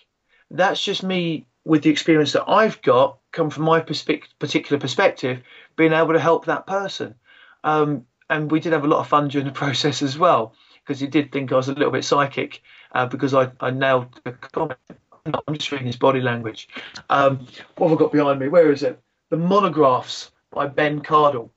That's 0.50 0.82
just 0.82 1.02
me 1.02 1.46
with 1.64 1.82
the 1.82 1.90
experience 1.90 2.32
that 2.32 2.48
I've 2.48 2.80
got, 2.82 3.18
come 3.32 3.50
from 3.50 3.64
my 3.64 3.80
particular 3.80 4.80
perspective, 4.80 5.42
being 5.76 5.92
able 5.92 6.14
to 6.14 6.20
help 6.20 6.46
that 6.46 6.66
person. 6.66 7.14
Um, 7.64 8.06
and 8.30 8.50
we 8.50 8.60
did 8.60 8.72
have 8.72 8.84
a 8.84 8.88
lot 8.88 9.00
of 9.00 9.08
fun 9.08 9.28
during 9.28 9.46
the 9.46 9.52
process 9.64 10.02
as 10.02 10.18
well, 10.18 10.54
because 10.82 11.00
he 11.00 11.06
did 11.06 11.30
think 11.30 11.52
I 11.52 11.56
was 11.56 11.68
a 11.68 11.74
little 11.74 11.90
bit 11.90 12.04
psychic 12.04 12.62
uh, 12.92 13.06
because 13.06 13.34
I, 13.34 13.50
I 13.60 13.70
nailed 13.70 14.20
the 14.24 14.32
comment. 14.32 14.78
I'm 15.26 15.54
just 15.54 15.70
reading 15.70 15.86
his 15.86 15.96
body 15.96 16.22
language. 16.22 16.68
Um, 17.10 17.46
what 17.76 17.88
have 17.88 17.98
I 17.98 18.00
got 18.00 18.12
behind 18.12 18.40
me? 18.40 18.48
Where 18.48 18.72
is 18.72 18.82
it? 18.82 18.98
The 19.28 19.36
Monographs 19.36 20.30
by 20.50 20.68
Ben 20.68 21.02
Cardall. 21.02 21.50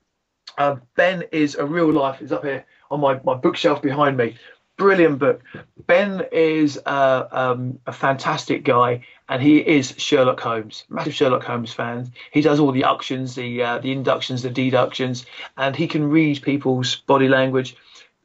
Uh, 0.58 0.76
ben 0.96 1.24
is 1.32 1.56
a 1.56 1.66
real 1.66 1.92
life, 1.92 2.20
he's 2.20 2.34
up 2.34 2.44
here 2.44 2.66
on 2.92 3.00
my, 3.00 3.20
my 3.24 3.34
bookshelf 3.34 3.82
behind 3.82 4.18
me 4.18 4.36
brilliant 4.82 5.20
book. 5.20 5.44
Ben 5.86 6.26
is 6.32 6.78
um, 6.88 7.80
a 7.86 7.94
fantastic 7.94 8.64
guy, 8.64 9.06
and 9.30 9.42
he 9.42 9.58
is 9.58 9.94
Sherlock 9.98 10.40
Holmes, 10.40 10.86
massive 10.90 11.14
Sherlock 11.14 11.44
Holmes 11.44 11.72
fan. 11.72 12.12
He 12.32 12.42
does 12.42 12.60
all 12.60 12.72
the 12.72 12.86
auctions, 12.86 13.36
the 13.36 13.62
uh, 13.62 13.78
the 13.78 13.92
inductions, 13.92 14.42
the 14.42 14.50
deductions, 14.50 15.28
and 15.56 15.76
he 15.76 15.88
can 15.88 16.10
read 16.10 16.42
people's 16.42 16.96
body 16.96 17.28
language. 17.28 17.76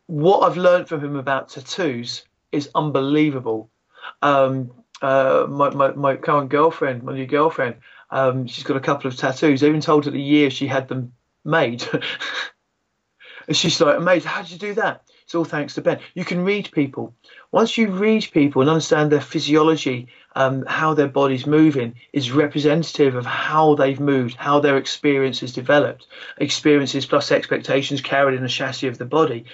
What 0.06 0.40
I've 0.40 0.56
learned 0.56 0.88
from 0.88 1.04
him 1.04 1.16
about 1.16 1.50
tattoos 1.50 2.24
is 2.52 2.70
unbelievable. 2.74 3.68
Um, 4.22 4.70
uh, 5.02 5.46
my, 5.48 5.68
my, 5.70 5.90
my 5.90 6.16
current 6.16 6.48
girlfriend, 6.48 7.02
my 7.02 7.12
new 7.12 7.26
girlfriend, 7.26 7.76
um, 8.10 8.46
she's 8.46 8.64
got 8.64 8.78
a 8.78 8.80
couple 8.80 9.08
of 9.08 9.16
tattoos. 9.16 9.62
I 9.62 9.66
even 9.66 9.82
told 9.82 10.06
her 10.06 10.10
the 10.10 10.22
year 10.22 10.48
she 10.48 10.66
had 10.66 10.88
them 10.88 11.12
made. 11.44 11.84
and 13.46 13.56
she's 13.56 13.80
like, 13.80 13.96
amazed, 13.96 14.26
how 14.26 14.42
did 14.42 14.50
you 14.50 14.58
do 14.58 14.74
that? 14.74 15.02
It's 15.24 15.34
all 15.34 15.44
thanks 15.44 15.74
to 15.74 15.80
Ben. 15.80 15.98
You 16.14 16.24
can 16.24 16.44
read 16.44 16.70
people. 16.70 17.14
Once 17.50 17.76
you 17.76 17.88
read 17.88 18.28
people 18.32 18.62
and 18.62 18.70
understand 18.70 19.10
their 19.10 19.20
physiology, 19.20 20.08
um, 20.36 20.64
how 20.66 20.94
their 20.94 21.08
body's 21.08 21.46
moving 21.46 21.94
is 22.12 22.30
representative 22.30 23.16
of 23.16 23.26
how 23.26 23.74
they've 23.74 23.98
moved, 23.98 24.36
how 24.36 24.60
their 24.60 24.76
experience 24.76 25.40
has 25.40 25.52
developed, 25.52 26.06
experiences 26.38 27.06
plus 27.06 27.32
expectations 27.32 28.00
carried 28.00 28.36
in 28.36 28.42
the 28.42 28.48
chassis 28.48 28.86
of 28.86 28.98
the 28.98 29.04
body. 29.04 29.46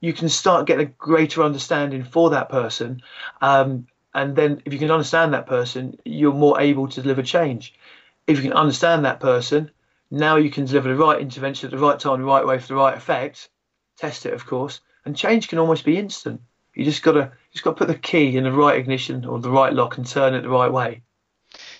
You 0.00 0.12
can 0.12 0.28
start 0.28 0.66
getting 0.66 0.86
a 0.86 0.90
greater 0.90 1.42
understanding 1.42 2.02
for 2.02 2.30
that 2.30 2.48
person. 2.48 3.02
Um, 3.40 3.86
and 4.14 4.34
then 4.34 4.62
if 4.64 4.72
you 4.72 4.78
can 4.78 4.90
understand 4.90 5.34
that 5.34 5.46
person, 5.46 5.98
you're 6.04 6.32
more 6.32 6.60
able 6.60 6.88
to 6.88 7.02
deliver 7.02 7.22
change. 7.22 7.74
If 8.26 8.38
you 8.38 8.42
can 8.42 8.58
understand 8.58 9.04
that 9.04 9.20
person, 9.20 9.70
now 10.10 10.36
you 10.36 10.50
can 10.50 10.64
deliver 10.64 10.88
the 10.88 10.96
right 10.96 11.20
intervention 11.20 11.66
at 11.66 11.70
the 11.70 11.84
right 11.84 11.98
time, 11.98 12.20
the 12.20 12.26
right 12.26 12.46
way 12.46 12.58
for 12.58 12.68
the 12.68 12.74
right 12.74 12.96
effect. 12.96 13.48
Test 13.96 14.26
it, 14.26 14.32
of 14.32 14.46
course, 14.46 14.80
and 15.04 15.16
change 15.16 15.48
can 15.48 15.58
almost 15.58 15.84
be 15.84 15.98
instant. 15.98 16.40
You 16.74 16.84
just 16.84 17.02
gotta 17.02 17.32
just 17.52 17.64
gotta 17.64 17.76
put 17.76 17.88
the 17.88 17.94
key 17.94 18.36
in 18.36 18.44
the 18.44 18.52
right 18.52 18.78
ignition 18.78 19.24
or 19.24 19.40
the 19.40 19.50
right 19.50 19.72
lock 19.72 19.98
and 19.98 20.06
turn 20.06 20.34
it 20.34 20.42
the 20.42 20.48
right 20.48 20.72
way. 20.72 21.02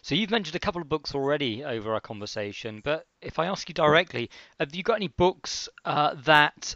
So 0.02 0.14
you've 0.14 0.30
mentioned 0.30 0.56
a 0.56 0.60
couple 0.60 0.82
of 0.82 0.88
books 0.88 1.14
already 1.14 1.62
over 1.62 1.94
our 1.94 2.00
conversation, 2.00 2.80
but 2.82 3.06
if 3.22 3.38
I 3.38 3.46
ask 3.46 3.68
you 3.68 3.74
directly, 3.74 4.30
have 4.58 4.74
you 4.74 4.82
got 4.82 4.96
any 4.96 5.08
books 5.08 5.68
uh, 5.84 6.14
that, 6.24 6.74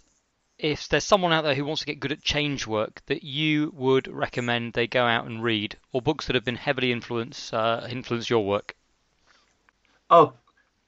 if 0.58 0.88
there's 0.88 1.04
someone 1.04 1.32
out 1.32 1.42
there 1.42 1.56
who 1.56 1.64
wants 1.64 1.80
to 1.80 1.86
get 1.86 1.98
good 1.98 2.12
at 2.12 2.22
change 2.22 2.66
work, 2.66 3.02
that 3.06 3.24
you 3.24 3.72
would 3.74 4.06
recommend 4.06 4.72
they 4.72 4.86
go 4.86 5.04
out 5.04 5.26
and 5.26 5.42
read, 5.42 5.76
or 5.92 6.00
books 6.00 6.26
that 6.26 6.34
have 6.34 6.44
been 6.44 6.54
heavily 6.54 6.92
influence 6.92 7.52
uh, 7.52 7.86
influenced 7.90 8.30
your 8.30 8.44
work? 8.44 8.76
Oh, 10.08 10.34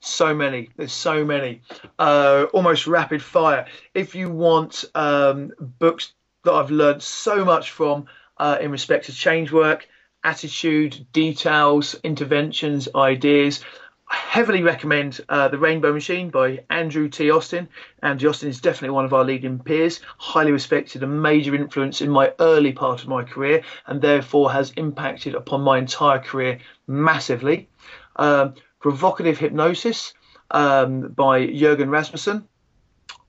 so 0.06 0.34
many. 0.34 0.70
There's 0.76 0.92
so 0.92 1.24
many. 1.24 1.62
Uh, 1.98 2.46
almost 2.52 2.86
rapid 2.86 3.22
fire. 3.22 3.66
If 3.94 4.14
you 4.14 4.30
want 4.30 4.84
um, 4.94 5.52
books 5.58 6.12
that 6.44 6.52
I've 6.52 6.70
learned 6.70 7.02
so 7.02 7.44
much 7.44 7.70
from 7.70 8.06
uh, 8.38 8.58
in 8.60 8.70
respect 8.70 9.06
to 9.06 9.12
change 9.12 9.52
work, 9.52 9.88
attitude, 10.24 11.06
details, 11.12 11.96
interventions, 12.02 12.88
ideas, 12.94 13.64
I 14.08 14.14
heavily 14.14 14.62
recommend 14.62 15.20
uh, 15.28 15.48
The 15.48 15.58
Rainbow 15.58 15.92
Machine 15.92 16.30
by 16.30 16.60
Andrew 16.70 17.08
T. 17.08 17.30
Austin. 17.30 17.68
Andrew 18.02 18.30
Austin 18.30 18.48
is 18.48 18.60
definitely 18.60 18.94
one 18.94 19.04
of 19.04 19.12
our 19.12 19.24
leading 19.24 19.58
peers, 19.58 20.00
highly 20.18 20.52
respected, 20.52 21.02
a 21.02 21.08
major 21.08 21.56
influence 21.56 22.00
in 22.00 22.10
my 22.10 22.32
early 22.38 22.72
part 22.72 23.02
of 23.02 23.08
my 23.08 23.24
career, 23.24 23.62
and 23.86 24.00
therefore 24.00 24.52
has 24.52 24.70
impacted 24.76 25.34
upon 25.34 25.62
my 25.62 25.78
entire 25.78 26.20
career 26.20 26.60
massively. 26.86 27.68
Um, 28.14 28.54
Provocative 28.86 29.36
Hypnosis 29.36 30.14
um, 30.52 31.08
by 31.08 31.44
Jurgen 31.44 31.90
Rasmussen. 31.90 32.46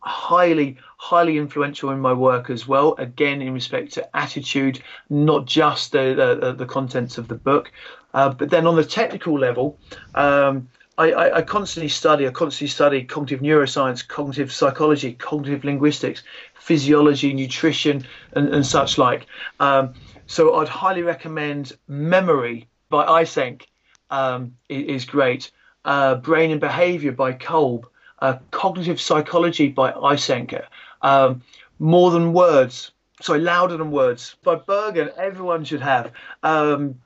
Highly, 0.02 0.78
highly 0.98 1.40
influential 1.40 1.90
in 1.90 2.00
my 2.00 2.14
work 2.14 2.52
as 2.52 2.68
well. 2.68 2.94
Again, 3.00 3.42
in 3.42 3.56
respect 3.56 3.94
to 3.94 4.16
attitude, 4.16 4.84
not 5.10 5.48
just 5.48 5.94
the 5.94 6.38
the, 6.40 6.54
the 6.54 6.68
contents 6.68 7.18
of 7.18 7.28
the 7.28 7.34
book, 7.34 7.72
uh, 8.14 8.30
but 8.30 8.52
then 8.52 8.68
on 8.68 8.76
the 8.76 8.86
technical 8.86 9.40
level, 9.40 9.80
um, 10.14 10.70
I, 11.00 11.12
I, 11.12 11.38
I, 11.38 11.42
constantly 11.42 11.90
study. 11.90 12.28
I 12.28 12.30
constantly 12.30 12.68
study 12.68 13.04
cognitive 13.04 13.40
neuroscience, 13.40 14.08
cognitive 14.08 14.52
psychology, 14.52 15.14
cognitive 15.14 15.64
linguistics, 15.64 16.22
physiology, 16.54 17.34
nutrition, 17.34 18.06
and, 18.34 18.54
and 18.54 18.64
such 18.64 19.00
like. 19.00 19.26
Um, 19.60 19.96
so 20.28 20.54
I'd 20.58 20.70
highly 20.70 21.02
recommend 21.02 21.76
Memory 21.88 22.68
by 22.90 23.08
Eysenck 23.08 23.64
um, 24.10 24.56
is 24.70 25.06
great. 25.06 25.52
Uh, 25.86 26.16
Brain 26.16 26.52
and 26.52 26.60
Behavior 26.60 27.12
by 27.12 27.34
Kolb, 27.34 27.88
uh, 28.20 28.38
Cognitive 28.52 29.00
Psychology 29.00 29.70
by 29.70 29.92
Eysenck, 29.92 30.62
um, 31.02 31.42
More 31.80 32.12
Than 32.12 32.34
Words, 32.34 32.92
sorry, 33.22 33.40
Louder 33.40 33.78
Than 33.78 33.92
Words 33.92 34.36
by 34.44 34.56
Bergen. 34.56 35.10
Everyone 35.18 35.64
should 35.64 35.82
have. 35.82 36.12
Um, 36.44 37.00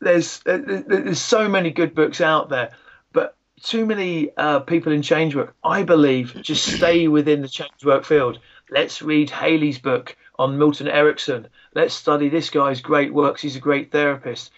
there's 0.00 0.42
uh, 0.46 0.58
there's 0.64 1.20
so 1.20 1.48
many 1.48 1.70
good 1.70 1.94
books 1.94 2.20
out 2.20 2.48
there, 2.48 2.70
but 3.12 3.34
too 3.62 3.86
many 3.86 4.30
uh, 4.36 4.60
people 4.60 4.92
in 4.92 5.02
change 5.02 5.34
work, 5.34 5.54
I 5.64 5.82
believe, 5.82 6.34
just 6.42 6.76
stay 6.76 7.08
within 7.08 7.42
the 7.42 7.48
change 7.48 7.84
work 7.84 8.04
field. 8.04 8.38
Let's 8.70 9.00
read 9.00 9.30
Haley's 9.30 9.78
book 9.78 10.16
on 10.38 10.58
Milton 10.58 10.88
Erickson. 10.88 11.48
Let's 11.74 11.94
study 11.94 12.28
this 12.28 12.50
guy's 12.50 12.80
great 12.80 13.14
works. 13.14 13.40
He's 13.40 13.56
a 13.56 13.60
great 13.60 13.92
therapist. 13.92 14.50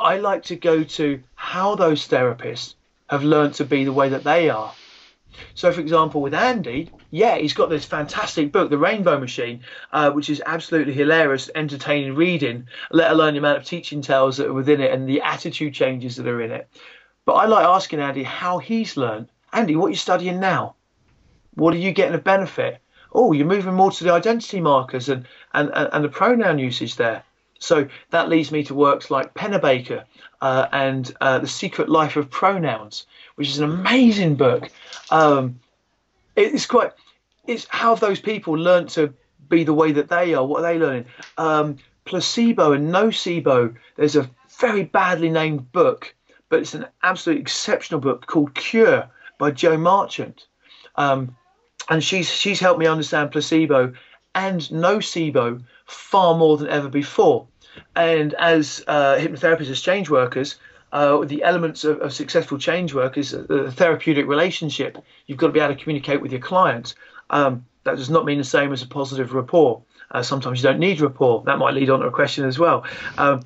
I 0.00 0.18
like 0.18 0.44
to 0.44 0.54
go 0.54 0.84
to 0.84 1.20
how 1.34 1.74
those 1.74 2.06
therapists 2.06 2.74
have 3.10 3.24
learned 3.24 3.54
to 3.54 3.64
be 3.64 3.84
the 3.84 3.92
way 3.92 4.08
that 4.10 4.22
they 4.22 4.48
are. 4.48 4.72
So, 5.54 5.72
for 5.72 5.80
example, 5.80 6.20
with 6.20 6.34
Andy, 6.34 6.90
yeah, 7.10 7.36
he's 7.36 7.52
got 7.52 7.68
this 7.68 7.84
fantastic 7.84 8.52
book, 8.52 8.70
The 8.70 8.78
Rainbow 8.78 9.18
Machine, 9.18 9.60
uh, 9.92 10.12
which 10.12 10.30
is 10.30 10.40
absolutely 10.46 10.92
hilarious, 10.92 11.50
entertaining 11.52 12.14
reading, 12.14 12.68
let 12.92 13.10
alone 13.10 13.32
the 13.32 13.40
amount 13.40 13.58
of 13.58 13.64
teaching 13.64 14.00
tales 14.00 14.36
that 14.36 14.46
are 14.46 14.52
within 14.52 14.80
it 14.80 14.92
and 14.92 15.08
the 15.08 15.20
attitude 15.20 15.74
changes 15.74 16.14
that 16.14 16.28
are 16.28 16.42
in 16.42 16.52
it. 16.52 16.68
But 17.24 17.34
I 17.34 17.46
like 17.46 17.66
asking 17.66 17.98
Andy 17.98 18.22
how 18.22 18.58
he's 18.58 18.96
learned. 18.96 19.28
Andy, 19.52 19.74
what 19.74 19.86
are 19.86 19.90
you 19.90 19.96
studying 19.96 20.38
now? 20.38 20.76
What 21.54 21.74
are 21.74 21.78
you 21.78 21.90
getting 21.90 22.14
a 22.14 22.18
benefit? 22.18 22.78
Oh, 23.12 23.32
you're 23.32 23.46
moving 23.46 23.74
more 23.74 23.90
to 23.90 24.04
the 24.04 24.12
identity 24.12 24.60
markers 24.60 25.08
and, 25.08 25.26
and, 25.54 25.70
and 25.70 26.04
the 26.04 26.08
pronoun 26.08 26.60
usage 26.60 26.94
there. 26.94 27.24
So 27.58 27.88
that 28.10 28.28
leads 28.28 28.52
me 28.52 28.62
to 28.64 28.74
works 28.74 29.10
like 29.10 29.34
Pennebaker 29.34 30.04
uh, 30.40 30.68
and 30.72 31.14
uh, 31.20 31.40
The 31.40 31.48
Secret 31.48 31.88
Life 31.88 32.16
of 32.16 32.30
Pronouns, 32.30 33.06
which 33.34 33.48
is 33.48 33.58
an 33.58 33.64
amazing 33.64 34.36
book. 34.36 34.70
Um, 35.10 35.58
it's 36.36 36.66
quite 36.66 36.92
it's 37.46 37.66
how 37.68 37.90
have 37.90 38.00
those 38.00 38.20
people 38.20 38.54
learned 38.54 38.90
to 38.90 39.12
be 39.48 39.64
the 39.64 39.74
way 39.74 39.92
that 39.92 40.08
they 40.08 40.34
are? 40.34 40.44
What 40.44 40.60
are 40.60 40.72
they 40.72 40.78
learning? 40.78 41.06
Um, 41.38 41.78
placebo 42.04 42.72
and 42.72 42.92
nocebo. 42.92 43.74
There's 43.96 44.16
a 44.16 44.30
very 44.58 44.84
badly 44.84 45.30
named 45.30 45.72
book, 45.72 46.14
but 46.48 46.60
it's 46.60 46.74
an 46.74 46.86
absolutely 47.02 47.42
exceptional 47.42 48.00
book 48.00 48.26
called 48.26 48.54
Cure 48.54 49.08
by 49.38 49.50
Jo 49.50 49.76
Marchant. 49.76 50.46
Um, 50.96 51.36
and 51.88 52.04
she's 52.04 52.28
she's 52.28 52.60
helped 52.60 52.80
me 52.80 52.86
understand 52.86 53.32
placebo 53.32 53.94
and 54.34 54.60
nocebo 54.62 55.62
far 55.88 56.36
more 56.36 56.56
than 56.56 56.68
ever 56.68 56.88
before. 56.88 57.46
And 57.96 58.34
as 58.34 58.84
uh, 58.86 59.16
hypnotherapists, 59.16 59.70
as 59.70 59.80
change 59.80 60.10
workers, 60.10 60.56
uh, 60.92 61.24
the 61.24 61.42
elements 61.42 61.84
of, 61.84 62.00
of, 62.00 62.12
successful 62.12 62.58
change 62.58 62.94
work 62.94 63.18
is 63.18 63.32
the 63.32 63.70
therapeutic 63.72 64.26
relationship. 64.26 64.98
You've 65.26 65.38
got 65.38 65.48
to 65.48 65.52
be 65.52 65.60
able 65.60 65.74
to 65.74 65.80
communicate 65.80 66.22
with 66.22 66.32
your 66.32 66.40
clients. 66.40 66.94
Um, 67.30 67.66
that 67.84 67.96
does 67.96 68.10
not 68.10 68.24
mean 68.24 68.38
the 68.38 68.44
same 68.44 68.72
as 68.72 68.82
a 68.82 68.86
positive 68.86 69.34
rapport. 69.34 69.82
Uh, 70.10 70.22
sometimes 70.22 70.62
you 70.62 70.68
don't 70.68 70.78
need 70.78 71.00
rapport. 71.00 71.42
That 71.44 71.58
might 71.58 71.74
lead 71.74 71.90
on 71.90 72.00
to 72.00 72.06
a 72.06 72.10
question 72.10 72.44
as 72.44 72.58
well. 72.58 72.86
Um, 73.18 73.42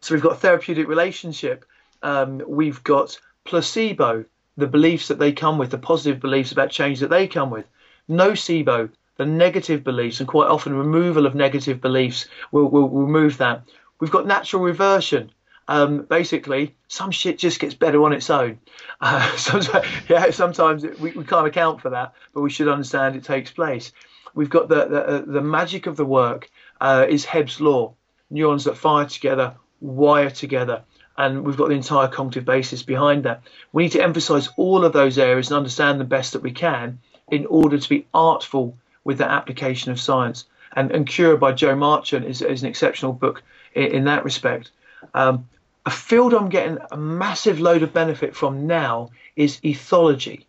so 0.00 0.14
we've 0.14 0.22
got 0.22 0.40
therapeutic 0.40 0.86
relationship. 0.88 1.64
Um, 2.02 2.42
we've 2.46 2.82
got 2.84 3.18
placebo, 3.44 4.24
the 4.56 4.66
beliefs 4.66 5.08
that 5.08 5.18
they 5.18 5.32
come 5.32 5.56
with, 5.58 5.70
the 5.70 5.78
positive 5.78 6.20
beliefs 6.20 6.52
about 6.52 6.70
change 6.70 7.00
that 7.00 7.10
they 7.10 7.26
come 7.26 7.50
with. 7.50 7.66
Nocebo, 8.08 8.90
the 9.16 9.26
negative 9.26 9.82
beliefs, 9.82 10.20
and 10.20 10.28
quite 10.28 10.48
often 10.48 10.74
removal 10.74 11.26
of 11.26 11.34
negative 11.34 11.80
beliefs 11.80 12.26
will, 12.52 12.68
will 12.68 12.88
remove 12.88 13.38
that. 13.38 13.62
We've 13.98 14.10
got 14.10 14.26
natural 14.26 14.62
reversion. 14.62 15.30
Um, 15.68 16.02
basically, 16.02 16.74
some 16.86 17.10
shit 17.10 17.38
just 17.38 17.58
gets 17.58 17.74
better 17.74 18.04
on 18.04 18.12
its 18.12 18.30
own. 18.30 18.58
Uh, 18.98 19.36
sometimes, 19.36 19.86
yeah, 20.08 20.30
sometimes 20.30 20.82
it, 20.82 20.98
we, 20.98 21.10
we 21.10 21.22
can't 21.22 21.46
account 21.46 21.82
for 21.82 21.90
that, 21.90 22.14
but 22.32 22.40
we 22.40 22.48
should 22.48 22.66
understand 22.66 23.14
it 23.14 23.24
takes 23.24 23.50
place. 23.50 23.92
We've 24.34 24.48
got 24.48 24.70
the 24.70 24.86
the, 24.86 25.06
uh, 25.06 25.22
the 25.26 25.42
magic 25.42 25.86
of 25.86 25.98
the 25.98 26.06
work 26.06 26.48
uh, 26.80 27.04
is 27.06 27.26
Hebb's 27.26 27.60
law. 27.60 27.92
Neurons 28.30 28.64
that 28.64 28.78
fire 28.78 29.04
together 29.04 29.54
wire 29.80 30.30
together, 30.30 30.82
and 31.16 31.44
we've 31.44 31.56
got 31.56 31.68
the 31.68 31.74
entire 31.74 32.08
cognitive 32.08 32.44
basis 32.44 32.82
behind 32.82 33.24
that. 33.24 33.42
We 33.72 33.84
need 33.84 33.92
to 33.92 34.02
emphasize 34.02 34.48
all 34.56 34.84
of 34.84 34.92
those 34.92 35.18
areas 35.18 35.50
and 35.50 35.56
understand 35.56 36.00
them 36.00 36.08
best 36.08 36.32
that 36.32 36.42
we 36.42 36.52
can 36.52 36.98
in 37.30 37.46
order 37.46 37.78
to 37.78 37.88
be 37.88 38.06
artful 38.14 38.76
with 39.06 39.18
the 39.18 39.30
application 39.30 39.92
of 39.92 40.00
science. 40.00 40.46
And, 40.74 40.90
and 40.90 41.06
Cure 41.06 41.36
by 41.36 41.52
Jo 41.52 41.76
Marchant 41.76 42.26
is, 42.26 42.42
is 42.42 42.62
an 42.62 42.68
exceptional 42.68 43.12
book 43.12 43.42
in, 43.74 43.84
in 43.84 44.04
that 44.04 44.24
respect. 44.24 44.72
Um, 45.14 45.48
a 45.86 45.90
field 45.90 46.34
I'm 46.34 46.48
getting 46.48 46.78
a 46.90 46.96
massive 46.96 47.60
load 47.60 47.84
of 47.84 47.92
benefit 47.92 48.34
from 48.34 48.66
now 48.66 49.10
is 49.36 49.60
ethology. 49.60 50.44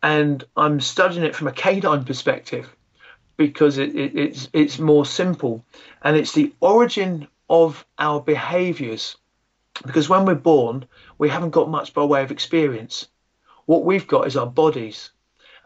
And 0.00 0.44
I'm 0.56 0.80
studying 0.80 1.24
it 1.24 1.34
from 1.34 1.48
a 1.48 1.52
canine 1.52 2.04
perspective 2.04 2.74
because 3.36 3.78
it, 3.78 3.96
it, 3.96 4.16
it's, 4.16 4.48
it's 4.52 4.78
more 4.78 5.04
simple. 5.04 5.64
And 6.02 6.16
it's 6.16 6.32
the 6.32 6.52
origin 6.60 7.26
of 7.50 7.84
our 7.98 8.20
behaviors. 8.20 9.16
Because 9.84 10.08
when 10.08 10.24
we're 10.24 10.36
born, 10.36 10.84
we 11.18 11.28
haven't 11.28 11.50
got 11.50 11.68
much 11.68 11.92
by 11.92 12.04
way 12.04 12.22
of 12.22 12.30
experience. 12.30 13.08
What 13.66 13.84
we've 13.84 14.06
got 14.06 14.28
is 14.28 14.36
our 14.36 14.46
bodies. 14.46 15.10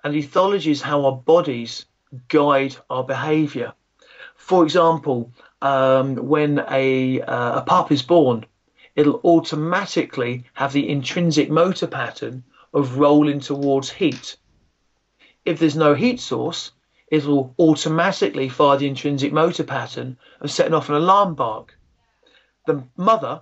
And 0.04 0.14
ethology 0.14 0.70
is 0.70 0.82
how 0.82 1.06
our 1.06 1.16
bodies 1.16 1.86
guide 2.28 2.76
our 2.90 3.02
behavior. 3.02 3.72
For 4.36 4.62
example, 4.62 5.32
um, 5.62 6.16
when 6.16 6.62
a, 6.70 7.22
uh, 7.22 7.60
a 7.60 7.62
pup 7.62 7.90
is 7.90 8.02
born, 8.02 8.44
it'll 8.94 9.20
automatically 9.24 10.44
have 10.52 10.74
the 10.74 10.90
intrinsic 10.90 11.50
motor 11.50 11.86
pattern 11.86 12.44
of 12.74 12.98
rolling 12.98 13.40
towards 13.40 13.90
heat. 13.90 14.36
If 15.46 15.58
there's 15.58 15.76
no 15.76 15.94
heat 15.94 16.20
source, 16.20 16.72
it 17.08 17.24
will 17.24 17.54
automatically 17.58 18.48
fire 18.48 18.76
the 18.76 18.88
intrinsic 18.88 19.32
motor 19.32 19.64
pattern 19.64 20.18
of 20.40 20.50
setting 20.50 20.74
off 20.74 20.90
an 20.90 20.96
alarm 20.96 21.34
bark. 21.34 21.78
The 22.66 22.84
mother, 22.96 23.40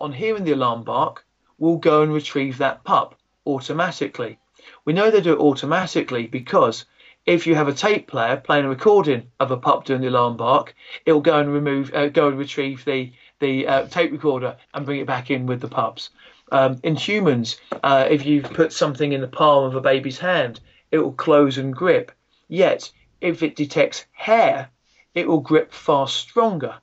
on 0.00 0.12
hearing 0.12 0.44
the 0.44 0.52
alarm 0.52 0.84
bark, 0.84 1.26
will 1.58 1.76
go 1.76 2.02
and 2.02 2.12
retrieve 2.12 2.58
that 2.58 2.84
pup 2.84 3.18
automatically. 3.46 4.38
We 4.84 4.92
know 4.92 5.10
they 5.10 5.20
do 5.20 5.34
it 5.34 5.38
automatically 5.40 6.26
because 6.26 6.84
if 7.26 7.46
you 7.46 7.54
have 7.54 7.68
a 7.68 7.74
tape 7.74 8.06
player 8.06 8.36
playing 8.38 8.64
a 8.64 8.68
recording 8.68 9.30
of 9.38 9.50
a 9.50 9.56
pup 9.56 9.84
doing 9.84 10.00
the 10.00 10.08
alarm 10.08 10.36
bark, 10.36 10.74
it 11.04 11.12
will 11.12 11.20
go 11.20 11.38
and 11.38 11.52
remove, 11.52 11.92
uh, 11.94 12.08
go 12.08 12.28
and 12.28 12.38
retrieve 12.38 12.84
the 12.84 13.12
the 13.40 13.66
uh, 13.68 13.86
tape 13.86 14.10
recorder 14.10 14.56
and 14.74 14.84
bring 14.84 15.00
it 15.00 15.06
back 15.06 15.30
in 15.30 15.46
with 15.46 15.60
the 15.60 15.68
pups. 15.68 16.10
Um, 16.50 16.80
in 16.82 16.96
humans, 16.96 17.60
uh, 17.82 18.06
if 18.10 18.24
you 18.24 18.42
put 18.42 18.72
something 18.72 19.12
in 19.12 19.20
the 19.20 19.28
palm 19.28 19.64
of 19.64 19.74
a 19.74 19.80
baby's 19.80 20.18
hand, 20.18 20.60
it 20.90 20.98
will 20.98 21.12
close 21.12 21.58
and 21.58 21.74
grip. 21.74 22.10
Yet, 22.48 22.90
if 23.20 23.42
it 23.42 23.56
detects 23.56 24.06
hair, 24.12 24.70
it 25.14 25.28
will 25.28 25.40
grip 25.40 25.72
far 25.72 26.08
stronger. 26.08 26.76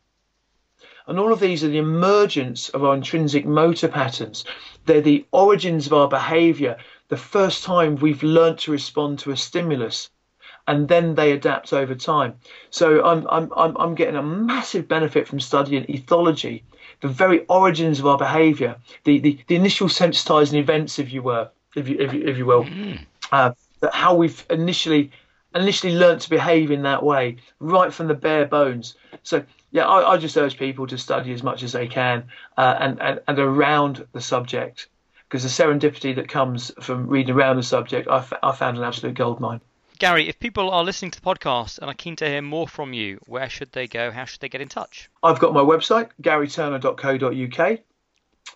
And 1.08 1.20
all 1.20 1.32
of 1.32 1.40
these 1.40 1.64
are 1.64 1.70
the 1.70 1.78
emergence 1.78 2.70
of 2.70 2.84
our 2.84 2.96
intrinsic 2.96 3.46
motor 3.46 3.88
patterns. 3.88 4.44
They're 4.86 5.02
the 5.02 5.26
origins 5.32 5.88
of 5.88 5.94
our 5.94 6.08
behavior, 6.08 6.78
the 7.08 7.18
first 7.18 7.64
time 7.64 7.96
we've 7.98 8.24
learnt 8.24 8.60
to 8.60 8.72
respond 8.72 9.20
to 9.20 9.32
a 9.32 9.38
stimulus 9.38 10.10
and 10.68 10.88
then 10.88 11.16
they 11.16 11.32
adapt 11.32 11.74
over 11.74 11.94
time. 11.94 12.34
So 12.70 13.06
I'm, 13.06 13.28
I'm, 13.30 13.52
I'm, 13.56 13.78
I'm 13.78 13.96
getting 13.96 14.16
a 14.16 14.24
massive 14.24 14.88
benefit 14.88 15.28
from 15.28 15.40
studying 15.40 15.86
ethology, 15.86 16.64
the 17.02 17.08
very 17.08 17.46
origins 17.46 18.00
of 18.00 18.08
our 18.08 18.18
behaviour, 18.18 18.76
the, 19.04 19.20
the, 19.20 19.40
the 19.48 19.56
initial 19.56 19.88
sensitizing 19.88 20.56
events, 20.56 20.98
if 20.98 21.14
you 21.14 21.22
were, 21.22 21.50
if 21.76 21.88
you, 21.88 21.98
if 22.00 22.14
you, 22.14 22.28
if 22.28 22.38
you 22.38 22.46
will, 22.46 22.64
mm. 22.64 23.00
uh, 23.32 23.52
how 23.94 24.16
we've 24.16 24.46
initially 24.50 25.12
initially 25.54 25.96
learnt 25.96 26.22
to 26.22 26.30
behave 26.30 26.70
in 26.70 26.82
that 26.82 27.02
way, 27.02 27.38
right 27.62 27.94
from 27.94 28.08
the 28.08 28.14
bare 28.14 28.46
bones. 28.46 28.96
So 29.24 29.44
yeah, 29.72 29.88
I, 29.88 30.14
I 30.14 30.18
just 30.18 30.36
urge 30.36 30.58
people 30.58 30.86
to 30.88 30.98
study 30.98 31.32
as 31.32 31.44
much 31.44 31.64
as 31.64 31.72
they 31.72 31.88
can 31.88 32.26
uh, 32.58 32.76
and, 32.80 33.02
and, 33.02 33.22
and 33.26 33.40
around 33.40 34.06
the 34.12 34.20
subject 34.20 34.88
because 35.28 35.44
the 35.44 35.50
serendipity 35.50 36.16
that 36.16 36.30
comes 36.30 36.72
from 36.82 37.08
reading 37.08 37.36
around 37.36 37.58
the 37.58 37.64
subject, 37.64 38.08
I, 38.08 38.20
f- 38.20 38.34
I 38.44 38.52
found 38.52 38.78
an 38.78 38.84
absolute 38.84 39.16
goldmine. 39.16 39.62
Gary, 39.98 40.28
if 40.28 40.40
people 40.40 40.70
are 40.72 40.84
listening 40.84 41.12
to 41.12 41.22
the 41.22 41.26
podcast 41.26 41.80
and 41.80 41.90
are 41.90 41.94
keen 41.94 42.18
to 42.18 42.28
hear 42.28 42.42
more 42.42 42.68
from 42.68 42.94
you, 42.94 43.20
where 43.28 43.50
should 43.50 43.72
they 43.72 43.88
go? 43.88 44.12
How 44.12 44.26
should 44.26 44.42
they 44.42 44.50
get 44.50 44.62
in 44.62 44.68
touch? 44.68 45.10
I've 45.24 45.40
got 45.40 45.54
my 45.54 45.62
website, 45.62 46.10
garyturner.co.uk, 46.22 47.80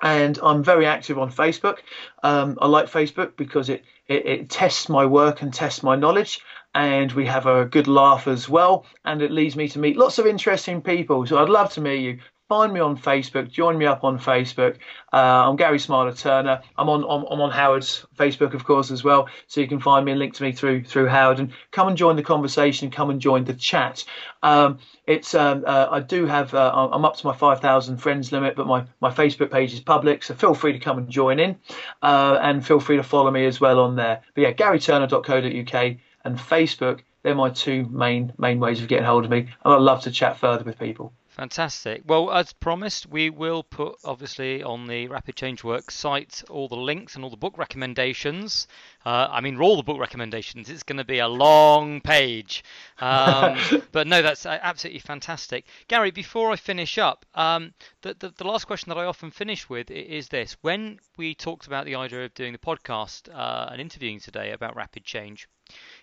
and 0.01 0.39
I'm 0.43 0.63
very 0.63 0.85
active 0.85 1.17
on 1.17 1.31
Facebook. 1.31 1.77
Um, 2.23 2.57
I 2.61 2.67
like 2.67 2.87
Facebook 2.87 3.37
because 3.37 3.69
it, 3.69 3.85
it, 4.07 4.25
it 4.25 4.49
tests 4.49 4.89
my 4.89 5.05
work 5.05 5.41
and 5.41 5.53
tests 5.53 5.81
my 5.81 5.95
knowledge 5.95 6.41
and 6.75 7.11
we 7.13 7.25
have 7.25 7.45
a 7.45 7.65
good 7.65 7.87
laugh 7.87 8.27
as 8.27 8.47
well. 8.47 8.85
And 9.05 9.21
it 9.21 9.31
leads 9.31 9.55
me 9.55 9.67
to 9.69 9.79
meet 9.79 9.97
lots 9.97 10.19
of 10.19 10.27
interesting 10.27 10.81
people. 10.81 11.25
So 11.25 11.37
I'd 11.41 11.49
love 11.49 11.73
to 11.73 11.81
meet 11.81 12.01
you 12.01 12.19
find 12.49 12.73
me 12.73 12.79
on 12.79 12.97
Facebook, 12.97 13.49
join 13.51 13.77
me 13.77 13.85
up 13.85 14.03
on 14.03 14.17
Facebook. 14.17 14.77
Uh, 15.13 15.47
I'm 15.47 15.55
Gary 15.55 15.77
Smiler 15.77 16.13
Turner. 16.13 16.61
I'm 16.77 16.89
on, 16.89 17.03
on 17.03 17.23
I'm 17.31 17.39
on 17.41 17.51
Howard's 17.51 18.07
Facebook, 18.17 18.55
of 18.55 18.65
course, 18.65 18.89
as 18.89 19.03
well. 19.03 19.29
So 19.45 19.61
you 19.61 19.67
can 19.67 19.79
find 19.79 20.03
me 20.03 20.13
and 20.13 20.19
link 20.19 20.33
to 20.33 20.43
me 20.43 20.51
through 20.51 20.83
through 20.83 21.07
Howard 21.07 21.37
and 21.37 21.53
come 21.69 21.87
and 21.87 21.95
join 21.95 22.15
the 22.15 22.23
conversation. 22.23 22.89
Come 22.89 23.11
and 23.11 23.21
join 23.21 23.43
the 23.43 23.53
chat. 23.53 24.03
Um, 24.41 24.79
it's 25.05 25.35
um, 25.35 25.63
uh, 25.67 25.89
I 25.91 25.99
do 25.99 26.25
have 26.25 26.55
uh, 26.55 26.89
I'm 26.91 27.05
up 27.05 27.17
to 27.17 27.27
my 27.27 27.35
5,000 27.35 27.97
friends 27.97 28.31
limit, 28.31 28.55
but 28.55 28.65
my 28.65 28.83
my 28.99 29.11
Facebook 29.11 29.51
page 29.51 29.71
is 29.71 29.79
public, 29.79 30.23
so 30.23 30.33
feel 30.33 30.55
free 30.55 30.73
to 30.73 30.79
come 30.79 30.97
and 30.97 31.07
join 31.07 31.39
in, 31.39 31.55
uh, 32.01 32.39
and 32.41 32.65
feel 32.65 32.79
free 32.79 32.97
to 32.97 33.03
follow 33.03 33.29
me 33.29 33.45
as 33.45 33.61
well 33.61 33.79
on 33.79 33.95
there. 33.95 34.21
But 34.33 34.41
yeah, 34.41 34.53
GaryTurner.co.uk 34.53 35.97
and 36.25 36.37
Facebook. 36.37 37.01
They're 37.21 37.35
my 37.35 37.51
two 37.51 37.85
main 37.91 38.33
main 38.39 38.59
ways 38.59 38.81
of 38.81 38.87
getting 38.87 39.05
hold 39.05 39.25
of 39.25 39.29
me, 39.29 39.39
and 39.39 39.73
I'd 39.73 39.81
love 39.81 40.01
to 40.03 40.11
chat 40.11 40.37
further 40.39 40.63
with 40.63 40.79
people. 40.79 41.13
Fantastic. 41.39 42.01
Well, 42.05 42.33
as 42.33 42.51
promised, 42.51 43.05
we 43.07 43.29
will 43.29 43.63
put 43.63 43.95
obviously 44.03 44.61
on 44.61 44.87
the 44.87 45.07
Rapid 45.07 45.37
Change 45.37 45.63
Work 45.63 45.89
site 45.89 46.43
all 46.49 46.67
the 46.67 46.75
links 46.75 47.15
and 47.15 47.23
all 47.23 47.29
the 47.29 47.37
book 47.37 47.57
recommendations. 47.57 48.67
Uh, 49.05 49.29
I 49.31 49.39
mean, 49.39 49.57
all 49.57 49.77
the 49.77 49.83
book 49.83 50.01
recommendations. 50.01 50.69
It's 50.69 50.83
going 50.83 50.97
to 50.97 51.05
be 51.05 51.19
a 51.19 51.29
long 51.29 52.01
page, 52.01 52.65
um, 52.99 53.57
but 53.93 54.05
no, 54.05 54.21
that's 54.21 54.45
absolutely 54.45 54.99
fantastic. 54.99 55.65
Gary, 55.87 56.11
before 56.11 56.51
I 56.51 56.57
finish 56.57 56.97
up, 56.97 57.25
um, 57.35 57.73
the, 58.01 58.15
the, 58.15 58.31
the 58.31 58.43
last 58.43 58.65
question 58.65 58.89
that 58.89 58.97
I 58.97 59.05
often 59.05 59.31
finish 59.31 59.69
with 59.69 59.89
is 59.89 60.27
this: 60.27 60.57
When 60.59 60.99
we 61.15 61.35
talked 61.35 61.67
about 61.67 61.85
the 61.85 61.95
idea 61.95 62.25
of 62.25 62.33
doing 62.33 62.51
the 62.51 62.57
podcast 62.57 63.33
uh, 63.33 63.69
and 63.71 63.79
interviewing 63.79 64.19
today 64.19 64.51
about 64.51 64.75
rapid 64.75 65.05
change, 65.05 65.47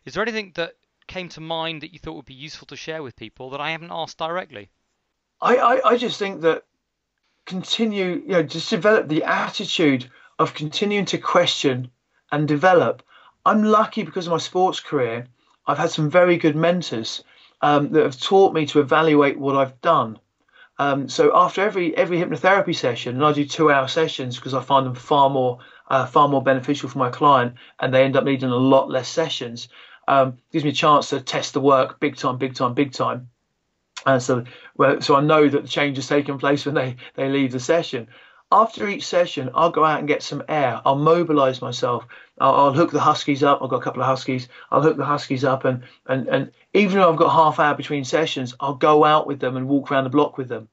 is 0.07 0.15
there 0.15 0.23
anything 0.23 0.53
that 0.55 0.77
came 1.07 1.29
to 1.29 1.43
mind 1.43 1.83
that 1.83 1.93
you 1.93 1.99
thought 1.99 2.17
would 2.17 2.25
be 2.25 2.33
useful 2.33 2.67
to 2.69 2.77
share 2.77 3.03
with 3.03 3.17
people 3.17 3.51
that 3.51 3.61
I 3.61 3.73
haven't 3.73 3.93
asked 3.93 4.17
directly? 4.17 4.71
I, 5.41 5.57
I, 5.57 5.89
I 5.91 5.97
just 5.97 6.19
think 6.19 6.41
that 6.43 6.65
continue, 7.45 8.23
you 8.27 8.33
know, 8.33 8.43
just 8.43 8.71
develop 8.71 9.09
the 9.09 9.25
attitude 9.25 10.11
of 10.39 10.55
continuing 10.55 11.05
to 11.07 11.19
question 11.19 11.91
and 12.33 12.49
develop. 12.49 13.03
I'm 13.45 13.63
lucky 13.63 14.03
because 14.03 14.27
of 14.27 14.33
my 14.33 14.39
sports 14.39 14.81
career. 14.81 15.27
I've 15.67 15.79
had 15.79 15.91
some 15.91 16.11
very 16.11 16.37
good 16.37 16.57
mentors 16.57 17.23
um, 17.61 17.91
that 17.93 18.03
have 18.03 18.21
taught 18.21 18.55
me 18.55 18.67
to 18.67 18.81
evaluate 18.81 19.39
what 19.39 19.57
I've 19.57 19.81
done. 19.81 20.19
Um, 20.79 21.09
so 21.09 21.33
after 21.35 21.63
every 21.63 21.97
every 21.97 22.19
hypnotherapy 22.19 22.77
session, 22.77 23.17
and 23.17 23.25
I 23.25 23.33
do 23.33 23.47
two 23.47 23.71
hour 23.71 23.89
sessions 23.89 24.37
because 24.37 24.53
I 24.53 24.63
find 24.63 24.85
them 24.85 24.95
far 24.95 25.31
more 25.31 25.59
uh, 25.89 26.07
far 26.07 26.29
more 26.29 26.43
beneficial 26.43 26.89
for 26.89 26.99
my 26.99 27.09
client, 27.11 27.55
and 27.81 27.95
they 27.95 28.05
end 28.05 28.17
up 28.17 28.25
needing 28.25 28.51
a 28.51 28.57
lot 28.57 28.91
less 28.91 29.09
sessions. 29.09 29.69
um, 30.09 30.39
gives 30.53 30.65
me 30.65 30.71
a 30.71 30.75
chance 30.75 31.11
to 31.11 31.21
test 31.21 31.55
the 31.55 31.61
work 31.61 31.99
big 32.01 32.17
time, 32.17 32.39
big 32.39 32.55
time, 32.55 32.75
big 32.75 32.93
time. 32.93 33.29
And 34.07 34.23
so, 34.23 34.45
well, 34.77 35.01
so 35.01 35.17
I 35.17 35.21
know 35.21 35.49
that 35.49 35.63
the 35.63 35.69
change 35.69 35.97
has 35.97 36.07
taken 36.07 36.39
place 36.39 36.65
when 36.65 36.77
they, 36.77 36.97
they 37.15 37.29
leave 37.29 37.51
the 37.53 37.61
session. 37.61 38.07
After 38.53 38.89
each 38.89 39.05
session, 39.05 39.51
I'll 39.53 39.73
go 39.73 39.85
out 39.85 39.99
and 39.99 40.07
get 40.07 40.23
some 40.23 40.45
air. 40.49 40.81
I'll 40.87 40.95
mobilize 40.95 41.61
myself. 41.61 42.07
I'll, 42.39 42.55
I'll, 42.55 42.73
hook 42.73 42.93
the 42.93 43.01
huskies 43.01 43.43
up. 43.43 43.61
I've 43.61 43.71
got 43.71 43.79
a 43.79 43.83
couple 43.83 44.03
of 44.03 44.07
huskies. 44.07 44.49
I'll 44.71 44.83
hook 44.83 44.97
the 44.97 45.05
huskies 45.05 45.43
up, 45.43 45.65
and, 45.65 45.83
and, 46.07 46.29
and 46.29 46.53
even 46.73 46.99
though 46.99 47.11
I've 47.11 47.19
got 47.19 47.33
half 47.33 47.59
hour 47.59 47.75
between 47.75 48.05
sessions, 48.05 48.55
I'll 48.61 48.75
go 48.75 49.05
out 49.05 49.27
with 49.27 49.41
them 49.41 49.57
and 49.57 49.69
walk 49.69 49.91
around 49.91 50.05
the 50.05 50.11
block 50.11 50.39
with 50.39 50.49
them. 50.49 50.69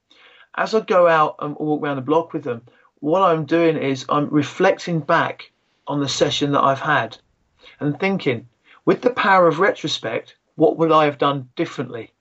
As 0.55 0.75
I 0.75 0.81
go 0.81 1.07
out 1.07 1.35
and 1.39 1.55
walk 1.55 1.81
around 1.81 1.95
the 1.95 2.03
block 2.03 2.31
with 2.31 2.43
them, 2.43 2.61
what 2.99 3.23
I'm 3.23 3.45
doing 3.45 3.75
is 3.75 4.05
I'm 4.07 4.29
reflecting 4.29 4.99
back 4.99 5.51
on 5.87 5.99
the 5.99 6.07
session 6.07 6.51
that 6.51 6.63
I've 6.63 6.79
had 6.79 7.17
and 7.79 7.99
thinking, 7.99 8.47
with 8.85 9.01
the 9.01 9.09
power 9.09 9.47
of 9.47 9.59
retrospect, 9.59 10.35
what 10.55 10.77
would 10.77 10.91
I 10.91 11.05
have 11.05 11.17
done 11.17 11.49
differently? 11.55 12.12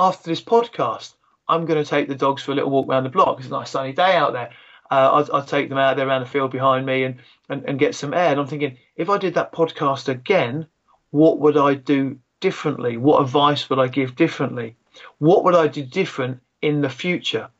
After 0.00 0.30
this 0.30 0.40
podcast, 0.40 1.12
I'm 1.46 1.66
going 1.66 1.84
to 1.84 1.88
take 1.88 2.08
the 2.08 2.14
dogs 2.14 2.42
for 2.42 2.52
a 2.52 2.54
little 2.54 2.70
walk 2.70 2.88
around 2.88 3.04
the 3.04 3.10
block. 3.10 3.38
It's 3.38 3.48
a 3.48 3.50
nice 3.50 3.68
sunny 3.68 3.92
day 3.92 4.16
out 4.16 4.32
there. 4.32 4.48
Uh, 4.90 5.10
I'll, 5.12 5.36
I'll, 5.36 5.44
take 5.44 5.68
them 5.68 5.76
out 5.76 5.98
there 5.98 6.08
around 6.08 6.22
the 6.22 6.26
field 6.26 6.52
behind 6.52 6.86
me 6.86 7.04
and, 7.04 7.16
and, 7.50 7.66
and 7.68 7.78
get 7.78 7.94
some 7.94 8.14
air. 8.14 8.30
And 8.30 8.40
I'm 8.40 8.46
thinking, 8.46 8.78
if 8.96 9.10
I 9.10 9.18
did 9.18 9.34
that 9.34 9.52
podcast 9.52 10.08
again, 10.08 10.66
what 11.10 11.38
would 11.40 11.58
I 11.58 11.74
do 11.74 12.18
differently? 12.40 12.96
What 12.96 13.20
advice 13.20 13.68
would 13.68 13.78
I 13.78 13.88
give 13.88 14.16
differently? 14.16 14.74
What 15.18 15.44
would 15.44 15.54
I 15.54 15.66
do 15.66 15.82
different 15.84 16.40
in 16.62 16.80
the 16.80 16.88
future? 16.88 17.50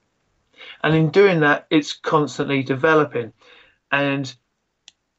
And 0.82 0.94
in 0.94 1.10
doing 1.10 1.40
that, 1.40 1.66
it's 1.68 1.92
constantly 1.92 2.62
developing. 2.62 3.34
And 3.92 4.34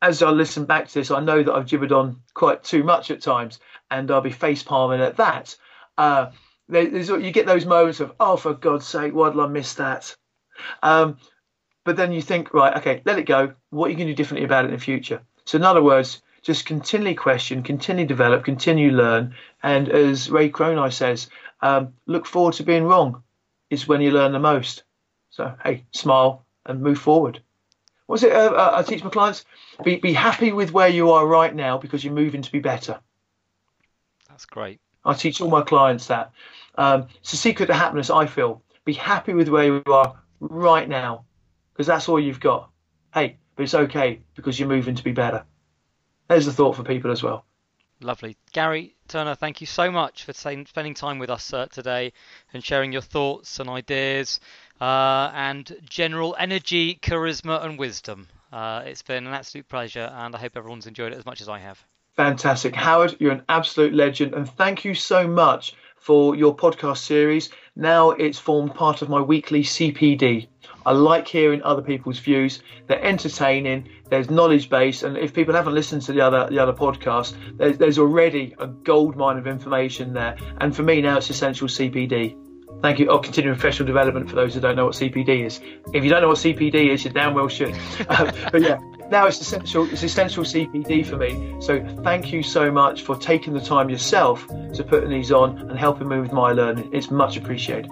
as 0.01 0.23
I 0.23 0.31
listen 0.31 0.65
back 0.65 0.87
to 0.87 0.93
this, 0.95 1.11
I 1.11 1.19
know 1.19 1.43
that 1.43 1.53
I've 1.53 1.67
gibbered 1.67 1.91
on 1.91 2.19
quite 2.33 2.63
too 2.63 2.83
much 2.83 3.11
at 3.11 3.21
times, 3.21 3.59
and 3.91 4.09
I'll 4.09 4.21
be 4.21 4.31
face 4.31 4.63
palming 4.63 5.01
at 5.01 5.17
that. 5.17 5.55
Uh, 5.99 6.31
you 6.71 7.31
get 7.31 7.45
those 7.45 7.65
moments 7.65 7.99
of, 7.99 8.13
oh, 8.19 8.37
for 8.37 8.53
God's 8.53 8.87
sake, 8.87 9.13
why 9.13 9.29
did 9.29 9.39
I 9.39 9.47
miss 9.47 9.73
that? 9.75 10.15
Um, 10.81 11.17
but 11.83 11.95
then 11.95 12.11
you 12.11 12.21
think, 12.21 12.53
right, 12.53 12.77
okay, 12.77 13.01
let 13.05 13.17
it 13.17 13.23
go. 13.23 13.53
What 13.69 13.87
are 13.87 13.89
you 13.89 13.97
going 13.97 14.07
to 14.07 14.13
do 14.13 14.17
differently 14.17 14.45
about 14.45 14.65
it 14.65 14.69
in 14.69 14.73
the 14.73 14.79
future? 14.79 15.21
So, 15.45 15.57
in 15.57 15.63
other 15.63 15.81
words, 15.81 16.21
just 16.41 16.65
continually 16.65 17.15
question, 17.15 17.63
continually 17.63 18.07
develop, 18.07 18.43
continue 18.43 18.91
learn, 18.91 19.35
and 19.63 19.89
as 19.89 20.29
Ray 20.29 20.49
Cronise 20.49 20.95
says, 20.95 21.29
um, 21.61 21.93
look 22.05 22.25
forward 22.25 22.55
to 22.55 22.63
being 22.63 22.83
wrong. 22.83 23.23
Is 23.69 23.87
when 23.87 24.01
you 24.01 24.11
learn 24.11 24.33
the 24.33 24.39
most. 24.39 24.83
So, 25.29 25.55
hey, 25.63 25.85
smile 25.91 26.45
and 26.65 26.81
move 26.81 26.99
forward. 26.99 27.41
What's 28.05 28.23
it? 28.23 28.33
Uh, 28.33 28.51
uh, 28.51 28.71
I 28.75 28.83
teach 28.83 29.01
my 29.01 29.09
clients: 29.09 29.45
be 29.83 29.95
be 29.95 30.11
happy 30.11 30.51
with 30.51 30.73
where 30.73 30.89
you 30.89 31.11
are 31.11 31.25
right 31.25 31.55
now 31.55 31.77
because 31.77 32.03
you're 32.03 32.13
moving 32.13 32.41
to 32.41 32.51
be 32.51 32.59
better. 32.59 32.99
That's 34.27 34.45
great. 34.45 34.81
I 35.05 35.13
teach 35.13 35.39
all 35.39 35.49
my 35.49 35.61
clients 35.61 36.07
that. 36.07 36.31
Um, 36.75 37.07
it's 37.19 37.33
a 37.33 37.37
secret 37.37 37.67
to 37.67 37.73
happiness. 37.73 38.09
I 38.09 38.25
feel. 38.25 38.61
Be 38.85 38.93
happy 38.93 39.33
with 39.33 39.49
where 39.49 39.65
you 39.65 39.83
are 39.87 40.15
right 40.39 40.87
now 40.87 41.25
because 41.73 41.87
that's 41.87 42.09
all 42.09 42.19
you've 42.19 42.39
got. 42.39 42.69
Hey, 43.13 43.37
but 43.55 43.63
it's 43.63 43.75
okay 43.75 44.21
because 44.35 44.59
you're 44.59 44.69
moving 44.69 44.95
to 44.95 45.03
be 45.03 45.11
better. 45.11 45.45
There's 46.27 46.45
the 46.45 46.53
thought 46.53 46.75
for 46.75 46.83
people 46.83 47.11
as 47.11 47.21
well. 47.21 47.45
Lovely. 48.03 48.35
Gary 48.51 48.95
Turner, 49.07 49.35
thank 49.35 49.61
you 49.61 49.67
so 49.67 49.91
much 49.91 50.23
for 50.23 50.33
spending 50.33 50.93
time 50.95 51.19
with 51.19 51.29
us 51.29 51.53
uh, 51.53 51.67
today 51.67 52.13
and 52.53 52.63
sharing 52.63 52.91
your 52.91 53.01
thoughts 53.01 53.59
and 53.59 53.69
ideas 53.69 54.39
uh, 54.79 55.29
and 55.35 55.77
general 55.87 56.35
energy, 56.39 56.95
charisma, 56.95 57.63
and 57.63 57.77
wisdom. 57.77 58.27
Uh, 58.51 58.81
it's 58.85 59.03
been 59.03 59.27
an 59.27 59.33
absolute 59.33 59.67
pleasure, 59.67 60.11
and 60.13 60.35
I 60.35 60.39
hope 60.39 60.57
everyone's 60.57 60.87
enjoyed 60.87 61.13
it 61.13 61.17
as 61.17 61.25
much 61.25 61.41
as 61.41 61.49
I 61.49 61.59
have. 61.59 61.83
Fantastic. 62.15 62.75
Howard, 62.75 63.15
you're 63.19 63.31
an 63.31 63.43
absolute 63.47 63.93
legend, 63.93 64.33
and 64.33 64.49
thank 64.49 64.83
you 64.83 64.95
so 64.95 65.27
much 65.27 65.75
for 66.01 66.35
your 66.35 66.55
podcast 66.55 66.97
series. 66.97 67.49
Now 67.75 68.11
it's 68.11 68.37
formed 68.37 68.75
part 68.75 69.01
of 69.01 69.07
my 69.07 69.21
weekly 69.21 69.63
CPD. 69.63 70.47
I 70.85 70.91
like 70.91 71.27
hearing 71.27 71.61
other 71.61 71.81
people's 71.81 72.19
views. 72.19 72.61
They're 72.87 73.03
entertaining. 73.03 73.87
There's 74.09 74.29
knowledge 74.29 74.69
base, 74.69 75.03
and 75.03 75.15
if 75.15 75.33
people 75.33 75.53
haven't 75.53 75.75
listened 75.75 76.01
to 76.03 76.11
the 76.11 76.21
other 76.21 76.47
the 76.49 76.59
other 76.59 76.73
podcast, 76.73 77.35
there's, 77.57 77.77
there's 77.77 77.99
already 77.99 78.55
a 78.59 78.67
gold 78.67 79.15
mine 79.15 79.37
of 79.37 79.47
information 79.47 80.13
there. 80.13 80.35
And 80.59 80.75
for 80.75 80.83
me 80.83 81.01
now, 81.01 81.17
it's 81.17 81.29
essential 81.29 81.67
CPD. 81.67 82.35
Thank 82.81 82.97
you. 82.97 83.07
Oh, 83.09 83.19
continuing 83.19 83.57
professional 83.57 83.85
development 83.85 84.27
for 84.27 84.35
those 84.35 84.55
who 84.55 84.59
don't 84.59 84.75
know 84.75 84.85
what 84.85 84.95
CPD 84.95 85.45
is. 85.45 85.61
If 85.93 86.03
you 86.03 86.09
don't 86.09 86.23
know 86.23 86.29
what 86.29 86.37
CPD 86.37 86.89
is, 86.89 87.05
you 87.05 87.11
damn 87.11 87.35
well 87.35 87.47
should. 87.47 87.75
um, 88.09 88.31
but 88.51 88.61
yeah, 88.61 88.79
now 89.11 89.27
it's 89.27 89.41
essential. 89.41 89.91
It's 89.91 90.03
essential 90.03 90.43
CPD 90.43 91.05
for 91.05 91.17
me. 91.17 91.55
So 91.59 91.85
thank 92.03 92.31
you 92.31 92.41
so 92.41 92.71
much 92.71 93.01
for 93.03 93.17
taking 93.17 93.53
the 93.53 93.59
time 93.59 93.89
yourself 93.89 94.47
to 94.47 94.83
putting 94.83 95.09
these 95.09 95.31
on 95.31 95.57
and 95.59 95.77
helping 95.77 96.07
me 96.07 96.19
with 96.19 96.31
my 96.31 96.53
learning. 96.53 96.89
It's 96.93 97.11
much 97.11 97.35
appreciated. 97.37 97.91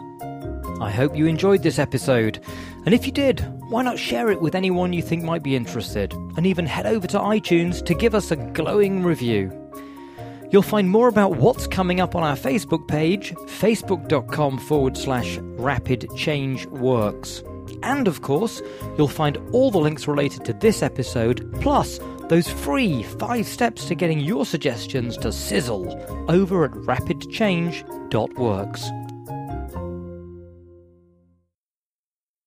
I 0.81 0.89
hope 0.89 1.15
you 1.15 1.27
enjoyed 1.27 1.61
this 1.61 1.77
episode. 1.77 2.39
And 2.85 2.93
if 2.93 3.05
you 3.05 3.11
did, 3.11 3.41
why 3.69 3.83
not 3.83 3.99
share 3.99 4.31
it 4.31 4.41
with 4.41 4.55
anyone 4.55 4.93
you 4.93 5.01
think 5.01 5.23
might 5.23 5.43
be 5.43 5.55
interested? 5.57 6.13
And 6.37 6.47
even 6.47 6.65
head 6.65 6.85
over 6.85 7.05
to 7.07 7.19
iTunes 7.19 7.85
to 7.85 7.93
give 7.93 8.15
us 8.15 8.31
a 8.31 8.37
glowing 8.37 9.03
review. 9.03 9.51
You'll 10.51 10.61
find 10.61 10.89
more 10.89 11.09
about 11.09 11.35
what's 11.35 11.67
coming 11.67 11.99
up 11.99 12.15
on 12.15 12.23
our 12.23 12.37
Facebook 12.37 12.87
page, 12.87 13.33
facebook.com 13.33 14.57
forward 14.57 14.97
slash 14.97 15.37
rapid 15.37 16.09
change 16.15 16.65
works. 16.67 17.43
And 17.83 18.07
of 18.07 18.21
course, 18.21 18.61
you'll 18.97 19.07
find 19.07 19.37
all 19.51 19.71
the 19.71 19.79
links 19.79 20.07
related 20.07 20.45
to 20.45 20.53
this 20.53 20.83
episode, 20.83 21.51
plus 21.61 21.99
those 22.29 22.47
free 22.47 23.03
five 23.03 23.47
steps 23.47 23.85
to 23.85 23.95
getting 23.95 24.19
your 24.19 24.45
suggestions 24.45 25.17
to 25.17 25.31
sizzle 25.31 25.89
over 26.29 26.65
at 26.65 26.71
rapidchange.works. 26.71 28.89